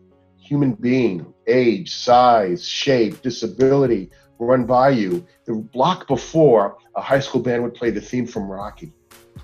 human 0.45 0.73
being, 0.73 1.33
age, 1.47 1.95
size, 1.95 2.67
shape, 2.67 3.21
disability 3.21 4.09
run 4.39 4.65
by 4.65 4.89
you. 4.89 5.25
The 5.45 5.55
block 5.55 6.07
before, 6.07 6.77
a 6.95 7.01
high 7.01 7.19
school 7.19 7.41
band 7.41 7.63
would 7.63 7.73
play 7.73 7.89
the 7.89 8.01
theme 8.01 8.27
from 8.27 8.49
Rocky. 8.49 8.91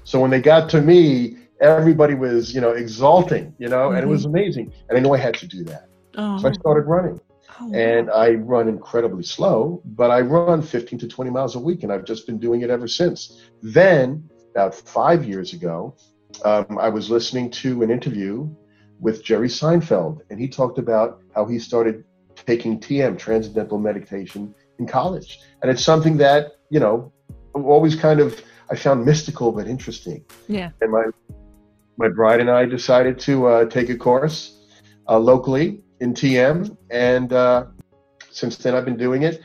So 0.04 0.20
when 0.20 0.32
they 0.32 0.42
got 0.42 0.70
to 0.72 0.82
me, 0.82 1.38
everybody 1.60 2.16
was, 2.16 2.54
you 2.54 2.62
know, 2.62 2.72
exulting, 2.72 3.54
you 3.58 3.70
know, 3.70 3.92
and 3.92 4.00
it 4.00 4.08
was 4.08 4.26
amazing. 4.26 4.74
And 4.90 4.98
I 4.98 5.02
knew 5.02 5.14
I 5.14 5.18
had 5.18 5.36
to 5.36 5.48
do 5.48 5.64
that. 5.66 5.88
Oh, 6.18 6.38
So 6.40 6.50
I 6.50 6.52
started 6.54 6.82
running. 6.88 7.20
oh, 7.62 7.74
And 7.74 8.10
I 8.10 8.32
run 8.32 8.68
incredibly 8.68 9.24
slow, 9.24 9.82
but 9.86 10.12
I 10.12 10.22
run 10.22 10.62
15 10.62 11.00
to 11.00 11.08
20 11.08 11.32
miles 11.32 11.56
a 11.56 11.60
week, 11.60 11.84
and 11.84 11.92
I've 11.92 12.06
just 12.06 12.26
been 12.26 12.40
doing 12.40 12.62
it 12.62 12.70
ever 12.70 12.88
since. 12.88 13.42
Then, 13.62 14.30
about 14.52 14.76
five 14.76 15.24
years 15.24 15.54
ago, 15.54 15.96
um, 16.44 16.78
I 16.80 16.90
was 16.90 17.10
listening 17.10 17.52
to 17.52 17.84
an 17.84 17.92
interview 17.92 18.50
with 19.02 19.24
Jerry 19.24 19.50
Seinfeld, 19.50 20.22
and 20.30 20.40
he 20.40 20.48
talked 20.48 20.78
about 20.78 21.22
how 21.36 21.46
he 21.46 21.60
started 21.60 22.06
taking 22.36 22.80
TM, 22.80 23.18
transcendental 23.18 23.78
meditation, 23.78 24.56
in 24.80 24.88
college. 24.88 25.40
And 25.62 25.70
it's 25.70 25.84
something 25.84 26.18
that, 26.18 26.54
you 26.70 26.80
know, 26.80 27.12
always 27.54 27.96
kind 27.96 28.20
of 28.20 28.42
I 28.70 28.76
found 28.76 29.06
mystical 29.06 29.52
but 29.52 29.68
interesting. 29.68 30.24
yeah. 30.48 30.70
And 30.82 30.92
my 30.92 31.06
my 31.98 32.08
bride 32.08 32.40
and 32.40 32.50
I 32.50 32.66
decided 32.66 33.20
to 33.20 33.48
uh, 33.48 33.66
take 33.66 33.90
a 33.90 33.98
course 33.98 34.38
uh, 35.10 35.20
locally 35.20 35.84
in 36.00 36.14
TM, 36.14 36.76
and 36.90 37.34
uh, 37.34 37.66
since 38.32 38.56
then 38.58 38.74
I've 38.76 38.86
been 38.86 38.98
doing 38.98 39.24
it 39.24 39.42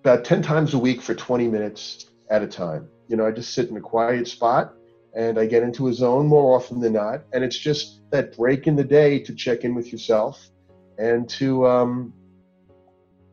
about 0.00 0.24
ten 0.24 0.40
times 0.40 0.72
a 0.72 0.78
week 0.78 1.02
for 1.02 1.14
twenty 1.14 1.46
minutes 1.46 2.06
at 2.30 2.42
a 2.42 2.46
time. 2.46 2.88
You 3.08 3.16
know, 3.16 3.26
I 3.26 3.32
just 3.32 3.52
sit 3.52 3.68
in 3.68 3.76
a 3.76 3.80
quiet 3.80 4.26
spot 4.26 4.74
and 5.14 5.38
I 5.38 5.46
get 5.46 5.62
into 5.62 5.88
a 5.88 5.92
zone 5.92 6.26
more 6.26 6.56
often 6.56 6.80
than 6.80 6.94
not, 6.94 7.24
and 7.32 7.42
it's 7.44 7.58
just 7.58 8.00
that 8.10 8.36
break 8.36 8.66
in 8.66 8.76
the 8.76 8.84
day 8.84 9.18
to 9.20 9.34
check 9.34 9.64
in 9.64 9.74
with 9.74 9.92
yourself 9.92 10.50
and 10.98 11.28
to 11.30 11.66
um, 11.66 12.12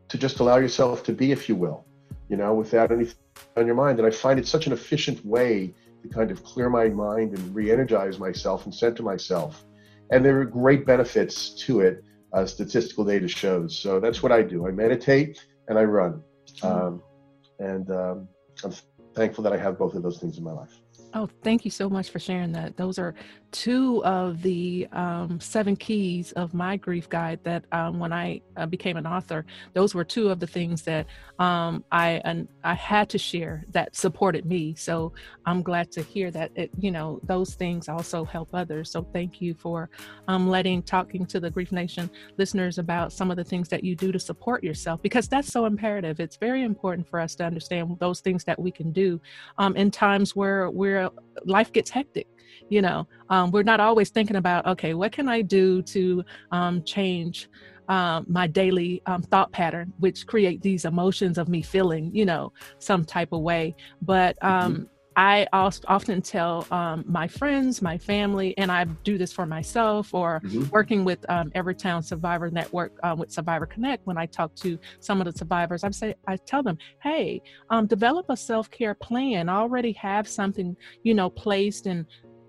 to 0.07 0.17
just 0.17 0.39
allow 0.39 0.57
yourself 0.57 1.03
to 1.03 1.13
be, 1.13 1.31
if 1.31 1.49
you 1.49 1.55
will, 1.55 1.85
you 2.29 2.37
know, 2.37 2.53
without 2.53 2.91
anything 2.91 3.15
on 3.57 3.65
your 3.65 3.75
mind. 3.75 3.99
And 3.99 4.07
I 4.07 4.11
find 4.11 4.39
it 4.39 4.47
such 4.47 4.67
an 4.67 4.73
efficient 4.73 5.25
way 5.25 5.73
to 6.03 6.07
kind 6.09 6.31
of 6.31 6.43
clear 6.43 6.69
my 6.69 6.89
mind 6.89 7.37
and 7.37 7.55
re-energize 7.55 8.19
myself 8.19 8.65
and 8.65 8.73
center 8.73 9.03
myself. 9.03 9.65
And 10.11 10.23
there 10.23 10.39
are 10.39 10.45
great 10.45 10.85
benefits 10.85 11.49
to 11.65 11.81
it, 11.81 12.03
uh, 12.33 12.45
statistical 12.45 13.03
data 13.03 13.27
shows. 13.27 13.77
So 13.77 13.99
that's 13.99 14.21
what 14.21 14.31
I 14.31 14.43
do. 14.43 14.67
I 14.67 14.71
meditate 14.71 15.43
and 15.67 15.79
I 15.79 15.83
run, 15.83 16.21
um, 16.61 17.01
and 17.59 17.89
um, 17.89 18.27
I'm 18.63 18.73
thankful 19.15 19.43
that 19.43 19.53
I 19.53 19.57
have 19.57 19.79
both 19.79 19.95
of 19.95 20.03
those 20.03 20.19
things 20.19 20.37
in 20.37 20.43
my 20.43 20.51
life. 20.51 20.79
Oh, 21.15 21.29
thank 21.43 21.63
you 21.63 21.71
so 21.71 21.89
much 21.89 22.09
for 22.09 22.19
sharing 22.19 22.51
that. 22.51 22.75
Those 22.75 22.99
are 22.99 23.15
two 23.55 24.03
of 24.03 24.41
the 24.41 24.85
um, 24.91 25.39
seven 25.39 25.77
keys 25.77 26.33
of 26.33 26.53
my 26.53 26.75
grief 26.75 27.07
guide. 27.07 27.39
That 27.43 27.63
um, 27.71 27.99
when 27.99 28.11
I 28.11 28.41
uh, 28.57 28.65
became 28.65 28.97
an 28.97 29.07
author, 29.07 29.45
those 29.73 29.95
were 29.95 30.03
two 30.03 30.29
of 30.29 30.41
the 30.41 30.47
things 30.47 30.81
that 30.81 31.07
um, 31.39 31.85
I 31.89 32.21
I 32.65 32.73
had 32.73 33.09
to 33.11 33.17
share 33.17 33.63
that 33.69 33.95
supported 33.95 34.45
me. 34.45 34.75
So 34.75 35.13
I'm 35.45 35.63
glad 35.63 35.89
to 35.93 36.01
hear 36.01 36.31
that. 36.31 36.51
It, 36.55 36.69
you 36.77 36.91
know, 36.91 37.21
those 37.23 37.55
things 37.55 37.87
also 37.87 38.25
help 38.25 38.49
others. 38.53 38.91
So 38.91 39.07
thank 39.13 39.39
you 39.39 39.53
for 39.53 39.89
um, 40.27 40.49
letting 40.49 40.83
talking 40.83 41.25
to 41.27 41.39
the 41.39 41.49
Grief 41.49 41.71
Nation 41.71 42.11
listeners 42.37 42.77
about 42.77 43.13
some 43.13 43.31
of 43.31 43.37
the 43.37 43.43
things 43.45 43.69
that 43.69 43.85
you 43.85 43.95
do 43.95 44.11
to 44.11 44.19
support 44.19 44.65
yourself 44.65 45.01
because 45.01 45.29
that's 45.29 45.47
so 45.47 45.63
imperative. 45.65 46.19
It's 46.19 46.35
very 46.35 46.63
important 46.63 47.07
for 47.07 47.21
us 47.21 47.35
to 47.35 47.45
understand 47.45 47.95
those 47.99 48.19
things 48.19 48.43
that 48.43 48.59
we 48.59 48.69
can 48.69 48.91
do 48.91 49.21
um, 49.57 49.77
in 49.77 49.91
times 49.91 50.35
where 50.35 50.69
where 50.69 51.09
life 51.45 51.71
gets 51.71 51.89
hectic 51.89 52.27
you 52.69 52.81
know 52.81 53.07
um, 53.29 53.51
we're 53.51 53.63
not 53.63 53.79
always 53.79 54.09
thinking 54.09 54.35
about 54.35 54.65
okay 54.65 54.93
what 54.93 55.11
can 55.11 55.27
i 55.27 55.41
do 55.41 55.81
to 55.81 56.23
um, 56.51 56.83
change 56.83 57.47
um, 57.87 58.25
my 58.27 58.47
daily 58.47 59.01
um, 59.05 59.21
thought 59.21 59.51
pattern 59.51 59.93
which 59.99 60.25
create 60.25 60.61
these 60.61 60.85
emotions 60.85 61.37
of 61.37 61.47
me 61.47 61.61
feeling 61.61 62.09
you 62.13 62.25
know 62.25 62.51
some 62.79 63.05
type 63.05 63.29
of 63.31 63.41
way 63.41 63.75
but 64.01 64.35
um, 64.43 64.87
I 65.17 65.47
often 65.53 66.21
tell 66.21 66.67
um, 66.71 67.05
my 67.07 67.27
friends, 67.27 67.81
my 67.81 67.97
family, 67.97 68.57
and 68.57 68.69
I 68.69 68.83
do 68.83 69.17
this 69.17 69.31
for 69.31 69.45
myself 69.45 70.13
or 70.13 70.41
Mhm. 70.43 70.69
working 70.71 71.05
with 71.05 71.19
um, 71.29 71.51
Everytown 71.55 72.03
Survivor 72.03 72.51
Network 72.51 72.91
uh, 73.01 73.15
with 73.17 73.31
Survivor 73.31 73.65
Connect. 73.65 74.05
When 74.05 74.17
I 74.17 74.25
talk 74.25 74.53
to 74.55 74.77
some 74.99 75.21
of 75.21 75.25
the 75.25 75.37
survivors, 75.37 75.83
I 75.85 75.91
say 75.91 76.15
I 76.27 76.37
tell 76.45 76.63
them, 76.63 76.77
"Hey, 77.01 77.41
um, 77.69 77.87
develop 77.87 78.25
a 78.29 78.35
self 78.35 78.69
care 78.69 78.93
plan. 78.93 79.47
Already 79.47 79.93
have 79.93 80.27
something, 80.27 80.75
you 81.03 81.13
know, 81.13 81.29
placed 81.29 81.87
in 81.87 82.05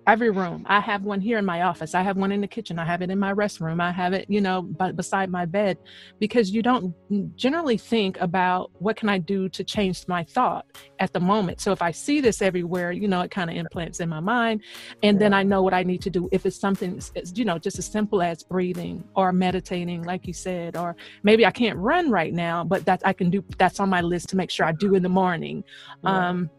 every 0.06 0.30
room. 0.30 0.64
I 0.68 0.80
have 0.80 1.02
one 1.02 1.20
here 1.20 1.38
in 1.38 1.44
my 1.44 1.62
office. 1.62 1.94
I 1.94 2.02
have 2.02 2.16
one 2.16 2.32
in 2.32 2.40
the 2.40 2.46
kitchen. 2.46 2.78
I 2.78 2.84
have 2.84 3.02
it 3.02 3.10
in 3.10 3.18
my 3.18 3.32
restroom. 3.34 3.80
I 3.80 3.90
have 3.90 4.12
it, 4.12 4.26
you 4.28 4.40
know, 4.40 4.62
b- 4.62 4.92
beside 4.92 5.30
my 5.30 5.44
bed, 5.44 5.78
because 6.20 6.50
you 6.50 6.62
don't 6.62 6.94
generally 7.36 7.76
think 7.76 8.20
about 8.20 8.70
what 8.78 8.96
can 8.96 9.08
I 9.08 9.18
do 9.18 9.48
to 9.48 9.64
change 9.64 10.06
my 10.06 10.24
thought 10.24 10.64
at 11.00 11.12
the 11.12 11.20
moment. 11.20 11.60
So 11.60 11.72
if 11.72 11.82
I 11.82 11.90
see 11.90 12.20
this 12.20 12.40
everywhere, 12.40 12.92
you 12.92 13.08
know, 13.08 13.20
it 13.22 13.30
kind 13.30 13.50
of 13.50 13.56
implants 13.56 14.00
in 14.00 14.08
my 14.08 14.20
mind, 14.20 14.62
and 15.02 15.18
then 15.18 15.34
I 15.34 15.42
know 15.42 15.62
what 15.62 15.74
I 15.74 15.82
need 15.82 16.02
to 16.02 16.10
do. 16.10 16.28
If 16.30 16.46
it's 16.46 16.58
something, 16.58 17.00
it's, 17.14 17.36
you 17.36 17.44
know, 17.44 17.58
just 17.58 17.78
as 17.78 17.86
simple 17.86 18.22
as 18.22 18.42
breathing 18.44 19.04
or 19.14 19.32
meditating, 19.32 20.04
like 20.04 20.26
you 20.26 20.32
said, 20.32 20.76
or 20.76 20.96
maybe 21.24 21.44
I 21.44 21.50
can't 21.50 21.78
run 21.78 22.10
right 22.10 22.32
now, 22.32 22.64
but 22.64 22.84
that 22.84 23.02
I 23.04 23.12
can 23.12 23.30
do. 23.30 23.44
That's 23.58 23.80
on 23.80 23.88
my 23.88 24.02
list 24.02 24.28
to 24.30 24.36
make 24.36 24.50
sure 24.50 24.66
I 24.66 24.72
do 24.72 24.94
in 24.94 25.02
the 25.02 25.08
morning. 25.08 25.64
Um, 26.04 26.50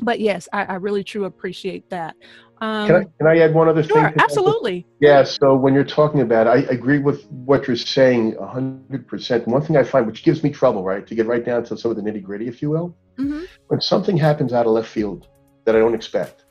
but 0.00 0.20
yes, 0.20 0.48
I, 0.52 0.64
I 0.64 0.74
really 0.74 1.04
truly 1.04 1.26
appreciate 1.26 1.88
that. 1.90 2.16
Um, 2.60 2.86
Can 2.86 2.96
I, 2.96 3.04
can 3.18 3.26
I 3.26 3.38
add 3.40 3.54
one 3.54 3.68
other 3.68 3.82
thing? 3.82 3.90
sure, 3.92 4.02
that? 4.02 4.22
absolutely. 4.22 4.86
Yeah, 5.00 5.24
so 5.24 5.56
when 5.56 5.74
you're 5.74 5.82
talking 5.84 6.20
about, 6.20 6.46
I 6.46 6.58
agree 6.70 7.00
with 7.00 7.24
what 7.30 7.66
you're 7.66 7.76
saying 7.76 8.34
100%. 8.34 9.46
One 9.48 9.62
thing 9.62 9.76
I 9.76 9.82
find, 9.82 10.06
which 10.06 10.22
gives 10.22 10.44
me 10.44 10.50
trouble, 10.50 10.84
right, 10.84 11.04
to 11.06 11.14
get 11.14 11.26
right 11.26 11.44
down 11.44 11.64
to 11.64 11.76
some 11.76 11.90
of 11.90 11.96
the 11.96 12.02
nitty 12.02 12.22
gritty, 12.22 12.46
if 12.48 12.62
you 12.62 12.70
will, 12.70 12.96
hmm 13.16 13.42
when 13.68 13.80
something 13.80 14.16
happens 14.16 14.52
out 14.52 14.66
of 14.66 14.72
left 14.72 14.88
field 14.88 15.26
that 15.64 15.74
I 15.74 15.78
don't 15.78 15.94
expect, 15.94 16.44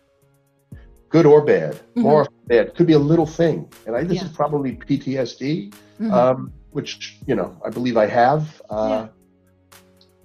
good 1.10 1.26
or 1.26 1.46
bad, 1.46 1.80
more 1.96 2.28
bad, 2.48 2.74
could 2.76 2.88
be 2.88 2.94
a 2.94 3.00
little 3.00 3.26
thing. 3.28 3.70
And 3.86 3.96
I, 3.96 4.04
this 4.04 4.18
Yeah. 4.18 4.26
is 4.26 4.32
probably 4.32 4.76
PTSD, 4.76 5.72
Mhm. 6.00 6.12
um, 6.12 6.52
which, 6.72 7.20
you 7.28 7.36
know, 7.36 7.56
I 7.66 7.70
believe 7.70 7.96
I 7.96 8.08
have. 8.08 8.62
Uh, 8.70 9.08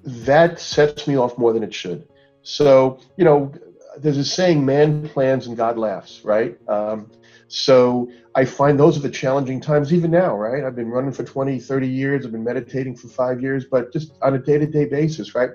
that 0.05 0.59
sets 0.59 1.07
me 1.07 1.17
off 1.17 1.37
more 1.37 1.53
than 1.53 1.63
it 1.63 1.75
should. 1.75 2.09
So, 2.47 3.01
you 3.17 3.25
know, 3.25 3.51
there's 3.99 4.19
a 4.19 4.25
saying, 4.25 4.65
man 4.65 5.09
plans 5.09 5.49
and 5.49 5.57
God 5.57 5.77
laughs, 5.77 6.25
right? 6.25 6.57
Um, 6.69 7.11
so 7.49 8.09
I 8.37 8.45
find 8.45 8.79
those 8.79 8.97
are 8.97 9.01
the 9.01 9.11
challenging 9.11 9.61
times 9.61 9.93
even 9.93 10.13
now, 10.13 10.37
right? 10.37 10.63
I've 10.63 10.77
been 10.77 10.91
running 10.91 11.11
for 11.11 11.25
20, 11.25 11.59
30 11.59 11.89
years. 11.89 12.25
I've 12.25 12.31
been 12.31 12.45
meditating 12.45 12.99
for 12.99 13.09
five 13.09 13.43
years, 13.43 13.65
but 13.69 13.93
just 13.93 14.13
on 14.23 14.35
a 14.35 14.39
day-to-day 14.39 14.85
basis, 14.85 15.35
right? 15.35 15.51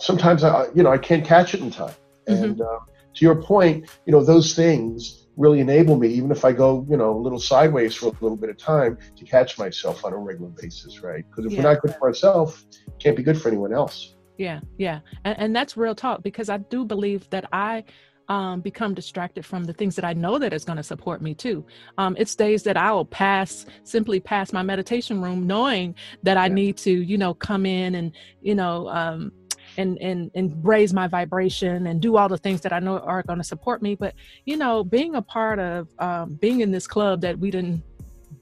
Sometimes 0.00 0.44
I, 0.44 0.68
you 0.74 0.82
know, 0.82 0.90
I 0.90 0.96
can't 0.96 1.26
catch 1.26 1.52
it 1.52 1.60
in 1.60 1.70
time. 1.70 1.94
Mhm. 2.26 2.42
And 2.42 2.60
uh, 2.62 2.78
to 3.16 3.24
your 3.24 3.42
point, 3.42 3.90
you 4.06 4.12
know, 4.12 4.24
those 4.24 4.54
things 4.54 5.26
really 5.36 5.60
enable 5.60 5.98
me, 5.98 6.08
even 6.08 6.30
if 6.30 6.42
I 6.42 6.52
go, 6.52 6.86
you 6.88 6.96
know, 6.96 7.14
a 7.14 7.20
little 7.20 7.38
sideways 7.40 7.94
for 7.94 8.06
a 8.06 8.12
little 8.22 8.36
bit 8.36 8.48
of 8.48 8.56
time, 8.56 8.96
to 9.18 9.24
catch 9.26 9.58
myself 9.58 10.06
on 10.06 10.14
a 10.14 10.16
regular 10.16 10.52
basis, 10.58 11.02
right? 11.02 11.22
Because 11.28 11.44
if 11.44 11.52
Yeah. 11.52 11.64
we're 11.64 11.70
not 11.74 11.82
good 11.82 11.94
for 11.98 12.08
ourselves, 12.08 12.66
can't 12.98 13.14
be 13.14 13.22
good 13.22 13.38
for 13.38 13.48
anyone 13.48 13.74
else. 13.74 14.13
Yeah, 14.36 14.60
yeah, 14.78 15.00
and, 15.24 15.38
and 15.38 15.56
that's 15.56 15.76
real 15.76 15.94
talk 15.94 16.22
because 16.22 16.48
I 16.48 16.58
do 16.58 16.84
believe 16.84 17.28
that 17.30 17.46
I 17.52 17.84
um, 18.28 18.60
become 18.62 18.94
distracted 18.94 19.44
from 19.44 19.64
the 19.64 19.72
things 19.72 19.94
that 19.96 20.04
I 20.04 20.14
know 20.14 20.38
that 20.38 20.52
is 20.52 20.64
going 20.64 20.78
to 20.78 20.82
support 20.82 21.20
me 21.20 21.34
too. 21.34 21.64
Um, 21.98 22.16
it's 22.18 22.34
days 22.34 22.62
that 22.62 22.76
I 22.76 22.90
will 22.92 23.04
pass, 23.04 23.66
simply 23.84 24.18
pass 24.18 24.52
my 24.52 24.62
meditation 24.62 25.20
room, 25.20 25.46
knowing 25.46 25.94
that 26.22 26.36
I 26.38 26.46
Yeah. 26.46 26.54
need 26.54 26.76
to, 26.78 26.90
you 26.90 27.18
know, 27.18 27.34
come 27.34 27.66
in 27.66 27.96
and, 27.96 28.12
you 28.40 28.54
know, 28.54 28.88
um, 28.88 29.30
and 29.76 29.98
and 30.00 30.30
and 30.34 30.54
raise 30.64 30.94
my 30.94 31.08
vibration 31.08 31.86
and 31.88 32.00
do 32.00 32.16
all 32.16 32.28
the 32.28 32.38
things 32.38 32.60
that 32.62 32.72
I 32.72 32.78
know 32.78 32.98
are 33.00 33.22
going 33.24 33.38
to 33.38 33.44
support 33.44 33.82
me. 33.82 33.94
But 33.94 34.14
you 34.46 34.56
know, 34.56 34.84
being 34.84 35.16
a 35.16 35.22
part 35.22 35.58
of, 35.58 35.88
um, 35.98 36.34
being 36.40 36.60
in 36.60 36.70
this 36.70 36.86
club 36.86 37.20
that 37.22 37.38
we 37.38 37.50
didn't, 37.50 37.82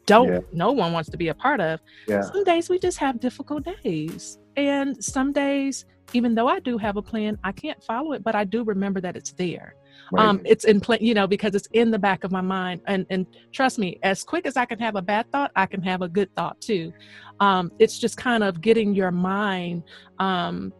don't, 0.06 0.28
Yeah. 0.30 0.40
no 0.52 0.72
one 0.72 0.92
wants 0.92 1.10
to 1.10 1.16
be 1.16 1.28
a 1.28 1.34
part 1.34 1.60
of 1.60 1.80
Yeah. 2.06 2.20
some 2.20 2.44
days 2.44 2.68
we 2.68 2.78
just 2.78 2.98
have 2.98 3.18
difficult 3.18 3.66
days 3.82 4.38
and 4.56 5.02
some 5.02 5.32
days 5.32 5.84
even 6.12 6.34
though 6.34 6.48
i 6.48 6.58
do 6.60 6.76
have 6.78 6.96
a 6.96 7.02
plan 7.02 7.38
i 7.44 7.52
can't 7.52 7.82
follow 7.82 8.12
it 8.12 8.22
but 8.22 8.34
i 8.34 8.44
do 8.44 8.64
remember 8.64 9.00
that 9.00 9.16
it's 9.16 9.32
there. 9.32 9.74
Right. 10.10 10.26
um 10.26 10.40
it's 10.44 10.64
in 10.64 10.80
plan 10.80 10.98
you 11.00 11.14
know 11.14 11.26
because 11.26 11.54
it's 11.54 11.68
in 11.72 11.90
the 11.90 11.98
back 11.98 12.24
of 12.24 12.32
my 12.32 12.40
mind. 12.40 12.80
And 12.86 13.06
and 13.08 13.26
trust 13.52 13.78
me 13.78 13.98
as 14.02 14.24
quick 14.24 14.46
as 14.46 14.56
i 14.56 14.64
can 14.64 14.78
have 14.78 14.96
a 14.96 15.02
bad 15.02 15.30
thought 15.32 15.50
i 15.56 15.66
can 15.66 15.82
have 15.82 16.02
a 16.02 16.08
good 16.08 16.34
thought 16.34 16.60
too. 16.60 16.92
Um 17.40 17.70
it's 17.78 17.98
just 17.98 18.16
kind 18.16 18.42
of 18.42 18.60
getting 18.60 18.94
your 18.94 19.10
mind 19.10 19.84
um 20.18 20.72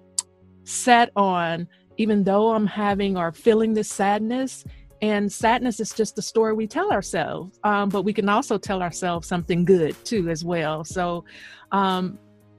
set 0.64 1.10
on 1.16 1.66
even 1.96 2.24
though 2.24 2.52
i'm 2.52 2.66
having 2.66 3.16
or 3.16 3.32
feeling 3.32 3.74
this 3.74 3.88
sadness 3.88 4.64
and 5.02 5.30
sadness 5.30 5.80
is 5.80 5.92
just 5.92 6.14
the 6.14 6.22
story 6.22 6.52
we 6.54 6.66
tell 6.66 6.92
ourselves 6.92 7.58
um, 7.64 7.88
but 7.88 8.02
we 8.02 8.12
can 8.12 8.28
also 8.28 8.56
tell 8.56 8.80
ourselves 8.82 9.26
something 9.26 9.64
good 9.64 9.96
too 10.04 10.28
as 10.30 10.44
well. 10.44 10.84
So 10.84 11.24
um, 11.72 12.18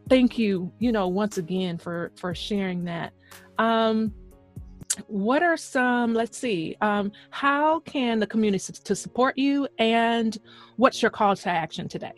thank 0.09 0.37
you 0.37 0.71
you 0.79 0.91
know 0.91 1.07
once 1.07 1.37
again 1.37 1.77
for 1.77 2.11
for 2.17 2.33
sharing 2.35 2.83
that 2.85 3.13
um, 3.57 4.13
what 5.07 5.41
are 5.41 5.57
some 5.57 6.13
let's 6.13 6.37
see 6.37 6.75
um, 6.81 7.11
how 7.31 7.79
can 7.81 8.19
the 8.19 8.27
community 8.27 8.61
s- 8.61 8.79
to 8.79 8.95
support 8.95 9.37
you 9.37 9.67
and 9.79 10.37
what's 10.77 11.01
your 11.01 11.11
call 11.11 11.35
to 11.35 11.49
action 11.49 11.87
today 11.87 12.13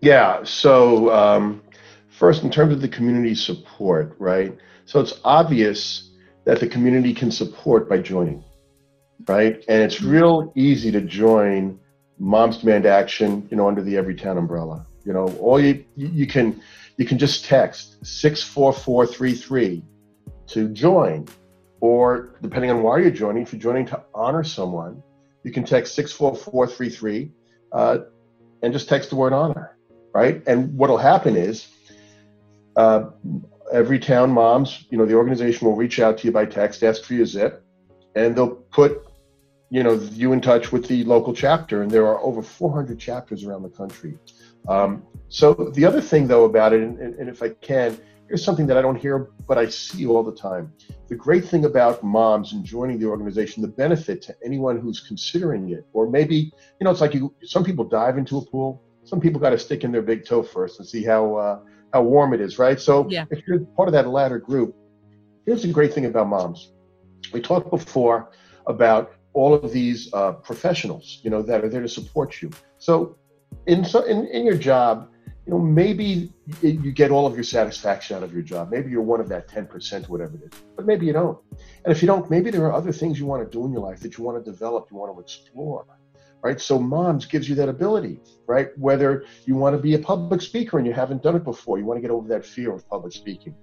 Yeah. 0.00 0.42
So, 0.44 1.10
um, 1.12 1.62
first, 2.08 2.42
in 2.44 2.50
terms 2.50 2.72
of 2.72 2.80
the 2.80 2.88
community 2.88 3.34
support, 3.34 4.14
right? 4.18 4.56
So, 4.84 5.00
it's 5.00 5.20
obvious 5.24 6.10
that 6.44 6.60
the 6.60 6.68
community 6.68 7.12
can 7.14 7.30
support 7.30 7.88
by 7.88 7.98
joining, 7.98 8.44
right? 9.26 9.64
And 9.68 9.82
it's 9.82 10.00
real 10.02 10.52
easy 10.54 10.90
to 10.92 11.00
join 11.00 11.80
Moms 12.18 12.58
Demand 12.58 12.86
Action, 12.86 13.46
you 13.50 13.56
know, 13.56 13.66
under 13.68 13.82
the 13.82 13.94
Everytown 13.94 14.38
umbrella. 14.38 14.86
You 15.04 15.12
know, 15.12 15.26
all 15.40 15.58
you 15.60 15.84
you 15.96 16.26
can 16.26 16.60
you 16.96 17.04
can 17.04 17.18
just 17.18 17.44
text 17.44 18.04
six 18.04 18.42
four 18.42 18.72
four 18.72 19.06
three 19.06 19.34
three 19.34 19.84
to 20.48 20.68
join, 20.68 21.26
or 21.80 22.36
depending 22.42 22.70
on 22.70 22.82
why 22.82 22.98
you're 22.98 23.10
joining, 23.10 23.42
if 23.42 23.52
you're 23.52 23.60
joining 23.60 23.86
to 23.86 24.02
honor 24.14 24.44
someone, 24.44 25.02
you 25.44 25.52
can 25.52 25.64
text 25.64 25.94
six 25.94 26.12
four 26.12 26.34
four 26.34 26.66
three 26.66 26.90
three, 26.90 27.32
uh, 27.72 27.98
and 28.62 28.72
just 28.72 28.88
text 28.88 29.10
the 29.10 29.16
word 29.16 29.32
honor 29.32 29.76
right? 30.16 30.42
And 30.46 30.74
what'll 30.78 30.96
happen 30.96 31.36
is 31.36 31.68
uh, 32.74 33.10
Everytown 33.74 34.30
moms, 34.30 34.86
you 34.88 34.96
know, 34.96 35.04
the 35.04 35.14
organization 35.14 35.66
will 35.66 35.76
reach 35.76 36.00
out 36.00 36.16
to 36.18 36.26
you 36.26 36.32
by 36.32 36.46
text, 36.46 36.82
ask 36.82 37.04
for 37.04 37.12
your 37.12 37.26
zip, 37.26 37.62
and 38.14 38.34
they'll 38.34 38.56
put, 38.78 39.02
you 39.68 39.82
know, 39.82 39.94
you 40.12 40.32
in 40.32 40.40
touch 40.40 40.72
with 40.72 40.88
the 40.88 41.04
local 41.04 41.34
chapter. 41.34 41.82
And 41.82 41.90
there 41.90 42.06
are 42.06 42.18
over 42.20 42.40
400 42.42 42.98
chapters 42.98 43.44
around 43.44 43.62
the 43.62 43.68
country. 43.68 44.16
Um, 44.68 45.04
so 45.28 45.54
the 45.74 45.84
other 45.84 46.00
thing, 46.00 46.26
though, 46.26 46.44
about 46.44 46.72
it, 46.72 46.82
and, 46.82 46.98
and 46.98 47.28
if 47.28 47.42
I 47.42 47.50
can, 47.50 47.98
here's 48.28 48.44
something 48.44 48.66
that 48.66 48.76
I 48.76 48.82
don't 48.82 48.96
hear, 48.96 49.30
but 49.46 49.58
I 49.58 49.68
see 49.68 50.06
all 50.06 50.22
the 50.22 50.34
time. 50.34 50.72
The 51.08 51.14
great 51.14 51.44
thing 51.44 51.64
about 51.64 52.02
moms 52.02 52.52
and 52.52 52.64
joining 52.64 52.98
the 52.98 53.06
organization, 53.06 53.62
the 53.62 53.68
benefit 53.68 54.22
to 54.22 54.34
anyone 54.44 54.78
who's 54.80 55.00
considering 55.00 55.70
it, 55.70 55.86
or 55.92 56.08
maybe, 56.08 56.36
you 56.80 56.84
know, 56.84 56.90
it's 56.90 57.00
like 57.00 57.14
you, 57.14 57.34
some 57.42 57.64
people 57.64 57.84
dive 57.84 58.18
into 58.18 58.38
a 58.38 58.44
pool. 58.46 58.82
Some 59.04 59.20
people 59.20 59.40
got 59.40 59.50
to 59.50 59.58
stick 59.58 59.84
in 59.84 59.92
their 59.92 60.02
big 60.02 60.24
toe 60.26 60.42
first 60.42 60.80
and 60.80 60.88
see 60.88 61.04
how 61.04 61.36
uh, 61.36 61.60
how 61.92 62.02
warm 62.02 62.34
it 62.34 62.40
is, 62.40 62.58
right? 62.58 62.80
So 62.80 63.08
Yeah. 63.08 63.24
if 63.30 63.46
you're 63.46 63.60
part 63.76 63.88
of 63.88 63.92
that 63.92 64.08
latter 64.08 64.38
group, 64.38 64.74
here's 65.44 65.62
the 65.62 65.72
great 65.72 65.94
thing 65.94 66.06
about 66.06 66.28
moms. 66.28 66.72
We 67.32 67.40
talked 67.40 67.70
before 67.70 68.30
about 68.66 69.12
all 69.32 69.54
of 69.54 69.70
these 69.70 70.12
uh, 70.12 70.32
professionals, 70.32 71.20
you 71.22 71.30
know, 71.30 71.42
that 71.42 71.62
are 71.64 71.68
there 71.68 71.82
to 71.82 71.88
support 71.88 72.42
you. 72.42 72.50
So 72.78 73.16
in 73.66 73.84
so 73.84 74.02
in, 74.04 74.26
in 74.28 74.44
your 74.44 74.56
job, 74.56 75.10
you 75.46 75.52
know, 75.52 75.58
maybe 75.60 76.32
you 76.60 76.90
get 76.90 77.12
all 77.12 77.24
of 77.24 77.34
your 77.34 77.44
satisfaction 77.44 78.16
out 78.16 78.24
of 78.24 78.32
your 78.32 78.42
job. 78.42 78.70
Maybe 78.70 78.90
you're 78.90 79.02
one 79.02 79.20
of 79.20 79.28
that 79.28 79.48
10%, 79.48 80.08
whatever 80.08 80.36
it 80.36 80.52
is, 80.52 80.60
but 80.74 80.86
maybe 80.86 81.06
you 81.06 81.12
don't. 81.12 81.38
And 81.84 81.94
if 81.94 82.02
you 82.02 82.08
don't, 82.08 82.28
maybe 82.28 82.50
there 82.50 82.64
are 82.64 82.72
other 82.72 82.90
things 82.90 83.18
you 83.18 83.26
want 83.26 83.44
to 83.44 83.50
do 83.50 83.64
in 83.64 83.72
your 83.72 83.80
life 83.80 84.00
that 84.00 84.18
you 84.18 84.24
want 84.24 84.44
to 84.44 84.50
develop, 84.50 84.88
you 84.90 84.96
want 84.96 85.14
to 85.14 85.20
explore, 85.20 85.86
right? 86.42 86.60
So 86.60 86.80
moms 86.80 87.26
gives 87.26 87.48
you 87.48 87.54
that 87.56 87.68
ability, 87.68 88.20
right? 88.48 88.76
Whether 88.76 89.24
you 89.44 89.54
want 89.54 89.76
to 89.76 89.80
be 89.80 89.94
a 89.94 90.00
public 90.00 90.42
speaker 90.42 90.78
and 90.78 90.86
you 90.86 90.92
haven't 90.92 91.22
done 91.22 91.36
it 91.36 91.44
before, 91.44 91.78
you 91.78 91.84
want 91.84 91.98
to 91.98 92.02
get 92.02 92.10
over 92.10 92.26
that 92.28 92.44
fear 92.44 92.72
of 92.72 92.88
public 92.88 93.12
speaking. 93.12 93.54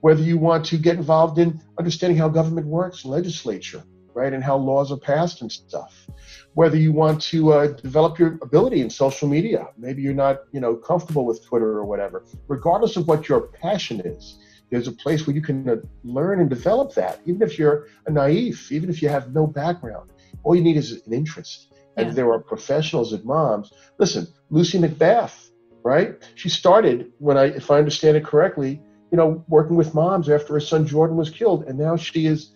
Whether 0.00 0.22
you 0.22 0.36
want 0.36 0.66
to 0.66 0.76
get 0.76 0.96
involved 0.96 1.38
in 1.38 1.58
understanding 1.78 2.18
how 2.18 2.28
government 2.28 2.66
works, 2.66 3.06
legislature, 3.06 3.82
right? 4.20 4.32
And 4.32 4.44
how 4.44 4.56
laws 4.56 4.92
are 4.92 4.98
passed 4.98 5.40
and 5.42 5.50
stuff 5.50 6.06
whether 6.54 6.76
you 6.76 6.92
want 6.92 7.22
to 7.22 7.52
uh, 7.52 7.66
develop 7.68 8.18
your 8.18 8.38
ability 8.42 8.80
in 8.80 8.90
social 8.90 9.28
media. 9.28 9.68
Maybe 9.78 10.02
you're 10.02 10.14
not, 10.14 10.40
you 10.52 10.60
know, 10.60 10.74
comfortable 10.74 11.24
with 11.24 11.44
Twitter 11.44 11.78
or 11.78 11.84
whatever. 11.84 12.24
Regardless 12.48 12.96
of 12.96 13.06
what 13.06 13.28
your 13.28 13.42
passion 13.42 14.00
is, 14.00 14.38
there's 14.70 14.88
a 14.88 14.92
place 14.92 15.26
where 15.26 15.34
you 15.34 15.42
can 15.42 15.68
uh, 15.68 15.76
learn 16.02 16.40
and 16.40 16.50
develop 16.50 16.94
that. 16.94 17.20
Even 17.24 17.42
if 17.42 17.58
you're 17.58 17.86
a 18.06 18.10
naive, 18.10 18.66
even 18.70 18.90
if 18.90 19.00
you 19.02 19.08
have 19.08 19.32
no 19.32 19.46
background, 19.46 20.10
all 20.42 20.54
you 20.56 20.62
need 20.62 20.76
is 20.76 20.92
an 21.06 21.12
interest. 21.12 21.72
And 21.96 22.08
Yeah. 22.08 22.14
there 22.14 22.32
are 22.32 22.40
professionals 22.40 23.12
at 23.12 23.24
moms. 23.24 23.72
Listen, 23.98 24.26
Lucy 24.50 24.78
McBath, 24.78 25.50
right? 25.84 26.16
She 26.34 26.48
started 26.48 27.12
when 27.18 27.36
I, 27.36 27.44
if 27.44 27.70
I 27.70 27.78
understand 27.78 28.16
it 28.16 28.24
correctly, 28.24 28.80
you 29.10 29.16
know, 29.16 29.44
working 29.48 29.76
with 29.76 29.94
moms 29.94 30.28
after 30.28 30.52
her 30.54 30.60
son 30.60 30.86
Jordan 30.86 31.16
was 31.16 31.30
killed, 31.30 31.64
and 31.64 31.78
now 31.78 31.96
she 31.96 32.26
is 32.26 32.52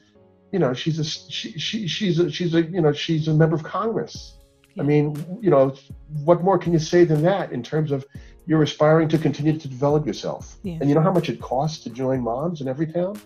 you 0.55 0.61
know 0.61 0.73
she's 0.73 1.01
a 1.01 1.05
she, 1.05 1.59
she 1.59 1.89
she's 1.89 2.21
a 2.21 2.31
she's 2.31 2.55
a 2.55 2.63
you 2.63 2.81
know 2.81 2.93
she's 2.93 3.27
a 3.27 3.35
member 3.35 3.57
of 3.57 3.65
congress. 3.65 4.39
I 4.79 4.83
mean 4.83 5.05
you 5.43 5.51
know 5.51 5.75
what 6.23 6.45
more 6.45 6.59
can 6.59 6.73
you 6.73 6.79
say 6.79 7.03
than 7.05 7.23
that 7.23 7.51
in 7.51 7.61
terms 7.61 7.91
of 7.91 8.07
you're 8.47 8.63
aspiring 8.63 9.09
to 9.09 9.19
continue 9.19 9.59
to 9.59 9.69
develop 9.69 10.07
yourself? 10.07 10.57
Yeah. 10.63 10.79
and 10.81 10.89
you 10.89 10.95
know 10.95 11.01
how 11.01 11.11
much 11.11 11.29
it 11.29 11.41
costs 11.41 11.83
to 11.85 11.91
join 11.91 12.21
moms 12.21 12.61
in 12.61 12.69
Everytown? 12.69 13.21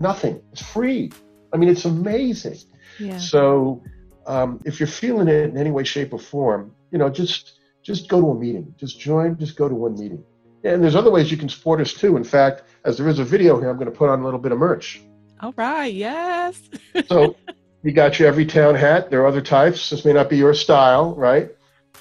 Nothing. 0.00 0.42
It's 0.50 0.64
free. 0.76 1.12
I 1.52 1.56
mean 1.56 1.68
it's 1.68 1.84
amazing. 1.84 2.58
Yeah. 2.98 3.18
So 3.18 3.80
um, 4.26 4.60
if 4.64 4.80
you're 4.80 4.94
feeling 5.04 5.28
it 5.28 5.50
in 5.50 5.56
any 5.56 5.70
way 5.70 5.84
shape 5.84 6.12
or 6.12 6.18
form 6.18 6.74
you 6.90 6.98
know 6.98 7.08
just 7.08 7.60
just 7.80 8.08
go 8.08 8.20
to 8.20 8.30
a 8.30 8.34
meeting. 8.34 8.74
Just 8.76 8.98
join 8.98 9.38
just 9.38 9.54
go 9.54 9.68
to 9.68 9.74
one 9.86 9.94
meeting. 9.94 10.24
And 10.64 10.82
there's 10.82 10.96
other 10.96 11.12
ways 11.12 11.30
you 11.30 11.36
can 11.36 11.48
support 11.48 11.80
us 11.80 11.94
too. 11.94 12.16
In 12.16 12.24
fact 12.24 12.64
as 12.84 12.98
there 12.98 13.08
is 13.08 13.20
a 13.20 13.24
video 13.24 13.60
here 13.60 13.70
i'm 13.70 13.76
going 13.76 13.92
to 13.92 13.98
put 14.02 14.08
on 14.08 14.20
a 14.20 14.24
little 14.24 14.40
bit 14.40 14.52
of 14.52 14.58
merch 14.58 15.00
all 15.40 15.54
right 15.56 15.94
yes 15.94 16.62
so 17.06 17.36
you 17.82 17.92
got 17.92 18.18
your 18.18 18.32
Everytown 18.32 18.78
hat. 18.78 19.10
There 19.10 19.22
are 19.22 19.26
other 19.26 19.40
types. 19.40 19.90
This 19.90 20.04
may 20.04 20.12
not 20.12 20.28
be 20.28 20.36
your 20.36 20.54
style, 20.54 21.14
right? 21.14 21.50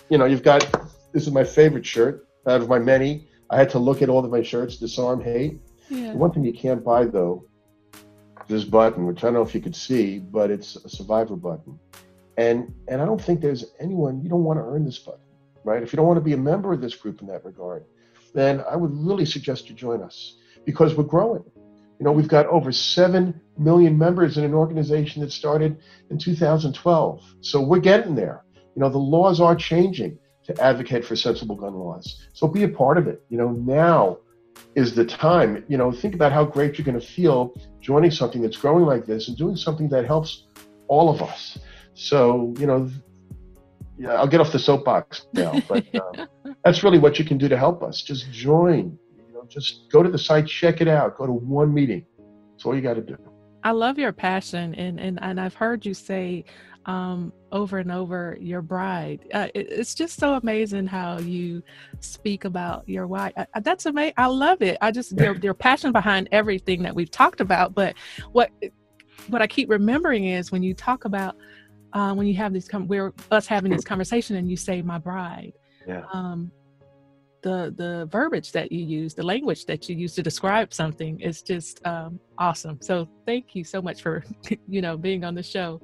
You 0.09 0.17
know, 0.17 0.25
you've 0.25 0.43
got 0.43 0.69
this 1.13 1.25
is 1.25 1.31
my 1.31 1.43
favorite 1.43 1.85
shirt 1.85 2.27
out 2.47 2.61
of 2.61 2.67
my 2.67 2.79
many. 2.79 3.27
I 3.49 3.57
had 3.57 3.69
to 3.71 3.79
look 3.79 4.01
at 4.01 4.09
all 4.09 4.23
of 4.23 4.29
my 4.29 4.43
shirts, 4.43 4.77
disarm 4.77 5.21
hate. 5.21 5.59
yeah 5.89 6.13
one 6.13 6.31
thing 6.31 6.43
you 6.43 6.53
can't 6.53 6.83
buy 6.83 7.05
though, 7.05 7.45
this 8.47 8.63
button, 8.63 9.05
which 9.05 9.23
I 9.23 9.27
don't 9.27 9.35
know 9.35 9.41
if 9.41 9.55
you 9.55 9.61
could 9.61 9.75
see, 9.75 10.19
but 10.19 10.51
it's 10.51 10.75
a 10.75 10.89
survivor 10.89 11.35
button. 11.35 11.79
And 12.37 12.73
and 12.87 13.01
I 13.01 13.05
don't 13.05 13.21
think 13.21 13.41
there's 13.41 13.65
anyone 13.79 14.21
you 14.21 14.29
don't 14.29 14.43
want 14.43 14.59
to 14.59 14.63
earn 14.63 14.85
this 14.85 14.99
button, 14.99 15.21
right? 15.63 15.81
If 15.81 15.93
you 15.93 15.97
don't 15.97 16.07
want 16.07 16.17
to 16.17 16.25
be 16.25 16.33
a 16.33 16.37
member 16.37 16.73
of 16.73 16.81
this 16.81 16.95
group 16.95 17.21
in 17.21 17.27
that 17.27 17.45
regard, 17.45 17.85
then 18.33 18.63
I 18.69 18.75
would 18.75 18.91
really 18.93 19.25
suggest 19.25 19.69
you 19.69 19.75
join 19.75 20.01
us 20.03 20.35
because 20.65 20.95
we're 20.95 21.05
growing. 21.05 21.43
You 21.99 22.05
know, 22.05 22.13
we've 22.13 22.29
got 22.29 22.45
over 22.47 22.71
7 22.71 23.39
million 23.57 23.97
members 23.97 24.37
in 24.37 24.45
an 24.45 24.53
organization 24.53 25.21
that 25.21 25.31
started 25.31 25.77
in 26.09 26.17
2012. 26.17 27.21
So 27.41 27.61
we're 27.61 27.79
getting 27.79 28.15
there. 28.15 28.45
You 28.55 28.81
know, 28.81 28.89
the 28.89 28.97
laws 28.97 29.41
are 29.41 29.55
changing 29.55 30.17
to 30.45 30.61
advocate 30.61 31.03
for 31.03 31.15
sensible 31.17 31.55
gun 31.55 31.73
laws. 31.73 32.25
So 32.33 32.47
be 32.47 32.63
a 32.63 32.69
part 32.69 32.97
of 32.97 33.07
it. 33.07 33.21
You 33.29 33.37
know, 33.37 33.49
now 33.51 34.19
is 34.75 34.95
the 34.95 35.05
time. 35.05 35.63
You 35.67 35.77
know, 35.77 35.91
think 35.91 36.15
about 36.15 36.31
how 36.31 36.45
great 36.45 36.77
you're 36.77 36.85
going 36.85 36.99
to 36.99 37.05
feel 37.05 37.53
joining 37.81 38.11
something 38.11 38.41
that's 38.41 38.57
growing 38.57 38.85
like 38.85 39.05
this 39.05 39.27
and 39.27 39.37
doing 39.37 39.57
something 39.57 39.89
that 39.89 40.05
helps 40.05 40.47
all 40.87 41.09
of 41.09 41.21
us. 41.21 41.59
So, 41.95 42.53
you 42.57 42.65
know, 42.65 42.89
yeah, 43.97 44.13
I'll 44.13 44.27
get 44.27 44.39
off 44.39 44.53
the 44.53 44.59
soapbox 44.59 45.27
now, 45.33 45.61
but 45.67 45.85
um, 45.95 46.55
that's 46.63 46.83
really 46.83 46.99
what 46.99 47.19
you 47.19 47.25
can 47.25 47.37
do 47.37 47.49
to 47.49 47.57
help 47.57 47.83
us. 47.83 48.01
Just 48.01 48.31
join. 48.31 48.97
Just 49.49 49.89
go 49.91 50.03
to 50.03 50.09
the 50.09 50.17
site, 50.17 50.47
check 50.47 50.81
it 50.81 50.87
out. 50.87 51.17
Go 51.17 51.25
to 51.25 51.33
one 51.33 51.73
meeting. 51.73 52.05
That's 52.51 52.65
all 52.65 52.75
you 52.75 52.81
got 52.81 52.95
to 52.95 53.01
do. 53.01 53.17
I 53.63 53.71
love 53.71 53.99
your 53.99 54.13
passion, 54.13 54.73
and 54.75 54.99
and 54.99 55.19
and 55.21 55.39
I've 55.39 55.53
heard 55.53 55.85
you 55.85 55.93
say 55.93 56.45
um, 56.85 57.33
over 57.51 57.77
and 57.77 57.91
over 57.91 58.37
your 58.39 58.61
bride. 58.61 59.27
Uh, 59.33 59.47
it, 59.53 59.71
it's 59.71 59.93
just 59.93 60.17
so 60.17 60.35
amazing 60.35 60.87
how 60.87 61.19
you 61.19 61.61
speak 61.99 62.45
about 62.45 62.87
your 62.87 63.05
wife. 63.05 63.33
Uh, 63.35 63.45
that's 63.61 63.85
amazing. 63.85 64.13
I 64.17 64.27
love 64.27 64.61
it. 64.61 64.77
I 64.81 64.91
just 64.91 65.17
your 65.17 65.35
your 65.37 65.53
passion 65.53 65.91
behind 65.91 66.29
everything 66.31 66.83
that 66.83 66.95
we've 66.95 67.11
talked 67.11 67.41
about. 67.41 67.73
But 67.73 67.95
what 68.31 68.51
what 69.27 69.41
I 69.41 69.47
keep 69.47 69.69
remembering 69.69 70.25
is 70.25 70.51
when 70.51 70.63
you 70.63 70.73
talk 70.73 71.05
about 71.05 71.35
uh, 71.93 72.13
when 72.13 72.27
you 72.27 72.35
have 72.35 72.53
these 72.53 72.67
com- 72.67 72.87
we're 72.87 73.13
us 73.31 73.45
having 73.47 73.71
this 73.71 73.83
conversation 73.83 74.35
and 74.35 74.49
you 74.49 74.57
say 74.57 74.81
my 74.81 74.97
bride. 74.97 75.53
Yeah. 75.87 76.03
Um, 76.13 76.51
the 77.41 77.73
the 77.75 78.07
verbiage 78.11 78.51
that 78.51 78.71
you 78.71 78.83
use, 78.83 79.13
the 79.13 79.23
language 79.23 79.65
that 79.65 79.89
you 79.89 79.95
use 79.95 80.15
to 80.15 80.23
describe 80.23 80.73
something 80.73 81.19
is 81.19 81.41
just 81.41 81.85
um, 81.85 82.19
awesome. 82.37 82.79
So 82.81 83.07
thank 83.25 83.55
you 83.55 83.63
so 83.63 83.81
much 83.81 84.01
for 84.01 84.23
you 84.67 84.81
know 84.81 84.97
being 84.97 85.23
on 85.23 85.35
the 85.35 85.43
show. 85.43 85.81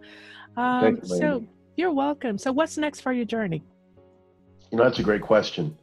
Um, 0.57 0.99
you, 1.03 1.17
so 1.17 1.45
you're 1.75 1.93
welcome. 1.93 2.37
So 2.37 2.51
what's 2.51 2.77
next 2.77 3.01
for 3.01 3.13
your 3.13 3.25
journey? 3.25 3.63
You 4.71 4.77
know, 4.77 4.83
that's 4.83 4.99
a 4.99 5.03
great 5.03 5.21
question. 5.21 5.77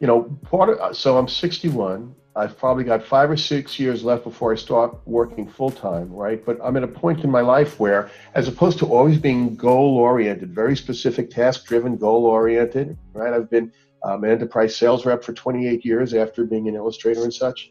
You 0.00 0.06
know, 0.06 0.24
part 0.44 0.68
of, 0.68 0.96
so 0.96 1.16
I'm 1.16 1.28
61. 1.28 2.14
I've 2.36 2.58
probably 2.58 2.84
got 2.84 3.02
five 3.02 3.30
or 3.30 3.36
six 3.36 3.80
years 3.80 4.04
left 4.04 4.24
before 4.24 4.52
I 4.52 4.56
start 4.56 4.94
working 5.06 5.48
full 5.48 5.70
time, 5.70 6.12
right? 6.12 6.44
But 6.44 6.58
I'm 6.62 6.76
at 6.76 6.82
a 6.82 6.88
point 6.88 7.24
in 7.24 7.30
my 7.30 7.40
life 7.40 7.80
where, 7.80 8.10
as 8.34 8.46
opposed 8.46 8.78
to 8.80 8.86
always 8.86 9.18
being 9.18 9.56
goal 9.56 9.96
oriented, 9.96 10.54
very 10.54 10.76
specific, 10.76 11.30
task 11.30 11.64
driven, 11.64 11.96
goal 11.96 12.26
oriented, 12.26 12.98
right? 13.14 13.32
I've 13.32 13.48
been 13.48 13.72
um, 14.04 14.24
an 14.24 14.30
enterprise 14.30 14.76
sales 14.76 15.06
rep 15.06 15.24
for 15.24 15.32
28 15.32 15.84
years 15.84 16.14
after 16.14 16.44
being 16.44 16.68
an 16.68 16.74
illustrator 16.74 17.22
and 17.22 17.32
such. 17.32 17.70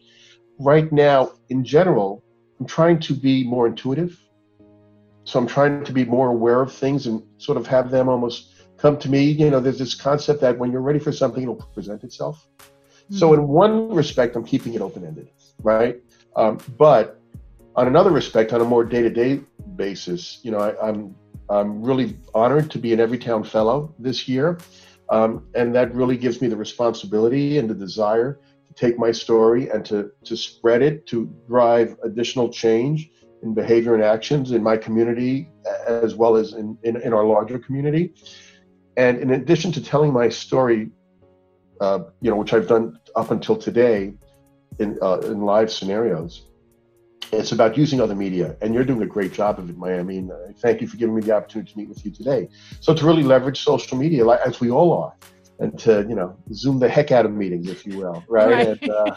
Right 0.60 0.92
now, 0.92 1.32
in 1.50 1.64
general, 1.64 2.24
I'm 2.60 2.66
trying 2.66 3.00
to 3.02 3.14
be 3.14 3.44
more 3.44 3.68
intuitive. 3.68 4.20
So 5.24 5.40
I'm 5.40 5.48
trying 5.48 5.84
to 5.84 5.92
be 5.92 6.06
more 6.06 6.30
aware 6.30 6.62
of 6.62 6.72
things 6.72 7.08
and 7.08 7.24
sort 7.38 7.58
of 7.58 7.66
have 7.68 7.90
them 7.90 8.08
almost 8.10 8.54
come 8.78 8.98
to 9.00 9.10
me. 9.10 9.24
You 9.24 9.50
know, 9.50 9.60
there's 9.60 9.80
this 9.80 9.96
concept 9.96 10.42
that 10.42 10.58
when 10.58 10.72
you're 10.72 10.82
ready 10.82 11.00
for 11.00 11.12
something, 11.12 11.44
it'll 11.44 11.56
present 11.56 12.04
itself. 12.04 12.48
So 13.12 13.34
in 13.34 13.48
one 13.48 13.90
respect, 13.90 14.36
I'm 14.36 14.44
keeping 14.44 14.74
it 14.74 14.82
open-ended, 14.82 15.30
right? 15.62 16.02
Um, 16.36 16.58
but 16.78 17.22
on 17.76 17.88
another 17.88 18.10
respect, 18.10 18.52
on 18.52 18.62
a 18.62 18.66
more 18.66 18.84
day-to-day 18.84 19.42
basis, 19.76 20.40
you 20.44 20.52
know, 20.52 20.58
I, 20.58 20.90
I'm 20.90 21.16
I'm 21.48 21.84
really 21.84 22.18
honored 22.34 22.72
to 22.72 22.80
be 22.80 22.92
an 22.92 23.00
Everytown 23.00 23.46
Fellow 23.46 23.94
this 24.00 24.28
year, 24.28 24.58
um, 25.16 25.48
and 25.56 25.74
that 25.76 25.94
really 25.96 26.18
gives 26.18 26.42
me 26.42 26.48
the 26.48 26.58
responsibility 26.58 27.58
and 27.58 27.70
the 27.70 27.80
desire 27.88 28.40
to 28.68 28.74
take 28.74 28.96
my 29.06 29.12
story 29.12 29.70
and 29.70 29.86
to 29.86 30.12
to 30.24 30.36
spread 30.36 30.82
it 30.82 31.06
to 31.12 31.18
drive 31.48 31.88
additional 32.04 32.48
change 32.50 33.10
in 33.44 33.54
behavior 33.54 33.94
and 33.96 34.04
actions 34.04 34.52
in 34.52 34.62
my 34.62 34.76
community 34.76 35.50
as 35.88 36.16
well 36.16 36.36
as 36.36 36.54
in, 36.54 36.78
in, 36.84 36.94
in 37.02 37.14
our 37.14 37.26
larger 37.26 37.60
community. 37.60 38.14
And 38.98 39.20
in 39.20 39.30
addition 39.32 39.72
to 39.74 39.82
telling 39.84 40.12
my 40.12 40.30
story 40.30 40.90
uh, 41.82 42.00
you 42.22 42.30
know, 42.30 42.38
which 42.38 42.54
I've 42.54 42.68
done 42.68 43.00
up 43.16 43.32
until 43.32 43.56
today 43.56 44.14
in 44.80 44.98
uh, 45.02 45.20
in 45.20 45.42
live 45.42 45.72
scenarios. 45.72 46.32
It's 47.36 47.52
about 47.52 47.78
using 47.78 48.00
other 48.02 48.16
media, 48.16 48.56
and 48.62 48.74
you're 48.74 48.86
doing 48.86 49.02
a 49.02 49.06
great 49.06 49.34
job 49.34 49.60
of 49.60 49.70
it, 49.70 49.78
Maya. 49.78 50.00
I 50.00 50.04
mean, 50.04 50.32
uh, 50.32 50.54
thank 50.60 50.82
you 50.82 50.88
for 50.88 50.98
giving 50.98 51.16
me 51.16 51.22
the 51.22 51.34
opportunity 51.34 51.72
to 51.72 51.78
meet 51.78 51.90
with 51.90 52.06
you 52.06 52.12
today. 52.12 52.50
So 52.80 52.94
to 52.94 53.06
really 53.06 53.24
leverage 53.24 53.62
social 53.62 53.98
media, 53.98 54.26
like, 54.26 54.40
as 54.46 54.60
we 54.60 54.72
all 54.72 54.94
are, 54.94 55.14
and 55.60 55.78
to 55.80 56.06
you 56.08 56.16
know 56.16 56.38
zoom 56.54 56.80
the 56.80 56.90
heck 56.90 57.12
out 57.12 57.26
of 57.26 57.32
meetings, 57.32 57.70
if 57.70 57.86
you 57.86 57.98
will, 57.98 58.24
right? 58.28 58.50
Right. 58.50 58.68
And, 58.68 58.90
uh, 58.90 59.16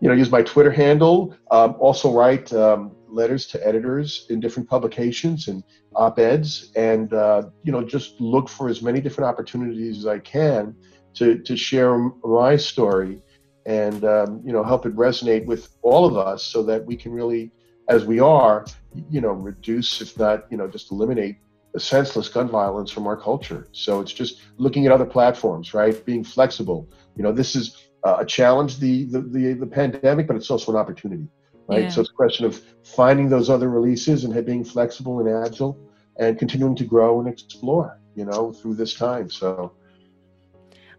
you 0.00 0.08
know, 0.08 0.14
use 0.14 0.30
my 0.30 0.42
Twitter 0.42 0.70
handle. 0.70 1.34
Um, 1.50 1.76
also 1.78 2.12
write 2.12 2.52
um, 2.52 2.92
letters 3.08 3.46
to 3.48 3.66
editors 3.66 4.26
in 4.30 4.40
different 4.40 4.68
publications 4.68 5.48
and 5.48 5.62
op-eds, 5.94 6.72
and 6.76 7.12
uh, 7.12 7.42
you 7.64 7.72
know, 7.72 7.82
just 7.84 8.20
look 8.20 8.48
for 8.48 8.68
as 8.68 8.82
many 8.82 9.00
different 9.00 9.28
opportunities 9.28 9.98
as 9.98 10.06
I 10.06 10.18
can 10.18 10.74
to 11.14 11.38
to 11.38 11.56
share 11.56 11.98
my 12.24 12.56
story 12.56 13.20
and 13.66 14.04
um, 14.04 14.40
you 14.44 14.52
know 14.52 14.62
help 14.62 14.86
it 14.86 14.94
resonate 14.96 15.44
with 15.46 15.68
all 15.82 16.04
of 16.04 16.16
us 16.16 16.42
so 16.44 16.62
that 16.62 16.84
we 16.84 16.96
can 16.96 17.12
really 17.12 17.50
as 17.88 18.04
we 18.04 18.20
are 18.20 18.64
you 19.10 19.20
know 19.20 19.32
reduce 19.32 20.00
if 20.00 20.18
not 20.18 20.46
you 20.50 20.56
know 20.56 20.68
just 20.68 20.90
eliminate 20.92 21.36
the 21.72 21.80
senseless 21.80 22.28
gun 22.28 22.48
violence 22.48 22.90
from 22.90 23.06
our 23.06 23.16
culture. 23.16 23.66
So 23.72 24.00
it's 24.00 24.12
just 24.12 24.42
looking 24.58 24.84
at 24.86 24.92
other 24.92 25.06
platforms 25.06 25.72
right? 25.74 26.04
Being 26.04 26.24
flexible. 26.24 26.88
You 27.16 27.22
know 27.22 27.32
this 27.32 27.54
is 27.56 27.76
uh, 28.04 28.16
a 28.20 28.26
challenge 28.26 28.78
the, 28.78 29.04
the 29.04 29.20
the 29.20 29.52
the 29.54 29.66
pandemic 29.66 30.26
but 30.26 30.36
it's 30.36 30.50
also 30.50 30.72
an 30.72 30.78
opportunity 30.78 31.28
right? 31.68 31.84
Yeah. 31.84 31.88
so 31.88 32.00
it's 32.00 32.10
a 32.10 32.14
question 32.14 32.44
of 32.44 32.60
finding 32.82 33.28
those 33.28 33.48
other 33.48 33.68
releases 33.70 34.24
and 34.24 34.44
being 34.44 34.64
flexible 34.64 35.20
and 35.20 35.28
agile 35.46 35.78
and 36.18 36.36
continuing 36.38 36.74
to 36.76 36.84
grow 36.84 37.20
and 37.20 37.28
explore 37.28 37.98
you 38.16 38.24
know 38.24 38.52
through 38.52 38.74
this 38.74 38.94
time. 38.94 39.30
So 39.30 39.72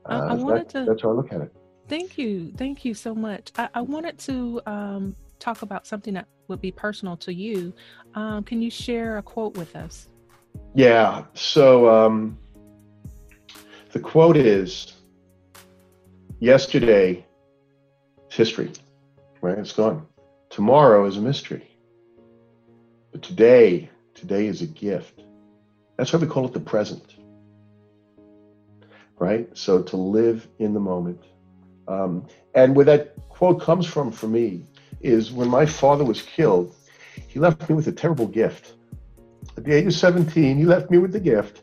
I- 0.05 0.15
I 0.15 0.19
uh, 0.29 0.35
wanted 0.37 0.57
that- 0.59 0.69
to- 0.69 0.85
that's 0.85 1.01
how 1.03 1.09
I 1.09 1.13
look 1.13 1.31
at 1.33 1.41
it. 1.41 1.51
Thank 1.87 2.17
you. 2.17 2.51
Thank 2.57 2.85
you 2.85 2.93
so 2.93 3.13
much. 3.13 3.51
I, 3.57 3.69
I 3.75 3.81
wanted 3.81 4.17
to 4.19 4.61
um, 4.65 5.15
talk 5.39 5.61
about 5.61 5.85
something 5.85 6.13
that 6.13 6.27
would 6.47 6.61
be 6.61 6.71
personal 6.71 7.17
to 7.17 7.33
you. 7.33 7.73
Um, 8.15 8.43
can 8.43 8.61
you 8.61 8.69
share 8.69 9.17
a 9.17 9.21
quote 9.21 9.57
with 9.57 9.75
us? 9.75 10.09
Yeah. 10.73 11.25
So 11.33 11.89
um, 11.89 12.37
the 13.91 13.99
quote 13.99 14.37
is 14.37 14.93
Yesterday 16.39 17.25
is 18.29 18.35
history, 18.35 18.71
right? 19.41 19.57
It's 19.57 19.71
gone. 19.71 20.05
Tomorrow 20.49 21.05
is 21.05 21.15
a 21.15 21.21
mystery. 21.21 21.69
But 23.13 23.21
today, 23.21 23.89
today 24.13 24.47
is 24.47 24.61
a 24.61 24.67
gift. 24.67 25.23
That's 25.97 26.11
why 26.11 26.19
we 26.19 26.27
call 26.27 26.45
it 26.45 26.53
the 26.53 26.59
present, 26.59 27.15
right? 29.19 29.47
So 29.57 29.81
to 29.83 29.95
live 29.95 30.47
in 30.59 30.73
the 30.73 30.79
moment. 30.79 31.23
Um, 31.87 32.27
and 32.55 32.75
where 32.75 32.85
that 32.85 33.15
quote 33.29 33.61
comes 33.61 33.85
from 33.85 34.11
for 34.11 34.27
me 34.27 34.65
is 35.01 35.31
when 35.31 35.49
my 35.49 35.65
father 35.65 36.03
was 36.03 36.21
killed, 36.21 36.75
he 37.27 37.39
left 37.39 37.67
me 37.69 37.75
with 37.75 37.87
a 37.87 37.91
terrible 37.91 38.27
gift. 38.27 38.73
At 39.57 39.65
the 39.65 39.73
age 39.73 39.85
of 39.85 39.93
17, 39.93 40.57
he 40.57 40.65
left 40.65 40.89
me 40.89 40.97
with 40.97 41.11
the 41.11 41.19
gift 41.19 41.61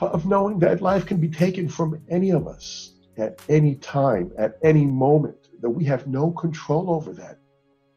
of 0.00 0.26
knowing 0.26 0.58
that 0.60 0.82
life 0.82 1.06
can 1.06 1.18
be 1.18 1.28
taken 1.28 1.68
from 1.68 2.00
any 2.08 2.30
of 2.30 2.46
us 2.46 2.94
at 3.16 3.40
any 3.48 3.76
time, 3.76 4.32
at 4.38 4.58
any 4.62 4.84
moment, 4.84 5.48
that 5.60 5.70
we 5.70 5.84
have 5.84 6.06
no 6.06 6.30
control 6.32 6.90
over 6.90 7.12
that, 7.12 7.38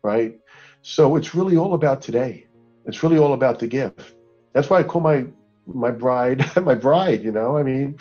right? 0.04 0.40
So 0.82 1.16
it's 1.16 1.34
really 1.34 1.58
all 1.58 1.74
about 1.74 2.02
today. 2.02 2.48
It's 2.86 3.04
really 3.04 3.18
all 3.18 3.34
about 3.34 3.60
the 3.60 3.68
gift. 3.68 4.14
That's 4.54 4.70
why 4.70 4.80
I 4.80 4.84
call 4.84 5.02
my 5.02 5.26
my 5.66 5.92
bride 5.92 6.50
my 6.64 6.76
bride, 6.76 7.24
you 7.24 7.32
know? 7.32 7.58
I 7.58 7.64
mean, 7.64 7.98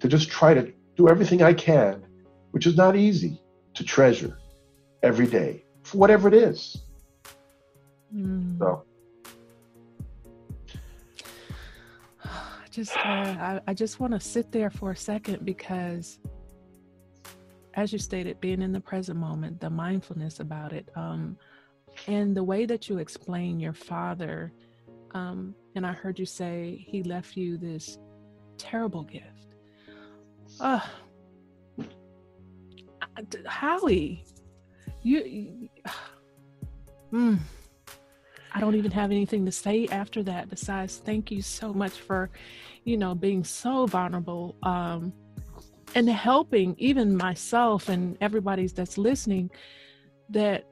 to 0.00 0.08
just 0.08 0.30
try 0.30 0.54
to 0.54 0.72
do 0.96 1.08
everything 1.08 1.42
I 1.42 1.52
can, 1.52 2.06
which 2.50 2.66
is 2.66 2.76
not 2.76 2.96
easy, 2.96 3.40
to 3.74 3.84
treasure 3.84 4.38
every 5.02 5.26
day, 5.26 5.64
for 5.82 5.98
whatever 5.98 6.28
it 6.28 6.34
is. 6.34 6.78
Mm. 8.14 8.58
So 8.58 8.84
I 12.24 12.68
just, 12.70 12.96
uh, 12.96 13.00
I, 13.00 13.60
I 13.66 13.74
just 13.74 14.00
want 14.00 14.12
to 14.14 14.20
sit 14.20 14.50
there 14.52 14.70
for 14.70 14.90
a 14.92 14.96
second 14.96 15.44
because, 15.44 16.18
as 17.74 17.92
you 17.92 17.98
stated, 17.98 18.40
being 18.40 18.62
in 18.62 18.72
the 18.72 18.80
present 18.80 19.18
moment, 19.18 19.60
the 19.60 19.70
mindfulness 19.70 20.40
about 20.40 20.72
it, 20.72 20.88
um, 20.96 21.36
and 22.06 22.36
the 22.36 22.44
way 22.44 22.64
that 22.64 22.88
you 22.88 22.98
explain 22.98 23.58
your 23.58 23.72
father, 23.72 24.52
um, 25.14 25.54
and 25.74 25.86
I 25.86 25.92
heard 25.92 26.18
you 26.18 26.26
say 26.26 26.84
he 26.88 27.02
left 27.02 27.36
you 27.36 27.56
this 27.56 27.98
terrible 28.56 29.02
gift. 29.02 29.54
Uh, 30.60 30.80
Howie, 33.46 34.24
you, 35.02 35.24
you 35.24 35.68
mm, 37.12 37.38
I 38.54 38.60
don't 38.60 38.74
even 38.74 38.90
have 38.92 39.10
anything 39.10 39.44
to 39.46 39.52
say 39.52 39.86
after 39.88 40.22
that 40.24 40.50
besides 40.50 40.96
thank 40.96 41.30
you 41.30 41.42
so 41.42 41.72
much 41.72 41.92
for, 41.92 42.30
you 42.84 42.96
know, 42.96 43.14
being 43.14 43.44
so 43.44 43.86
vulnerable 43.86 44.56
um, 44.62 45.12
and 45.94 46.08
helping 46.08 46.74
even 46.78 47.16
myself 47.16 47.88
and 47.88 48.16
everybody's 48.20 48.72
that's 48.72 48.98
listening 48.98 49.50
that 50.30 50.64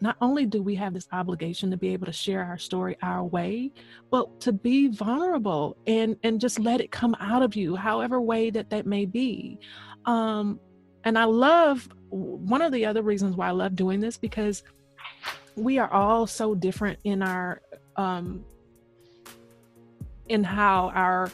not 0.00 0.16
only 0.20 0.44
do 0.44 0.62
we 0.62 0.74
have 0.74 0.92
this 0.92 1.08
obligation 1.12 1.70
to 1.70 1.76
be 1.76 1.92
able 1.92 2.06
to 2.06 2.12
share 2.12 2.44
our 2.44 2.58
story 2.58 2.96
our 3.02 3.24
way, 3.24 3.72
but 4.10 4.40
to 4.40 4.52
be 4.52 4.88
vulnerable 4.88 5.76
and 5.86 6.16
and 6.22 6.40
just 6.40 6.58
let 6.58 6.80
it 6.80 6.90
come 6.90 7.14
out 7.20 7.42
of 7.42 7.56
you, 7.56 7.74
however 7.76 8.20
way 8.20 8.50
that 8.50 8.70
that 8.70 8.86
may 8.86 9.06
be. 9.06 9.58
Um, 10.04 10.60
and 11.04 11.18
I 11.18 11.24
love 11.24 11.88
one 12.08 12.62
of 12.62 12.72
the 12.72 12.86
other 12.86 13.02
reasons 13.02 13.36
why 13.36 13.48
I 13.48 13.52
love 13.52 13.76
doing 13.76 14.00
this 14.00 14.16
because 14.16 14.62
we 15.56 15.78
are 15.78 15.92
all 15.92 16.26
so 16.26 16.54
different 16.54 16.98
in 17.04 17.22
our 17.22 17.60
um, 17.96 18.44
in 20.28 20.42
how 20.42 20.90
our 20.94 21.30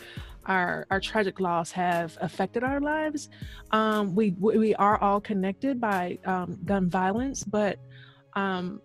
our 0.46 0.86
our 0.90 1.00
tragic 1.00 1.40
loss 1.40 1.70
have 1.70 2.16
affected 2.20 2.64
our 2.64 2.80
lives. 2.80 3.28
Um, 3.70 4.14
we 4.14 4.30
we 4.38 4.74
are 4.74 5.00
all 5.00 5.20
connected 5.20 5.80
by 5.80 6.18
um, 6.24 6.58
gun 6.64 6.88
violence, 6.90 7.44
but 7.44 7.78
um, 8.34 8.80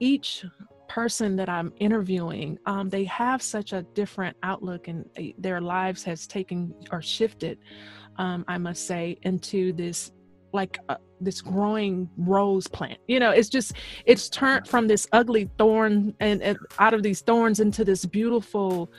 each 0.00 0.44
person 0.88 1.36
that 1.36 1.48
I'm 1.48 1.72
interviewing, 1.78 2.58
um, 2.66 2.88
they 2.88 3.04
have 3.04 3.42
such 3.42 3.72
a 3.72 3.82
different 3.94 4.36
outlook, 4.42 4.88
and 4.88 5.08
their 5.38 5.60
lives 5.60 6.02
has 6.04 6.26
taken 6.26 6.74
or 6.90 7.02
shifted. 7.02 7.58
Um, 8.18 8.44
I 8.48 8.58
must 8.58 8.86
say 8.86 9.18
into 9.22 9.72
this 9.72 10.12
like 10.52 10.78
uh, 10.88 10.96
this 11.20 11.40
growing 11.40 12.08
rose 12.16 12.66
plant. 12.66 12.98
You 13.06 13.20
know 13.20 13.30
it's 13.30 13.48
just 13.48 13.74
it's 14.04 14.28
turned 14.28 14.66
from 14.66 14.88
this 14.88 15.06
ugly 15.12 15.48
thorn 15.58 16.14
and, 16.20 16.42
and 16.42 16.58
out 16.78 16.94
of 16.94 17.02
these 17.02 17.20
thorns 17.20 17.60
into 17.60 17.84
this 17.84 18.04
beautiful 18.04 18.90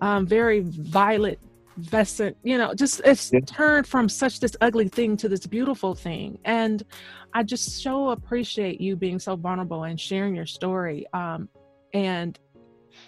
um, 0.00 0.26
very 0.26 0.60
violet 0.60 1.38
vescent 1.76 2.36
you 2.42 2.58
know 2.58 2.74
just 2.74 3.00
it's 3.04 3.32
yeah. 3.32 3.38
turned 3.46 3.86
from 3.86 4.08
such 4.08 4.40
this 4.40 4.56
ugly 4.60 4.88
thing 4.88 5.16
to 5.16 5.28
this 5.28 5.46
beautiful 5.46 5.94
thing. 5.94 6.38
And 6.44 6.82
i 7.34 7.42
just 7.42 7.82
so 7.82 8.10
appreciate 8.10 8.80
you 8.80 8.96
being 8.96 9.18
so 9.18 9.36
vulnerable 9.36 9.84
and 9.84 10.00
sharing 10.00 10.34
your 10.34 10.46
story. 10.46 11.06
Um, 11.12 11.48
and 11.94 12.38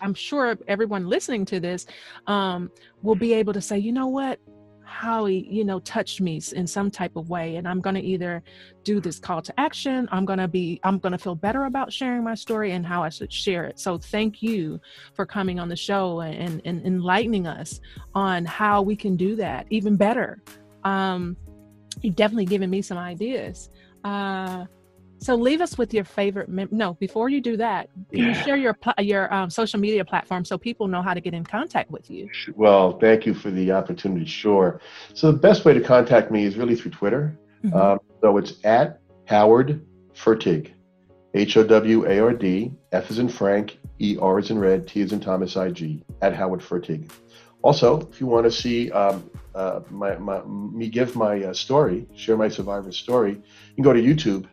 i'm 0.00 0.14
sure 0.14 0.56
everyone 0.68 1.06
listening 1.06 1.44
to 1.44 1.58
this 1.58 1.86
um, 2.26 2.70
will 3.02 3.16
be 3.16 3.32
able 3.32 3.52
to 3.52 3.60
say 3.60 3.76
you 3.78 3.92
know 3.92 4.06
what 4.06 4.38
how 4.90 5.24
he 5.24 5.46
you 5.48 5.64
know 5.64 5.78
touched 5.80 6.20
me 6.20 6.40
in 6.54 6.66
some 6.66 6.90
type 6.90 7.14
of 7.14 7.30
way 7.30 7.56
and 7.56 7.68
i'm 7.68 7.80
going 7.80 7.94
to 7.94 8.02
either 8.02 8.42
do 8.82 9.00
this 9.00 9.18
call 9.18 9.40
to 9.40 9.58
action 9.58 10.08
i'm 10.10 10.24
going 10.24 10.38
to 10.38 10.48
be 10.48 10.80
i'm 10.82 10.98
going 10.98 11.12
to 11.12 11.18
feel 11.18 11.36
better 11.36 11.66
about 11.66 11.92
sharing 11.92 12.24
my 12.24 12.34
story 12.34 12.72
and 12.72 12.84
how 12.84 13.02
i 13.02 13.08
should 13.08 13.32
share 13.32 13.64
it. 13.64 13.78
So 13.78 13.98
thank 13.98 14.42
you 14.42 14.80
for 15.14 15.24
coming 15.24 15.60
on 15.60 15.68
the 15.68 15.76
show 15.76 16.20
and, 16.20 16.60
and 16.64 16.84
enlightening 16.84 17.46
us 17.46 17.80
on 18.14 18.44
how 18.44 18.82
we 18.82 18.96
can 18.96 19.16
do 19.16 19.36
that 19.36 19.66
even 19.70 19.96
better. 19.96 20.42
Um 20.84 21.36
you've 22.02 22.16
definitely 22.16 22.46
given 22.46 22.70
me 22.70 22.82
some 22.82 22.98
ideas. 22.98 23.70
Uh 24.04 24.66
so 25.20 25.34
leave 25.34 25.60
us 25.60 25.76
with 25.76 25.92
your 25.92 26.04
favorite. 26.04 26.48
Mem- 26.48 26.68
no, 26.70 26.94
before 26.94 27.28
you 27.28 27.40
do 27.40 27.56
that, 27.58 27.90
can 28.10 28.18
yeah. 28.18 28.28
you 28.28 28.34
share 28.34 28.56
your 28.56 28.74
pl- 28.74 28.94
your 28.98 29.32
um, 29.32 29.50
social 29.50 29.78
media 29.78 30.04
platform 30.04 30.44
so 30.44 30.56
people 30.56 30.88
know 30.88 31.02
how 31.02 31.14
to 31.14 31.20
get 31.20 31.34
in 31.34 31.44
contact 31.44 31.90
with 31.90 32.10
you? 32.10 32.28
Well, 32.56 32.98
thank 32.98 33.26
you 33.26 33.34
for 33.34 33.50
the 33.50 33.70
opportunity. 33.70 34.24
Sure. 34.24 34.80
So 35.14 35.30
the 35.30 35.38
best 35.38 35.64
way 35.64 35.74
to 35.74 35.80
contact 35.80 36.30
me 36.30 36.44
is 36.44 36.56
really 36.56 36.74
through 36.74 36.92
Twitter. 36.92 37.38
Mm-hmm. 37.64 37.76
Um, 37.76 37.98
so 38.22 38.38
it's 38.38 38.54
at 38.64 39.00
Howard 39.26 39.86
Fertig, 40.14 40.72
H 41.34 41.56
O 41.56 41.64
W 41.64 42.06
A 42.06 42.18
R 42.18 42.32
D, 42.32 42.72
F 42.92 43.10
is 43.10 43.18
in 43.18 43.28
Frank, 43.28 43.78
E 43.98 44.16
R 44.20 44.38
is 44.38 44.50
in 44.50 44.58
Red, 44.58 44.88
T 44.88 45.00
is 45.00 45.12
in 45.12 45.20
Thomas 45.20 45.56
I 45.56 45.70
G, 45.70 46.02
at 46.22 46.34
Howard 46.34 46.60
Fertig. 46.60 47.10
Also, 47.62 48.00
if 48.10 48.20
you 48.20 48.26
want 48.26 48.44
to 48.44 48.50
see 48.50 48.90
um, 48.92 49.30
uh, 49.54 49.80
my, 49.90 50.16
my, 50.16 50.42
me 50.44 50.88
give 50.88 51.14
my 51.14 51.44
uh, 51.44 51.52
story, 51.52 52.06
share 52.16 52.38
my 52.38 52.48
survivor 52.48 52.90
story, 52.90 53.32
you 53.32 53.74
can 53.74 53.84
go 53.84 53.92
to 53.92 54.00
YouTube 54.00 54.46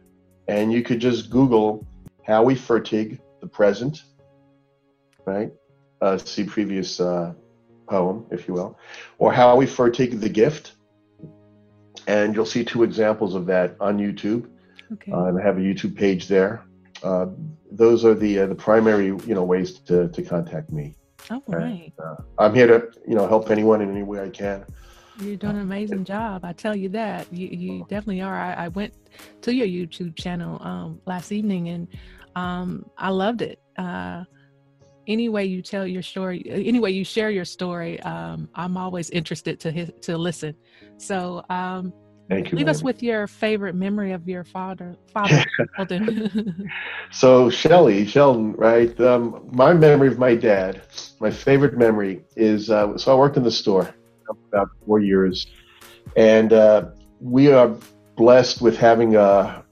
and 0.48 0.72
you 0.72 0.82
could 0.82 1.00
just 1.00 1.30
Google 1.30 1.86
Howie 2.26 2.56
Fertig, 2.56 3.20
the 3.42 3.48
present, 3.48 4.04
right? 5.26 5.52
Uh, 6.02 6.18
see 6.18 6.44
previous 6.44 7.00
uh, 7.00 7.34
poem, 7.90 8.26
if 8.32 8.48
you 8.48 8.54
will, 8.54 8.78
or 9.18 9.34
Howie 9.34 9.66
Fertig, 9.66 10.20
the 10.20 10.30
gift, 10.30 10.74
and 12.08 12.36
you'll 12.36 12.46
see 12.46 12.64
two 12.64 12.84
examples 12.84 13.36
of 13.36 13.46
that 13.48 13.76
on 13.80 13.98
YouTube. 13.98 14.50
Okay. 14.94 15.12
Uh, 15.12 15.26
and 15.26 15.40
I 15.40 15.44
have 15.44 15.58
a 15.58 15.62
YouTube 15.62 15.96
page 15.96 16.28
there. 16.28 16.64
Uh, 17.04 17.28
those 17.72 18.06
are 18.06 18.14
the 18.14 18.40
uh, 18.40 18.48
the 18.48 18.56
primary 18.56 19.08
you 19.08 19.36
know 19.36 19.44
ways 19.44 19.80
to 19.80 20.08
to 20.10 20.22
contact 20.22 20.72
me. 20.72 20.96
Oh, 21.30 21.44
right. 21.48 21.92
And, 21.98 22.06
uh, 22.06 22.16
I'm 22.40 22.54
here 22.54 22.68
to 22.68 22.92
you 23.08 23.16
know 23.16 23.28
help 23.28 23.52
anyone 23.52 23.82
in 23.82 23.92
any 23.92 24.04
way 24.04 24.22
I 24.22 24.30
can. 24.30 24.66
You're 25.20 25.36
doing 25.36 25.56
an 25.56 25.62
amazing 25.62 26.04
job. 26.04 26.46
I 26.46 26.54
tell 26.54 26.76
you 26.76 26.90
that. 26.90 27.32
You 27.34 27.48
you 27.48 27.80
definitely 27.90 28.22
are. 28.22 28.36
I, 28.36 28.66
I 28.66 28.68
went 28.70 28.94
to 29.42 29.54
your 29.54 29.68
YouTube 29.68 30.16
channel 30.16 30.62
um, 30.62 31.02
last 31.06 31.32
evening 31.32 31.70
and 31.70 31.88
um, 32.36 32.86
I 32.98 33.10
loved 33.10 33.42
it. 33.42 33.60
Uh, 33.78 34.24
any 35.08 35.30
way 35.30 35.46
you 35.46 35.62
tell 35.62 35.88
your 35.88 36.02
story, 36.02 36.44
any 36.50 36.80
way 36.80 36.92
you 36.92 37.04
share 37.04 37.30
your 37.30 37.46
story, 37.46 38.00
um, 38.02 38.50
I'm 38.54 38.78
always 38.78 39.10
interested 39.10 39.60
to 39.62 39.72
his, 39.72 39.90
to 40.02 40.18
listen. 40.18 40.54
So 40.98 41.44
um, 41.50 41.94
Thank 42.30 42.52
you. 42.52 42.58
Leave 42.58 42.68
us 42.68 42.84
with 42.84 43.02
your 43.02 43.26
favorite 43.26 43.74
memory 43.74 44.12
of 44.12 44.28
your 44.28 44.44
father, 44.44 44.98
father 45.14 45.46
Sheldon. 45.78 46.70
so 47.12 47.50
Shelly, 47.50 48.06
Sheldon, 48.06 48.52
right? 48.54 49.00
Um, 49.00 49.48
my 49.54 49.74
memory 49.74 50.10
of 50.10 50.20
my 50.20 50.36
dad, 50.36 50.82
my 51.22 51.32
favorite 51.32 51.78
memory 51.78 52.26
is 52.36 52.70
uh, 52.70 52.98
so 52.98 53.14
I 53.14 53.16
worked 53.16 53.38
in 53.38 53.44
the 53.44 53.52
store 53.52 53.94
about 54.30 54.70
four 54.86 55.00
years, 55.00 55.48
and 56.16 56.54
uh, 56.54 56.90
we 57.20 57.52
are 57.52 57.76
blessed 58.16 58.62
with 58.62 58.78
having 58.78 59.16
a 59.16 59.64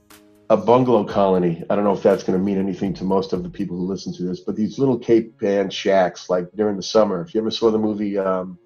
a 0.48 0.56
bungalow 0.56 1.04
colony. 1.04 1.64
I 1.68 1.74
don't 1.74 1.84
know 1.84 1.92
if 1.92 2.02
that's 2.02 2.22
going 2.22 2.38
to 2.38 2.44
mean 2.44 2.58
anything 2.58 2.94
to 2.94 3.04
most 3.04 3.32
of 3.32 3.42
the 3.42 3.50
people 3.50 3.76
who 3.76 3.84
listen 3.84 4.12
to 4.14 4.22
this, 4.22 4.40
but 4.40 4.54
these 4.54 4.78
little 4.78 4.98
Cape 4.98 5.34
Ann 5.42 5.70
shacks, 5.70 6.30
like 6.30 6.48
during 6.54 6.76
the 6.76 6.82
summer. 6.82 7.20
If 7.20 7.34
you 7.34 7.40
ever 7.40 7.50
saw 7.50 7.70
the 7.70 7.78
movie, 7.78 8.16
um, 8.16 8.58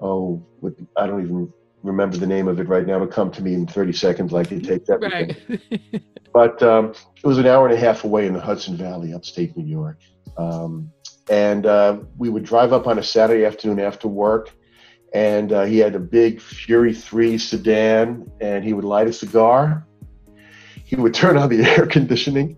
oh, 0.00 0.44
with, 0.60 0.76
I 0.96 1.06
don't 1.06 1.22
even 1.22 1.52
remember 1.82 2.18
the 2.18 2.26
name 2.26 2.48
of 2.48 2.60
it 2.60 2.68
right 2.68 2.86
now. 2.86 2.96
It'll 2.96 3.06
come 3.06 3.30
to 3.32 3.42
me 3.42 3.54
in 3.54 3.66
30 3.66 3.92
seconds, 3.94 4.32
like 4.32 4.52
it 4.52 4.64
takes 4.64 4.90
everything. 4.90 5.36
Right. 5.48 6.02
but 6.34 6.62
um, 6.62 6.92
it 7.16 7.26
was 7.26 7.38
an 7.38 7.46
hour 7.46 7.66
and 7.66 7.74
a 7.74 7.80
half 7.80 8.04
away 8.04 8.26
in 8.26 8.34
the 8.34 8.40
Hudson 8.40 8.76
Valley, 8.76 9.14
upstate 9.14 9.56
New 9.56 9.66
York. 9.66 9.98
Um, 10.36 10.92
and 11.30 11.64
uh, 11.64 11.98
we 12.18 12.28
would 12.28 12.44
drive 12.44 12.74
up 12.74 12.86
on 12.86 12.98
a 12.98 13.02
Saturday 13.02 13.46
afternoon 13.46 13.80
after 13.80 14.06
work 14.06 14.50
and 15.12 15.52
uh, 15.52 15.64
he 15.64 15.78
had 15.78 15.94
a 15.94 15.98
big 15.98 16.40
Fury 16.40 16.94
3 16.94 17.38
sedan, 17.38 18.30
and 18.40 18.64
he 18.64 18.72
would 18.72 18.84
light 18.84 19.08
a 19.08 19.12
cigar. 19.12 19.86
He 20.84 20.96
would 20.96 21.14
turn 21.22 21.36
on 21.36 21.48
the 21.48 21.62
air 21.62 21.86
conditioning. 21.86 22.56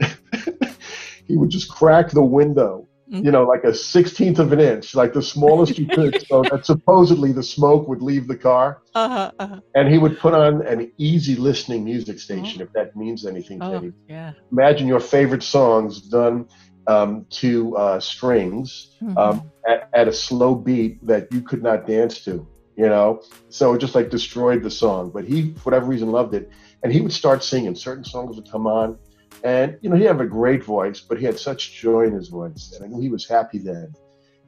he 1.26 1.36
would 1.36 1.50
just 1.50 1.70
crack 1.70 2.10
the 2.10 2.22
window, 2.22 2.86
mm-hmm. 3.10 3.24
you 3.24 3.30
know, 3.30 3.44
like 3.44 3.64
a 3.64 3.68
16th 3.68 4.38
of 4.38 4.52
an 4.52 4.60
inch, 4.60 4.94
like 4.94 5.12
the 5.12 5.22
smallest 5.22 5.78
you 5.78 5.86
could, 5.86 6.24
so 6.26 6.42
that 6.50 6.66
supposedly 6.66 7.32
the 7.32 7.42
smoke 7.42 7.88
would 7.88 8.02
leave 8.02 8.28
the 8.28 8.36
car. 8.36 8.82
Uh-huh, 8.94 9.30
uh-huh. 9.38 9.60
And 9.74 9.88
he 9.90 9.98
would 9.98 10.18
put 10.18 10.34
on 10.34 10.66
an 10.66 10.92
easy 10.98 11.36
listening 11.36 11.84
music 11.84 12.18
station, 12.18 12.60
oh. 12.60 12.64
if 12.64 12.72
that 12.74 12.94
means 12.96 13.24
anything 13.24 13.60
to 13.60 13.66
oh, 13.66 13.82
you. 13.82 13.94
Yeah. 14.08 14.32
Imagine 14.50 14.86
your 14.86 15.00
favorite 15.00 15.42
songs 15.42 16.02
done 16.02 16.48
um, 16.86 17.26
to 17.30 17.76
uh, 17.76 18.00
strings 18.00 18.96
mm-hmm. 19.02 19.16
um, 19.16 19.50
at, 19.66 19.88
at, 19.92 20.08
a 20.08 20.12
slow 20.12 20.54
beat 20.54 21.04
that 21.06 21.32
you 21.32 21.40
could 21.40 21.62
not 21.62 21.86
dance 21.86 22.24
to, 22.24 22.46
you 22.76 22.86
know? 22.86 23.22
So 23.48 23.74
it 23.74 23.78
just 23.78 23.94
like 23.94 24.10
destroyed 24.10 24.62
the 24.62 24.70
song. 24.70 25.10
But 25.10 25.24
he, 25.24 25.52
for 25.54 25.60
whatever 25.70 25.86
reason, 25.86 26.10
loved 26.10 26.34
it. 26.34 26.50
And 26.82 26.92
he 26.92 27.00
would 27.00 27.12
start 27.12 27.44
singing. 27.44 27.74
Certain 27.74 28.04
songs 28.04 28.36
would 28.36 28.50
come 28.50 28.66
on. 28.66 28.98
And, 29.44 29.78
you 29.80 29.90
know, 29.90 29.96
he 29.96 30.04
had 30.04 30.20
a 30.20 30.26
great 30.26 30.62
voice, 30.62 31.00
but 31.00 31.18
he 31.18 31.24
had 31.24 31.38
such 31.38 31.74
joy 31.74 32.06
in 32.06 32.12
his 32.12 32.28
voice. 32.28 32.72
And 32.74 32.84
I 32.84 32.88
knew 32.88 33.00
he 33.00 33.08
was 33.08 33.26
happy 33.26 33.58
then. 33.58 33.92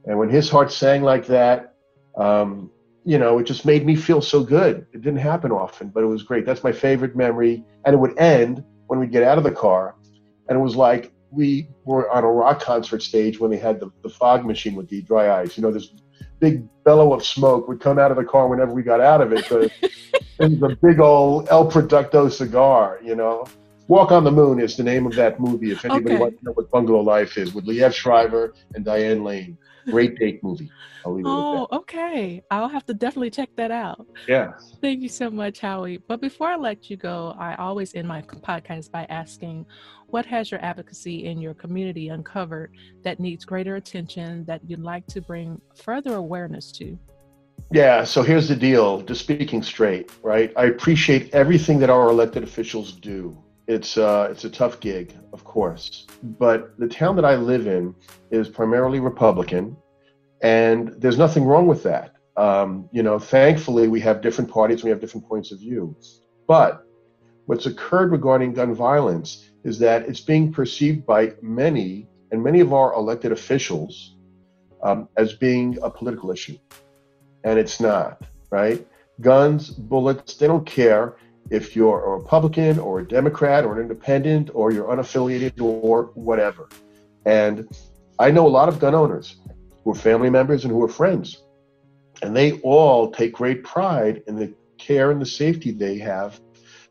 And 0.06 0.18
when 0.18 0.28
his 0.28 0.50
heart 0.50 0.70
sang 0.70 1.02
like 1.02 1.26
that, 1.26 1.74
um, 2.16 2.70
you 3.04 3.18
know, 3.18 3.38
it 3.38 3.44
just 3.44 3.64
made 3.64 3.84
me 3.84 3.96
feel 3.96 4.20
so 4.20 4.42
good. 4.42 4.86
It 4.92 5.02
didn't 5.02 5.18
happen 5.18 5.52
often, 5.52 5.88
but 5.88 6.02
it 6.02 6.06
was 6.06 6.22
great. 6.22 6.46
That's 6.46 6.64
my 6.64 6.72
favorite 6.72 7.16
memory. 7.16 7.64
And 7.84 7.94
it 7.94 7.98
would 7.98 8.18
end 8.18 8.64
when 8.86 8.98
we'd 8.98 9.12
get 9.12 9.22
out 9.22 9.38
of 9.38 9.44
the 9.44 9.52
car. 9.52 9.96
And 10.48 10.58
it 10.58 10.60
was 10.60 10.76
like 10.76 11.12
we 11.34 11.68
were 11.84 12.10
on 12.10 12.24
a 12.24 12.30
rock 12.30 12.60
concert 12.60 13.02
stage 13.02 13.40
when 13.40 13.50
they 13.50 13.56
had 13.56 13.80
the, 13.80 13.90
the 14.02 14.08
fog 14.08 14.44
machine 14.44 14.74
with 14.74 14.88
the 14.88 15.02
dry 15.02 15.40
ice. 15.40 15.56
You 15.56 15.62
know, 15.62 15.70
this 15.72 15.90
big 16.40 16.68
bellow 16.84 17.12
of 17.12 17.24
smoke 17.24 17.68
would 17.68 17.80
come 17.80 17.98
out 17.98 18.10
of 18.10 18.16
the 18.16 18.24
car 18.24 18.48
whenever 18.48 18.72
we 18.72 18.82
got 18.82 19.00
out 19.00 19.20
of 19.20 19.32
it. 19.32 19.72
It 20.40 20.60
was 20.60 20.72
a 20.72 20.76
big 20.76 20.98
old 20.98 21.46
El 21.48 21.70
Producto 21.70 22.28
cigar, 22.28 22.98
you 23.04 23.14
know. 23.14 23.46
Walk 23.86 24.10
on 24.10 24.24
the 24.24 24.32
Moon 24.32 24.58
is 24.58 24.76
the 24.76 24.82
name 24.82 25.06
of 25.06 25.14
that 25.14 25.38
movie. 25.38 25.70
If 25.70 25.84
anybody 25.84 26.14
okay. 26.14 26.20
wants 26.20 26.38
to 26.40 26.46
know 26.46 26.52
what 26.52 26.70
Bungalow 26.70 27.02
Life 27.02 27.38
is, 27.38 27.54
with 27.54 27.66
Liev 27.66 27.94
Schreiber 27.94 28.52
and 28.74 28.84
Diane 28.84 29.22
Lane. 29.22 29.56
Great 29.86 30.18
date 30.18 30.42
movie. 30.42 30.70
oh, 31.04 31.68
okay. 31.70 32.42
I'll 32.50 32.68
have 32.68 32.86
to 32.86 32.94
definitely 32.94 33.30
check 33.30 33.50
that 33.56 33.70
out. 33.70 34.06
Yeah. 34.26 34.52
Thank 34.80 35.02
you 35.02 35.08
so 35.08 35.30
much, 35.30 35.60
Howie. 35.60 35.98
But 35.98 36.20
before 36.20 36.48
I 36.48 36.56
let 36.56 36.88
you 36.88 36.96
go, 36.96 37.34
I 37.38 37.54
always 37.56 37.94
end 37.94 38.08
my 38.08 38.22
podcast 38.22 38.90
by 38.90 39.04
asking, 39.10 39.66
what 40.14 40.24
has 40.24 40.48
your 40.48 40.64
advocacy 40.64 41.24
in 41.24 41.40
your 41.40 41.54
community 41.54 42.10
uncovered 42.10 42.70
that 43.02 43.18
needs 43.18 43.44
greater 43.44 43.74
attention 43.74 44.44
that 44.44 44.60
you'd 44.64 44.78
like 44.78 45.04
to 45.08 45.20
bring 45.20 45.60
further 45.74 46.14
awareness 46.14 46.70
to? 46.70 46.96
Yeah, 47.72 48.04
so 48.04 48.22
here's 48.22 48.46
the 48.46 48.54
deal, 48.54 49.00
just 49.00 49.22
speaking 49.22 49.60
straight, 49.60 50.12
right? 50.22 50.52
I 50.56 50.66
appreciate 50.66 51.34
everything 51.34 51.80
that 51.80 51.90
our 51.90 52.10
elected 52.10 52.44
officials 52.44 52.92
do. 52.92 53.36
It's 53.66 53.98
uh, 53.98 54.28
it's 54.30 54.44
a 54.44 54.50
tough 54.50 54.78
gig, 54.78 55.12
of 55.32 55.42
course, 55.42 56.06
but 56.22 56.78
the 56.78 56.86
town 56.86 57.16
that 57.16 57.24
I 57.24 57.34
live 57.34 57.66
in 57.66 57.92
is 58.30 58.48
primarily 58.48 59.00
Republican, 59.00 59.76
and 60.42 60.94
there's 60.98 61.18
nothing 61.18 61.42
wrong 61.42 61.66
with 61.66 61.82
that. 61.82 62.12
Um, 62.36 62.88
you 62.92 63.02
know, 63.02 63.18
thankfully, 63.18 63.88
we 63.88 63.98
have 64.02 64.20
different 64.20 64.48
parties, 64.48 64.84
we 64.84 64.90
have 64.90 65.00
different 65.00 65.26
points 65.26 65.50
of 65.50 65.58
view, 65.58 65.96
but 66.46 66.83
what's 67.46 67.66
occurred 67.66 68.10
regarding 68.10 68.54
gun 68.54 68.74
violence 68.74 69.50
is 69.64 69.78
that 69.78 70.08
it's 70.08 70.20
being 70.20 70.52
perceived 70.52 71.04
by 71.06 71.32
many 71.42 72.06
and 72.30 72.42
many 72.42 72.60
of 72.60 72.72
our 72.72 72.92
elected 72.94 73.32
officials 73.32 74.16
um, 74.82 75.08
as 75.16 75.34
being 75.34 75.78
a 75.82 75.90
political 75.90 76.30
issue. 76.30 76.58
And 77.44 77.58
it's 77.58 77.80
not, 77.80 78.22
right? 78.50 78.86
Guns, 79.20 79.70
bullets, 79.70 80.34
they 80.34 80.46
don't 80.46 80.66
care 80.66 81.16
if 81.50 81.76
you're 81.76 82.04
a 82.04 82.10
Republican 82.18 82.78
or 82.78 83.00
a 83.00 83.06
Democrat 83.06 83.64
or 83.64 83.74
an 83.74 83.82
independent 83.82 84.50
or 84.54 84.72
you're 84.72 84.88
unaffiliated 84.88 85.60
or 85.60 86.04
whatever. 86.14 86.68
And 87.26 87.68
I 88.18 88.30
know 88.30 88.46
a 88.46 88.48
lot 88.48 88.68
of 88.68 88.78
gun 88.78 88.94
owners 88.94 89.36
who 89.82 89.92
are 89.92 89.94
family 89.94 90.30
members 90.30 90.64
and 90.64 90.72
who 90.72 90.82
are 90.82 90.88
friends. 90.88 91.42
And 92.22 92.34
they 92.34 92.52
all 92.60 93.10
take 93.10 93.32
great 93.32 93.64
pride 93.64 94.22
in 94.26 94.36
the 94.36 94.54
care 94.78 95.10
and 95.10 95.20
the 95.20 95.26
safety 95.26 95.70
they 95.70 95.98
have 95.98 96.40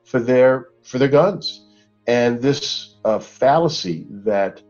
for 0.03 0.19
their 0.19 0.69
for 0.83 0.97
their 0.97 1.07
guns. 1.07 1.65
And 2.07 2.41
this 2.41 2.95
uh, 3.05 3.19
fallacy 3.19 4.05
that 4.09 4.61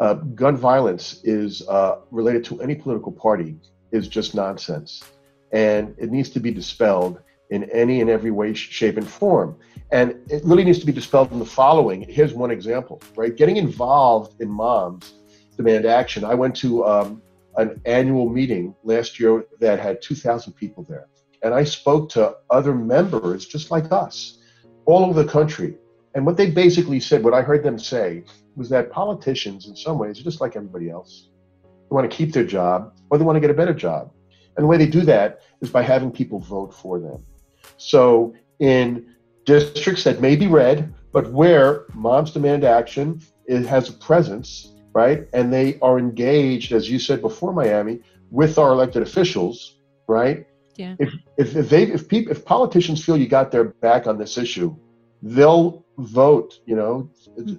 uh, 0.00 0.14
gun 0.14 0.56
violence 0.56 1.20
is 1.24 1.66
uh, 1.68 1.98
related 2.10 2.44
to 2.44 2.60
any 2.60 2.74
political 2.74 3.12
party 3.12 3.56
is 3.90 4.08
just 4.08 4.34
nonsense. 4.34 5.02
And 5.52 5.94
it 5.98 6.10
needs 6.10 6.30
to 6.30 6.40
be 6.40 6.50
dispelled 6.50 7.20
in 7.50 7.64
any 7.70 8.00
and 8.00 8.08
every 8.08 8.30
way, 8.30 8.54
shape, 8.54 8.96
and 8.96 9.06
form. 9.06 9.56
And 9.90 10.18
it 10.30 10.42
really 10.44 10.64
needs 10.64 10.78
to 10.78 10.86
be 10.86 10.92
dispelled 10.92 11.32
in 11.32 11.38
the 11.38 11.44
following. 11.44 12.02
Here's 12.08 12.32
one 12.32 12.50
example, 12.50 13.02
right? 13.14 13.36
Getting 13.36 13.58
involved 13.58 14.40
in 14.40 14.48
moms 14.48 15.14
demand 15.56 15.84
action. 15.84 16.24
I 16.24 16.34
went 16.34 16.56
to 16.56 16.84
um, 16.86 17.22
an 17.56 17.80
annual 17.84 18.28
meeting 18.28 18.74
last 18.84 19.20
year 19.20 19.44
that 19.60 19.78
had 19.78 20.00
2,000 20.00 20.54
people 20.54 20.84
there. 20.88 21.08
And 21.42 21.52
I 21.52 21.64
spoke 21.64 22.08
to 22.10 22.36
other 22.50 22.74
members 22.74 23.44
just 23.44 23.70
like 23.70 23.92
us 23.92 24.38
all 24.84 25.04
over 25.04 25.22
the 25.22 25.28
country. 25.28 25.76
And 26.14 26.26
what 26.26 26.36
they 26.36 26.50
basically 26.50 27.00
said, 27.00 27.24
what 27.24 27.34
I 27.34 27.42
heard 27.42 27.62
them 27.62 27.78
say, 27.78 28.24
was 28.56 28.68
that 28.68 28.90
politicians, 28.90 29.66
in 29.66 29.76
some 29.76 29.98
ways, 29.98 30.20
are 30.20 30.24
just 30.24 30.40
like 30.40 30.56
everybody 30.56 30.90
else. 30.90 31.28
They 31.62 31.94
want 31.94 32.10
to 32.10 32.16
keep 32.16 32.32
their 32.32 32.44
job 32.44 32.94
or 33.10 33.18
they 33.18 33.24
want 33.24 33.36
to 33.36 33.40
get 33.40 33.50
a 33.50 33.54
better 33.54 33.74
job. 33.74 34.12
And 34.56 34.64
the 34.64 34.68
way 34.68 34.76
they 34.76 34.86
do 34.86 35.02
that 35.02 35.40
is 35.60 35.70
by 35.70 35.82
having 35.82 36.10
people 36.10 36.38
vote 36.38 36.74
for 36.74 36.98
them. 36.98 37.24
So 37.78 38.34
in 38.58 39.14
districts 39.44 40.04
that 40.04 40.20
may 40.20 40.36
be 40.36 40.46
red, 40.46 40.92
but 41.12 41.32
where 41.32 41.86
moms 41.94 42.32
demand 42.32 42.64
action, 42.64 43.22
it 43.46 43.66
has 43.66 43.88
a 43.88 43.92
presence, 43.94 44.72
right? 44.94 45.26
And 45.32 45.52
they 45.52 45.78
are 45.80 45.98
engaged, 45.98 46.72
as 46.72 46.90
you 46.90 46.98
said 46.98 47.20
before, 47.22 47.52
Miami, 47.52 48.00
with 48.30 48.58
our 48.58 48.72
elected 48.72 49.02
officials, 49.02 49.78
right? 50.08 50.46
Yeah. 50.76 50.96
If 50.98 51.12
if, 51.36 51.56
if 51.56 51.68
they 51.68 51.84
if 51.84 52.08
people 52.08 52.32
if 52.32 52.44
politicians 52.44 53.04
feel 53.04 53.16
you 53.16 53.28
got 53.28 53.50
their 53.50 53.64
back 53.64 54.06
on 54.06 54.18
this 54.18 54.38
issue, 54.38 54.76
they'll 55.22 55.84
vote, 55.98 56.60
you 56.66 56.76
know, 56.76 57.10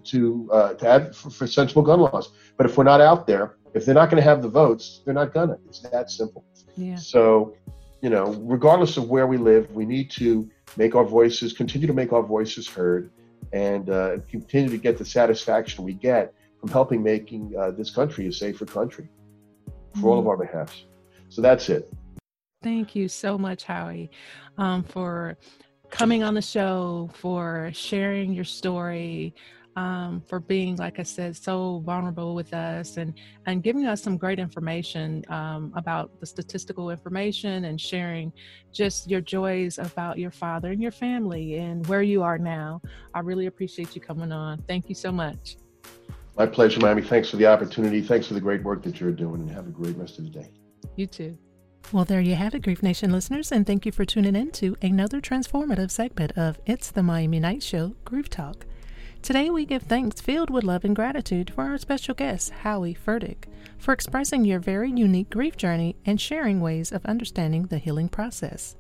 to 0.03 0.49
uh, 0.51 0.73
to 0.75 0.87
add 0.87 1.15
for, 1.15 1.29
for 1.29 1.47
sensible 1.47 1.81
gun 1.81 2.01
laws. 2.01 2.31
But 2.57 2.65
if 2.65 2.77
we're 2.77 2.83
not 2.83 3.01
out 3.01 3.27
there, 3.27 3.57
if 3.73 3.85
they're 3.85 3.95
not 3.95 4.09
going 4.09 4.21
to 4.21 4.27
have 4.29 4.41
the 4.41 4.49
votes, 4.49 5.01
they're 5.05 5.13
not 5.13 5.33
gonna. 5.33 5.57
It's 5.67 5.79
that 5.81 6.11
simple. 6.11 6.43
Yeah. 6.75 6.95
So, 6.95 7.55
you 8.01 8.09
know, 8.09 8.33
regardless 8.41 8.97
of 8.97 9.09
where 9.09 9.27
we 9.27 9.37
live, 9.37 9.71
we 9.71 9.85
need 9.85 10.09
to 10.11 10.49
make 10.77 10.95
our 10.95 11.05
voices, 11.05 11.53
continue 11.53 11.87
to 11.87 11.93
make 11.93 12.13
our 12.13 12.23
voices 12.23 12.67
heard, 12.67 13.11
and 13.51 13.89
uh, 13.89 14.17
continue 14.29 14.69
to 14.69 14.77
get 14.77 14.97
the 14.97 15.05
satisfaction 15.05 15.83
we 15.83 15.93
get 15.93 16.33
from 16.59 16.69
helping 16.69 17.03
making 17.03 17.53
uh, 17.57 17.71
this 17.71 17.89
country 17.89 18.27
a 18.27 18.31
safer 18.31 18.65
country 18.65 19.09
for 19.99 20.09
all 20.11 20.19
of 20.19 20.27
our 20.27 20.37
behalfs. 20.37 20.85
So 21.29 21.41
that's 21.41 21.69
it. 21.69 21.91
Thank 22.63 22.95
you 22.95 23.09
so 23.09 23.37
much, 23.37 23.65
Howie, 23.65 24.09
um, 24.57 24.83
for 24.83 25.37
coming 25.89 26.23
on 26.23 26.33
the 26.33 26.41
show, 26.41 27.09
for 27.13 27.69
sharing 27.73 28.33
your 28.33 28.45
story, 28.45 29.35
um, 29.75 30.21
for 30.27 30.39
being, 30.39 30.77
like 30.77 30.97
I 30.97 31.03
said, 31.03 31.35
so 31.35 31.83
vulnerable 31.85 32.35
with 32.35 32.53
us 32.53 32.95
and, 32.97 33.13
and 33.47 33.61
giving 33.61 33.85
us 33.85 34.01
some 34.01 34.17
great 34.17 34.39
information 34.39 35.23
um, 35.29 35.73
about 35.75 36.19
the 36.21 36.25
statistical 36.25 36.89
information 36.89 37.65
and 37.65 37.81
sharing 37.81 38.31
just 38.71 39.09
your 39.09 39.19
joys 39.21 39.77
about 39.77 40.17
your 40.17 40.31
father 40.31 40.71
and 40.71 40.81
your 40.81 40.91
family 40.91 41.57
and 41.57 41.85
where 41.87 42.01
you 42.01 42.23
are 42.23 42.37
now. 42.37 42.81
I 43.13 43.19
really 43.19 43.47
appreciate 43.47 43.93
you 43.93 43.99
coming 43.99 44.31
on. 44.31 44.63
Thank 44.69 44.87
you 44.87 44.95
so 44.95 45.11
much. 45.11 45.57
My 46.37 46.45
pleasure, 46.45 46.79
Miami. 46.79 47.01
Thanks 47.01 47.29
for 47.29 47.37
the 47.37 47.45
opportunity. 47.45 48.01
Thanks 48.01 48.27
for 48.27 48.35
the 48.35 48.41
great 48.41 48.63
work 48.63 48.83
that 48.83 48.99
you're 48.99 49.11
doing, 49.11 49.41
and 49.41 49.51
have 49.51 49.67
a 49.67 49.71
great 49.71 49.95
rest 49.97 50.17
of 50.17 50.23
the 50.23 50.31
day. 50.31 50.49
You 50.95 51.07
too. 51.07 51.37
Well, 51.91 52.05
there 52.05 52.21
you 52.21 52.35
have 52.35 52.55
it, 52.55 52.63
Grief 52.63 52.81
Nation 52.81 53.11
listeners, 53.11 53.51
and 53.51 53.67
thank 53.67 53.85
you 53.85 53.91
for 53.91 54.03
tuning 54.03 54.35
in 54.35 54.51
to 54.53 54.75
another 54.81 55.21
transformative 55.21 55.91
segment 55.91 56.31
of 56.35 56.59
It's 56.65 56.89
the 56.89 57.03
Miami 57.03 57.39
Night 57.39 57.61
Show 57.61 57.95
Groove 58.03 58.31
Talk. 58.31 58.65
Today, 59.21 59.49
we 59.51 59.65
give 59.65 59.83
thanks 59.83 60.19
filled 60.19 60.49
with 60.49 60.63
love 60.63 60.83
and 60.83 60.95
gratitude 60.95 61.51
for 61.53 61.65
our 61.65 61.77
special 61.77 62.15
guest, 62.15 62.49
Howie 62.49 62.95
Fertig, 62.95 63.45
for 63.77 63.93
expressing 63.93 64.43
your 64.43 64.59
very 64.59 64.89
unique 64.91 65.29
grief 65.29 65.55
journey 65.55 65.95
and 66.05 66.19
sharing 66.19 66.59
ways 66.61 66.91
of 66.91 67.05
understanding 67.05 67.67
the 67.67 67.77
healing 67.77 68.09
process. 68.09 68.75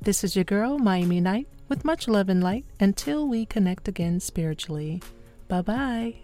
This 0.00 0.24
is 0.24 0.34
your 0.34 0.44
girl, 0.44 0.78
Miami 0.78 1.20
Night, 1.20 1.48
with 1.68 1.84
much 1.84 2.08
love 2.08 2.28
and 2.28 2.42
light 2.42 2.64
until 2.80 3.28
we 3.28 3.44
connect 3.44 3.88
again 3.88 4.20
spiritually. 4.20 5.02
Bye 5.48 5.62
bye. 5.62 6.14